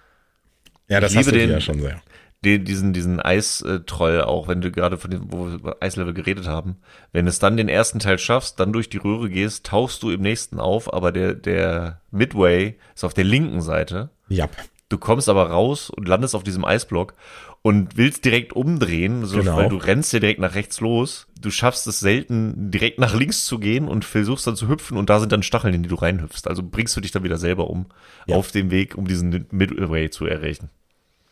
Ja, 0.87 0.99
das 0.99 1.11
Ich 1.13 1.19
liebe 1.19 1.31
den- 1.31 1.49
ja 1.51 1.61
schon 1.61 1.79
sehr. 1.79 2.01
Den, 2.43 2.65
diesen, 2.65 2.91
diesen 2.91 3.19
Eistroll 3.19 4.21
auch, 4.21 4.47
wenn 4.47 4.61
du 4.61 4.71
gerade 4.71 4.97
von 4.97 5.11
dem, 5.11 5.31
wo 5.31 5.45
wir 5.45 5.53
über 5.53 5.77
Eislevel 5.79 6.13
geredet 6.15 6.47
haben, 6.47 6.77
wenn 7.11 7.27
es 7.27 7.37
dann 7.37 7.55
den 7.55 7.69
ersten 7.69 7.99
Teil 7.99 8.17
schaffst, 8.17 8.59
dann 8.59 8.73
durch 8.73 8.89
die 8.89 8.97
Röhre 8.97 9.29
gehst, 9.29 9.67
tauchst 9.67 10.01
du 10.01 10.09
im 10.09 10.21
nächsten 10.21 10.59
auf, 10.59 10.91
aber 10.91 11.11
der, 11.11 11.35
der 11.35 12.01
Midway 12.09 12.77
ist 12.95 13.03
auf 13.03 13.13
der 13.13 13.25
linken 13.25 13.61
Seite. 13.61 14.09
Ja. 14.27 14.49
Du 14.89 14.97
kommst 14.97 15.29
aber 15.29 15.51
raus 15.51 15.91
und 15.91 16.07
landest 16.07 16.33
auf 16.35 16.41
diesem 16.43 16.65
Eisblock 16.65 17.13
und 17.61 17.95
willst 17.95 18.25
direkt 18.25 18.53
umdrehen, 18.53 19.23
so, 19.25 19.37
Genau. 19.37 19.55
weil 19.57 19.69
du 19.69 19.77
rennst 19.77 20.11
ja 20.11 20.19
direkt 20.19 20.39
nach 20.39 20.55
rechts 20.55 20.81
los. 20.81 21.27
Du 21.39 21.51
schaffst 21.51 21.85
es 21.85 21.99
selten, 21.99 22.71
direkt 22.71 22.97
nach 22.99 23.13
links 23.13 23.45
zu 23.45 23.59
gehen 23.59 23.87
und 23.87 24.03
versuchst 24.03 24.47
dann 24.47 24.55
zu 24.55 24.67
hüpfen 24.67 24.97
und 24.97 25.11
da 25.11 25.19
sind 25.19 25.31
dann 25.31 25.43
Stacheln, 25.43 25.75
in 25.75 25.83
die 25.83 25.89
du 25.89 25.95
reinhüpfst. 25.95 26.47
Also 26.47 26.63
bringst 26.63 26.97
du 26.97 27.01
dich 27.01 27.11
dann 27.11 27.23
wieder 27.23 27.37
selber 27.37 27.69
um, 27.69 27.85
Ja. 28.25 28.35
auf 28.35 28.51
dem 28.51 28.71
Weg, 28.71 28.95
um 28.97 29.07
diesen 29.07 29.45
Midway 29.51 30.09
zu 30.09 30.25
erreichen. 30.25 30.69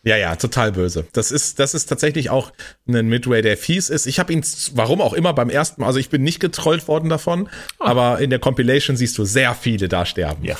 Ja, 0.04 0.16
ja, 0.16 0.36
total 0.36 0.72
böse. 0.72 1.06
Das 1.12 1.32
ist, 1.32 1.60
das 1.60 1.74
ist 1.74 1.88
tatsächlich 1.88 2.30
auch 2.30 2.54
ein 2.88 3.08
Midway, 3.08 3.41
der 3.41 3.58
fies 3.58 3.89
ist. 3.89 4.06
Ich 4.06 4.20
habe 4.20 4.32
ihn, 4.32 4.43
warum 4.74 5.02
auch 5.02 5.14
immer, 5.14 5.34
beim 5.34 5.50
ersten 5.50 5.82
Mal, 5.82 5.88
also 5.88 6.00
ich 6.00 6.10
bin 6.10 6.24
nicht 6.24 6.39
getrollt 6.39 6.88
worden 6.88 7.10
davon, 7.10 7.50
aber 7.80 8.20
in 8.20 8.30
der 8.30 8.39
Compilation 8.39 8.95
siehst 8.95 9.18
du 9.18 9.26
sehr 9.26 9.54
viele 9.56 9.89
da 9.89 10.06
sterben. 10.06 10.45
Ja. 10.45 10.58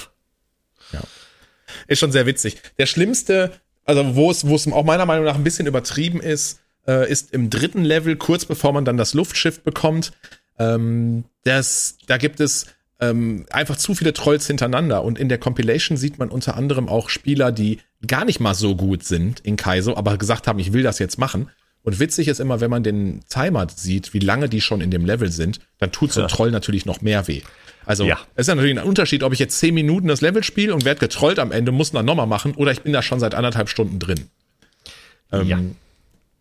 Ist 1.88 2.00
schon 2.00 2.12
sehr 2.12 2.26
witzig. 2.26 2.58
Der 2.78 2.86
schlimmste, 2.86 3.52
also 3.86 4.16
wo 4.16 4.32
es, 4.32 4.48
wo 4.48 4.56
es 4.56 4.72
auch 4.72 4.84
meiner 4.84 5.06
Meinung 5.06 5.26
nach 5.26 5.36
ein 5.36 5.44
bisschen 5.44 5.68
übertrieben 5.68 6.22
ist, 6.22 6.60
äh, 6.88 7.10
ist 7.10 7.34
im 7.34 7.50
dritten 7.50 7.84
Level, 7.84 8.16
kurz 8.16 8.46
bevor 8.46 8.74
man 8.74 8.86
dann 8.86 8.98
das 8.98 9.14
Luftschiff 9.14 9.62
bekommt. 9.62 10.12
Ähm, 10.58 11.24
das, 11.44 11.98
da 12.08 12.18
gibt 12.18 12.40
es 12.40 12.68
ähm, 13.00 13.46
einfach 13.50 13.78
zu 13.78 13.96
viele 13.96 14.14
Trolls 14.14 14.48
hintereinander. 14.48 15.04
Und 15.04 15.18
in 15.18 15.30
der 15.30 15.38
Compilation 15.38 15.98
sieht 15.98 16.20
man 16.20 16.30
unter 16.30 16.56
anderem 16.58 16.90
auch 16.90 17.10
Spieler, 17.10 17.52
die 17.52 17.80
gar 18.06 18.26
nicht 18.26 18.40
mal 18.40 18.54
so 18.54 18.76
gut 18.76 19.04
sind 19.04 19.40
in 19.42 19.56
Kaizo, 19.56 19.96
aber 19.96 20.18
gesagt 20.18 20.48
haben, 20.48 20.60
ich 20.60 20.74
will 20.74 20.84
das 20.84 21.00
jetzt 21.00 21.18
machen. 21.18 21.50
Und 21.82 22.00
witzig 22.00 22.28
ist 22.28 22.40
immer, 22.40 22.60
wenn 22.60 22.70
man 22.70 22.84
den 22.84 23.22
Timer 23.30 23.66
sieht, 23.74 24.14
wie 24.14 24.20
lange 24.20 24.50
die 24.50 24.60
schon 24.60 24.82
in 24.82 24.92
dem 24.92 25.06
Level 25.06 25.32
sind, 25.32 25.62
dann 25.78 25.92
tut 25.94 26.12
so 26.12 26.20
ein 26.20 26.26
Ja. 26.26 26.28
Troll 26.28 26.52
natürlich 26.52 26.86
noch 26.86 27.02
mehr 27.02 27.28
weh. 27.28 27.42
Also 27.86 28.04
Ja. 28.04 28.20
es 28.36 28.42
ist 28.42 28.48
ja 28.48 28.56
natürlich 28.56 28.78
ein 28.78 28.86
Unterschied, 28.86 29.24
ob 29.24 29.32
ich 29.32 29.40
jetzt 29.40 29.58
zehn 29.58 29.74
Minuten 29.74 30.08
das 30.10 30.20
Level 30.20 30.44
spiele 30.44 30.74
und 30.76 30.84
werde 30.84 31.00
getrollt 31.00 31.40
am 31.40 31.54
Ende, 31.54 31.72
muss 31.72 31.92
dann 31.92 32.06
nochmal 32.06 32.28
machen, 32.28 32.54
oder 32.56 32.72
ich 32.74 32.82
bin 32.82 32.92
da 32.92 33.02
schon 33.02 33.20
seit 33.22 33.34
anderthalb 33.34 33.70
Stunden 33.70 33.98
drin. 33.98 34.20
Ähm, 35.32 35.48
ja. 35.48 35.60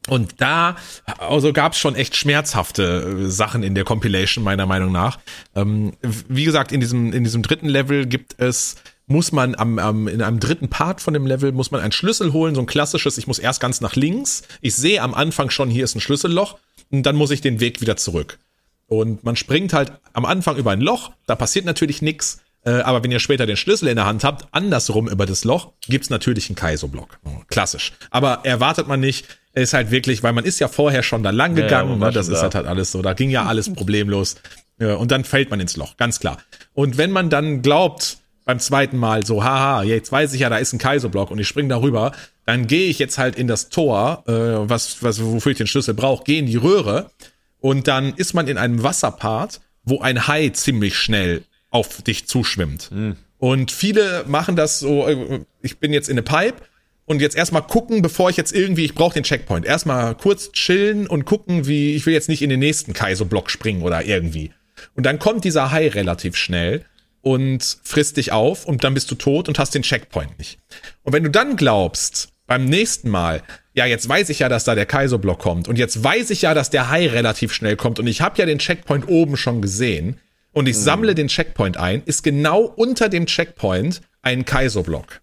Und 0.09 0.41
da 0.41 0.77
also 1.19 1.53
gab 1.53 1.73
es 1.73 1.79
schon 1.79 1.95
echt 1.95 2.17
schmerzhafte 2.17 3.23
äh, 3.27 3.31
Sachen 3.31 3.63
in 3.63 3.75
der 3.75 3.85
Compilation, 3.85 4.43
meiner 4.43 4.67
Meinung 4.67 4.91
nach. 4.91 5.19
Ähm, 5.55 5.93
wie 6.03 6.45
gesagt, 6.45 6.73
in 6.73 6.81
diesem, 6.81 7.13
in 7.13 7.25
diesem 7.25 7.43
dritten 7.43 7.69
Level 7.69 8.07
gibt 8.07 8.41
es, 8.41 8.77
muss 9.07 9.33
man 9.33 9.55
am, 9.55 9.79
am, 9.79 10.09
in 10.09 10.23
einem 10.23 10.41
dritten 10.41 10.69
Part 10.69 11.01
von 11.01 11.15
dem 11.15 11.27
Level, 11.27 11.53
muss 11.53 11.71
man 11.71 11.81
einen 11.81 11.93
Schlüssel 11.93 12.33
holen, 12.33 12.55
so 12.55 12.61
ein 12.61 12.67
klassisches, 12.67 13.19
ich 13.19 13.27
muss 13.27 13.39
erst 13.39 13.61
ganz 13.61 13.81
nach 13.81 13.97
links. 13.97 14.43
Ich 14.61 14.75
sehe 14.75 15.03
am 15.03 15.15
Anfang 15.15 15.51
schon, 15.51 15.71
hier 15.71 15.85
ist 15.85 15.95
ein 15.95 16.01
Schlüsselloch 16.01 16.59
und 16.91 17.05
dann 17.05 17.17
muss 17.17 17.31
ich 17.31 17.41
den 17.41 17.61
Weg 17.61 17.81
wieder 17.81 17.97
zurück. 17.97 18.39
Und 18.87 19.23
man 19.25 19.37
springt 19.37 19.73
halt 19.73 19.93
am 20.15 20.25
Anfang 20.25 20.57
über 20.57 20.71
ein 20.71 20.81
Loch, 20.81 21.13
da 21.27 21.37
passiert 21.37 21.67
natürlich 21.67 22.01
nichts. 22.03 22.41
Äh, 22.65 22.81
aber 22.81 23.05
wenn 23.05 23.13
ihr 23.13 23.21
später 23.21 23.47
den 23.47 23.57
Schlüssel 23.57 23.89
in 23.89 23.97
der 23.97 24.07
Hand 24.07 24.25
habt, 24.25 24.49
andersrum 24.53 25.09
über 25.09 25.27
das 25.27 25.45
Loch, 25.45 25.73
gibt's 25.89 26.11
natürlich 26.11 26.49
einen 26.49 26.57
Kaiso-Block. 26.57 27.19
Oh, 27.25 27.43
Klassisch. 27.49 27.93
Aber 28.11 28.41
erwartet 28.45 28.89
man 28.89 29.01
nicht, 29.01 29.27
ist 29.59 29.75
halt 29.75 29.91
wirklich, 29.91 30.23
weil 30.23 30.33
man 30.33 30.45
ist 30.45 30.59
ja 30.59 30.69
vorher 30.69 31.03
schon 31.03 31.23
da 31.23 31.31
lang 31.31 31.57
Ja, 31.57 31.63
gegangen, 31.65 31.91
man 31.91 32.01
war 32.01 32.09
ne? 32.09 32.15
das 32.15 32.29
ist 32.29 32.37
da. 32.39 32.43
halt, 32.45 32.55
halt 32.55 32.67
alles 32.67 32.93
so, 32.93 33.03
da 33.03 33.13
ging 33.15 33.31
ja 33.31 33.45
alles 33.45 33.73
problemlos. 33.73 34.37
Ja, 34.81 34.95
und 34.95 35.11
dann 35.11 35.25
fällt 35.25 35.51
man 35.51 35.59
ins 35.59 35.77
Loch, 35.77 35.97
ganz 35.97 36.21
klar. 36.21 36.39
Und 36.73 36.99
wenn 36.99 37.11
man 37.11 37.31
dann 37.31 37.63
glaubt, 37.63 38.19
beim 38.45 38.61
zweiten 38.61 38.97
Mal 38.97 39.27
so, 39.27 39.43
haha, 39.43 39.83
jetzt 39.83 40.13
weiß 40.13 40.33
ich 40.35 40.41
ja, 40.43 40.49
da 40.51 40.59
ist 40.59 40.73
ein 40.73 40.79
Kaiso-Block 40.79 41.33
und 41.33 41.41
ich 41.41 41.49
spring 41.49 41.69
darüber, 41.69 42.13
dann 42.47 42.69
gehe 42.69 42.89
ich 42.89 43.01
jetzt 43.01 43.19
halt 43.19 43.35
in 43.35 43.49
das 43.49 43.71
Tor, 43.71 44.23
äh, 44.29 44.33
was, 44.33 45.03
was, 45.03 45.21
wofür 45.21 45.51
ich 45.51 45.59
den 45.59 45.67
Schlüssel 45.67 45.95
brauche, 45.95 46.23
gehe 46.23 46.39
in 46.39 46.47
die 46.47 46.55
Röhre 46.55 47.11
und 47.59 47.89
dann 47.89 48.15
ist 48.15 48.35
man 48.35 48.47
in 48.47 48.57
einem 48.57 48.85
Wasserpart, 48.85 49.61
wo 49.83 50.01
ein 50.01 50.29
Hai 50.29 50.51
ziemlich 50.51 50.97
schnell 50.97 51.43
auf 51.71 52.01
dich 52.03 52.29
zuschwimmt. 52.29 52.91
Und 53.39 53.73
viele 53.73 54.25
machen 54.29 54.55
das 54.55 54.79
so, 54.79 55.09
äh, 55.09 55.41
ich 55.61 55.79
bin 55.79 55.93
jetzt 55.93 56.09
in 56.09 56.15
eine 56.15 56.23
Pipe 56.23 56.63
und 57.09 57.23
jetzt 57.23 57.37
erstmal 57.37 57.63
gucken, 57.63 58.03
bevor 58.03 58.29
ich 58.29 58.37
jetzt 58.37 58.55
irgendwie, 58.55 58.85
ich 58.85 58.95
brauche 58.95 59.15
den 59.15 59.25
Checkpoint. 59.25 59.65
Erstmal 59.65 60.15
kurz 60.15 60.53
chillen 60.53 61.07
und 61.07 61.25
gucken, 61.25 61.67
wie, 61.67 61.97
ich 61.97 62.05
will 62.05 62.13
jetzt 62.13 62.29
nicht 62.29 62.43
in 62.43 62.51
den 62.51 62.61
nächsten 62.61 62.93
Kaiso-Block 62.93 63.51
springen 63.51 63.83
oder 63.83 64.05
irgendwie. 64.05 64.53
Und 64.95 65.07
dann 65.07 65.19
kommt 65.19 65.45
dieser 65.45 65.71
Hai 65.71 65.89
relativ 65.89 66.37
schnell 66.37 66.85
und 67.23 67.79
frisst 67.83 68.19
dich 68.19 68.31
auf 68.31 68.67
und 68.67 68.85
dann 68.85 68.93
bist 68.93 69.11
du 69.11 69.15
tot 69.15 69.49
und 69.49 69.59
hast 69.59 69.75
den 69.75 69.83
Checkpoint 69.83 70.39
nicht. 70.39 70.59
Und 71.03 71.15
wenn 71.15 71.25
du 71.25 71.31
dann 71.31 71.57
glaubst, 71.57 72.29
beim 72.47 72.67
nächsten 72.67 73.09
Mal, 73.09 73.43
ja, 73.73 73.87
jetzt 73.87 74.07
weiß 74.07 74.29
ich 74.29 74.41
ja, 74.41 74.51
dass 74.51 74.65
da 74.65 74.75
der 74.75 74.87
Kaiso-Block 74.87 75.39
kommt 75.39 75.67
und 75.67 75.79
jetzt 75.79 76.05
weiß 76.05 76.29
ich 76.29 76.43
ja, 76.43 76.53
dass 76.53 76.69
der 76.69 76.91
Hai 76.91 77.07
relativ 77.09 77.55
schnell 77.55 77.77
kommt 77.77 77.99
und 77.99 78.07
ich 78.07 78.21
habe 78.21 78.39
ja 78.39 78.45
den 78.45 78.59
Checkpoint 78.59 79.09
oben 79.09 79.39
schon 79.39 79.63
gesehen 79.63 80.21
und 80.53 80.69
ich 80.69 80.77
sammle 80.77 81.15
den 81.15 81.29
Checkpoint 81.29 81.79
ein, 81.79 82.03
ist 82.05 82.23
genau 82.23 82.61
unter 82.61 83.09
dem 83.09 83.27
Checkpoint 83.27 84.03
ein 84.21 84.45
Kaiso-Block. 84.45 85.23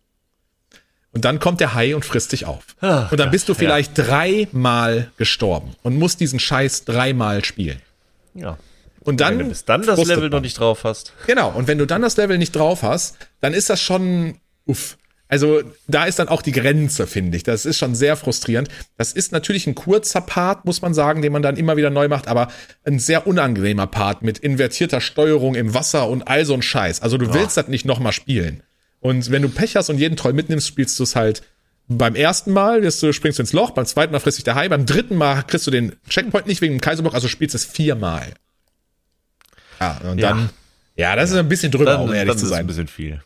Und 1.16 1.24
dann 1.24 1.39
kommt 1.39 1.61
der 1.61 1.74
Hai 1.74 1.95
und 1.95 2.03
frisst 2.03 2.34
dich 2.34 2.45
auf. 2.45 2.76
Ach 2.82 3.09
und 3.09 3.18
dann 3.18 3.32
bist 3.32 3.47
du 3.47 3.53
ja. 3.53 3.57
vielleicht 3.57 3.97
dreimal 3.97 5.11
gestorben 5.16 5.74
und 5.82 5.97
musst 5.97 6.20
diesen 6.20 6.39
Scheiß 6.39 6.84
dreimal 6.84 7.45
spielen. 7.45 7.82
Ja. 8.34 8.57
Und 8.99 9.22
dann, 9.22 9.38
Wenn 9.39 9.45
du 9.45 9.49
bis 9.49 9.63
dann 9.63 9.84
das 9.84 10.03
Level 10.03 10.30
noch 10.30 10.41
nicht 10.41 10.59
drauf 10.59 10.84
hast. 10.84 11.13
Genau, 11.26 11.51
und 11.51 11.70
wenn 11.70 11.78
du 11.78 11.88
dann 11.88 12.01
das 12.01 12.18
Level 12.18 12.38
nicht 12.38 12.53
drauf 12.53 12.84
hast, 12.84 13.16
dann 13.39 13.53
ist 13.53 13.70
das 13.70 13.82
schon, 13.82 14.39
uff. 14.66 14.97
Also 15.30 15.61
da 15.88 16.03
ist 16.03 16.20
dann 16.20 16.28
auch 16.28 16.41
die 16.41 16.51
Grenze, 16.51 17.07
finde 17.07 17.38
ich. 17.38 17.43
Das 17.43 17.66
ist 17.66 17.78
schon 17.78 17.95
sehr 17.95 18.18
frustrierend. 18.18 18.68
Das 18.97 19.13
ist 19.13 19.32
natürlich 19.32 19.68
ein 19.68 19.74
kurzer 19.74 20.22
Part, 20.22 20.66
muss 20.66 20.82
man 20.82 20.93
sagen, 20.93 21.22
den 21.22 21.32
man 21.32 21.41
dann 21.41 21.55
immer 21.55 21.78
wieder 21.78 21.89
neu 21.89 22.09
macht, 22.09 22.28
aber 22.28 22.49
ein 22.84 22.99
sehr 22.99 23.26
unangenehmer 23.26 23.88
Part 23.88 24.22
mit 24.22 24.38
invertierter 24.38 25.01
Steuerung 25.01 25.55
im 25.55 25.74
Wasser 25.74 26.09
und 26.09 26.28
all 26.28 26.45
so 26.45 26.53
ein 26.53 26.61
Scheiß. 26.61 27.01
Also 27.01 27.18
du 27.18 27.34
willst 27.34 27.57
das 27.57 27.70
nicht 27.70 27.86
nochmal 27.86 28.11
spielen. 28.11 28.61
Und 29.06 29.30
wenn 29.30 29.43
du 29.43 29.49
Pech 29.49 29.76
hast 29.76 29.91
und 29.91 29.99
jeden 29.99 30.16
Troll 30.18 30.34
mitnimmst, 30.34 30.68
spielst 30.68 30.97
du 30.97 31.03
es 31.03 31.16
halt 31.16 31.43
beim 31.88 32.16
ersten 32.16 32.51
Mal, 32.51 32.82
wirst 32.82 33.03
du, 33.03 33.14
springst 33.14 33.38
du 33.38 33.43
ins 33.43 33.53
Loch, 33.53 33.70
beim 33.70 33.86
zweiten 33.86 34.12
Mal 34.12 34.20
frisst 34.20 34.39
dich 34.39 34.43
der 34.45 34.56
Hai, 34.56 34.68
beim 34.68 34.88
dritten 34.88 35.16
Mal 35.16 35.43
kriegst 35.43 35.68
du 35.68 35.70
den 35.70 35.95
Checkpoint 36.10 36.47
nicht 36.47 36.60
wegen 36.62 36.74
dem 36.74 36.82
Kaiserblock, 36.82 37.14
also 37.14 37.28
spielst 37.28 37.53
du 37.53 37.58
es 37.58 37.66
viermal. 37.66 38.34
Ja, 39.80 40.01
und 40.10 40.18
Ja. 40.18 40.30
dann, 40.30 40.49
ja, 40.95 41.16
das 41.16 41.30
ist 41.30 41.38
ein 41.38 41.47
bisschen 41.47 41.72
drüber, 41.72 41.99
um 41.99 42.12
ehrlich 42.14 42.30
dann 42.30 42.38
zu 42.39 42.45
ist 42.45 42.51
es 42.51 42.53
ein 42.53 42.58
sein. 42.62 42.68
bisschen 42.68 42.88
viel. 42.88 43.22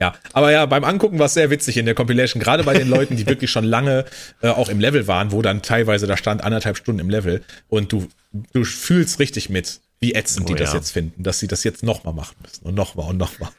Ja, 0.00 0.14
aber 0.32 0.52
ja, 0.52 0.64
beim 0.64 0.84
Angucken 0.84 1.18
war 1.18 1.26
es 1.26 1.34
sehr 1.34 1.50
witzig 1.50 1.76
in 1.76 1.84
der 1.84 1.94
Compilation, 1.94 2.40
gerade 2.42 2.64
bei 2.64 2.72
den 2.72 2.88
Leuten, 2.88 3.14
die 3.16 3.26
wirklich 3.26 3.50
schon 3.50 3.64
lange 3.64 4.06
äh, 4.40 4.48
auch 4.48 4.70
im 4.70 4.80
Level 4.80 5.06
waren, 5.06 5.32
wo 5.32 5.42
dann 5.42 5.60
teilweise 5.60 6.06
da 6.06 6.16
stand 6.16 6.42
anderthalb 6.42 6.78
Stunden 6.78 7.00
im 7.02 7.10
Level 7.10 7.42
und 7.68 7.92
du, 7.92 8.08
du 8.54 8.64
fühlst 8.64 9.18
richtig 9.18 9.50
mit, 9.50 9.80
wie 10.00 10.14
ätzend 10.14 10.46
Oh 10.46 10.48
die 10.48 10.58
das 10.58 10.70
ja. 10.70 10.76
jetzt 10.76 10.92
finden, 10.92 11.24
dass 11.24 11.40
sie 11.40 11.46
das 11.46 11.62
jetzt 11.62 11.82
nochmal 11.82 12.14
machen 12.14 12.36
müssen 12.42 12.64
und 12.64 12.74
nochmal 12.74 13.10
und 13.10 13.18
nochmal. 13.18 13.50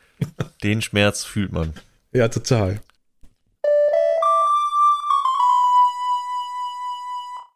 Den 0.64 0.82
Schmerz 0.82 1.24
fühlt 1.24 1.52
man. 1.52 1.74
Ja, 2.12 2.28
total. 2.28 2.82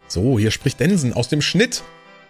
So, 0.08 0.38
hier 0.38 0.52
spricht 0.52 0.80
Densen 0.80 1.14
aus 1.14 1.28
dem 1.28 1.42
Schnitt. 1.42 1.84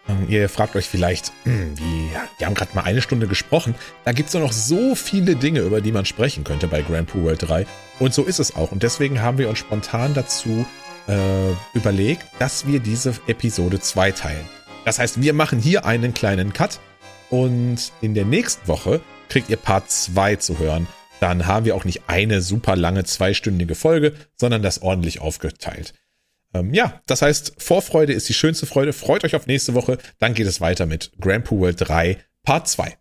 Ähm, 0.07 0.27
Ihr 0.29 0.47
fragt 0.49 0.75
euch 0.75 0.87
vielleicht, 0.87 1.31
hm, 1.43 1.77
wie, 1.77 2.09
die 2.39 2.45
haben 2.45 2.55
gerade 2.55 2.73
mal 2.75 2.83
eine 2.83 3.01
Stunde 3.01 3.27
gesprochen. 3.27 3.75
Da 4.05 4.13
gibt's 4.13 4.31
doch 4.31 4.39
noch 4.39 4.53
so 4.53 4.95
viele 4.95 5.35
Dinge, 5.35 5.61
über 5.61 5.81
die 5.81 5.91
man 5.91 6.05
sprechen 6.05 6.43
könnte 6.43 6.67
bei 6.67 6.81
Grand 6.81 7.09
Prix 7.09 7.23
World 7.23 7.41
3. 7.47 7.67
Und 7.99 8.13
so 8.13 8.23
ist 8.23 8.39
es 8.39 8.55
auch. 8.55 8.71
Und 8.71 8.83
deswegen 8.83 9.21
haben 9.21 9.37
wir 9.37 9.49
uns 9.49 9.59
spontan 9.59 10.13
dazu 10.13 10.65
äh, 11.07 11.51
überlegt, 11.73 12.25
dass 12.39 12.67
wir 12.67 12.79
diese 12.79 13.13
Episode 13.27 13.79
zweiteilen. 13.79 14.45
Das 14.85 14.99
heißt, 14.99 15.21
wir 15.21 15.33
machen 15.33 15.59
hier 15.59 15.85
einen 15.85 16.13
kleinen 16.13 16.53
Cut 16.53 16.79
und 17.29 17.91
in 18.01 18.13
der 18.13 18.25
nächsten 18.25 18.67
Woche 18.67 19.01
kriegt 19.33 19.49
ihr 19.49 19.57
Part 19.57 19.89
2 19.89 20.35
zu 20.35 20.59
hören. 20.59 20.85
Dann 21.19 21.47
haben 21.47 21.65
wir 21.65 21.75
auch 21.75 21.85
nicht 21.85 22.03
eine 22.05 22.39
super 22.39 22.75
lange 22.75 23.03
zweistündige 23.03 23.73
Folge, 23.73 24.13
sondern 24.35 24.61
das 24.61 24.83
ordentlich 24.83 25.21
aufgeteilt. 25.21 25.95
Ähm, 26.53 26.71
ja, 26.71 27.01
das 27.07 27.23
heißt, 27.23 27.55
Vorfreude 27.57 28.13
ist 28.13 28.29
die 28.29 28.35
schönste 28.35 28.67
Freude. 28.67 28.93
Freut 28.93 29.23
euch 29.23 29.35
auf 29.35 29.47
nächste 29.47 29.73
Woche. 29.73 29.97
Dann 30.19 30.35
geht 30.35 30.45
es 30.45 30.61
weiter 30.61 30.85
mit 30.85 31.13
Grand 31.19 31.49
World 31.49 31.77
3 31.79 32.19
Part 32.43 32.67
2. 32.67 32.95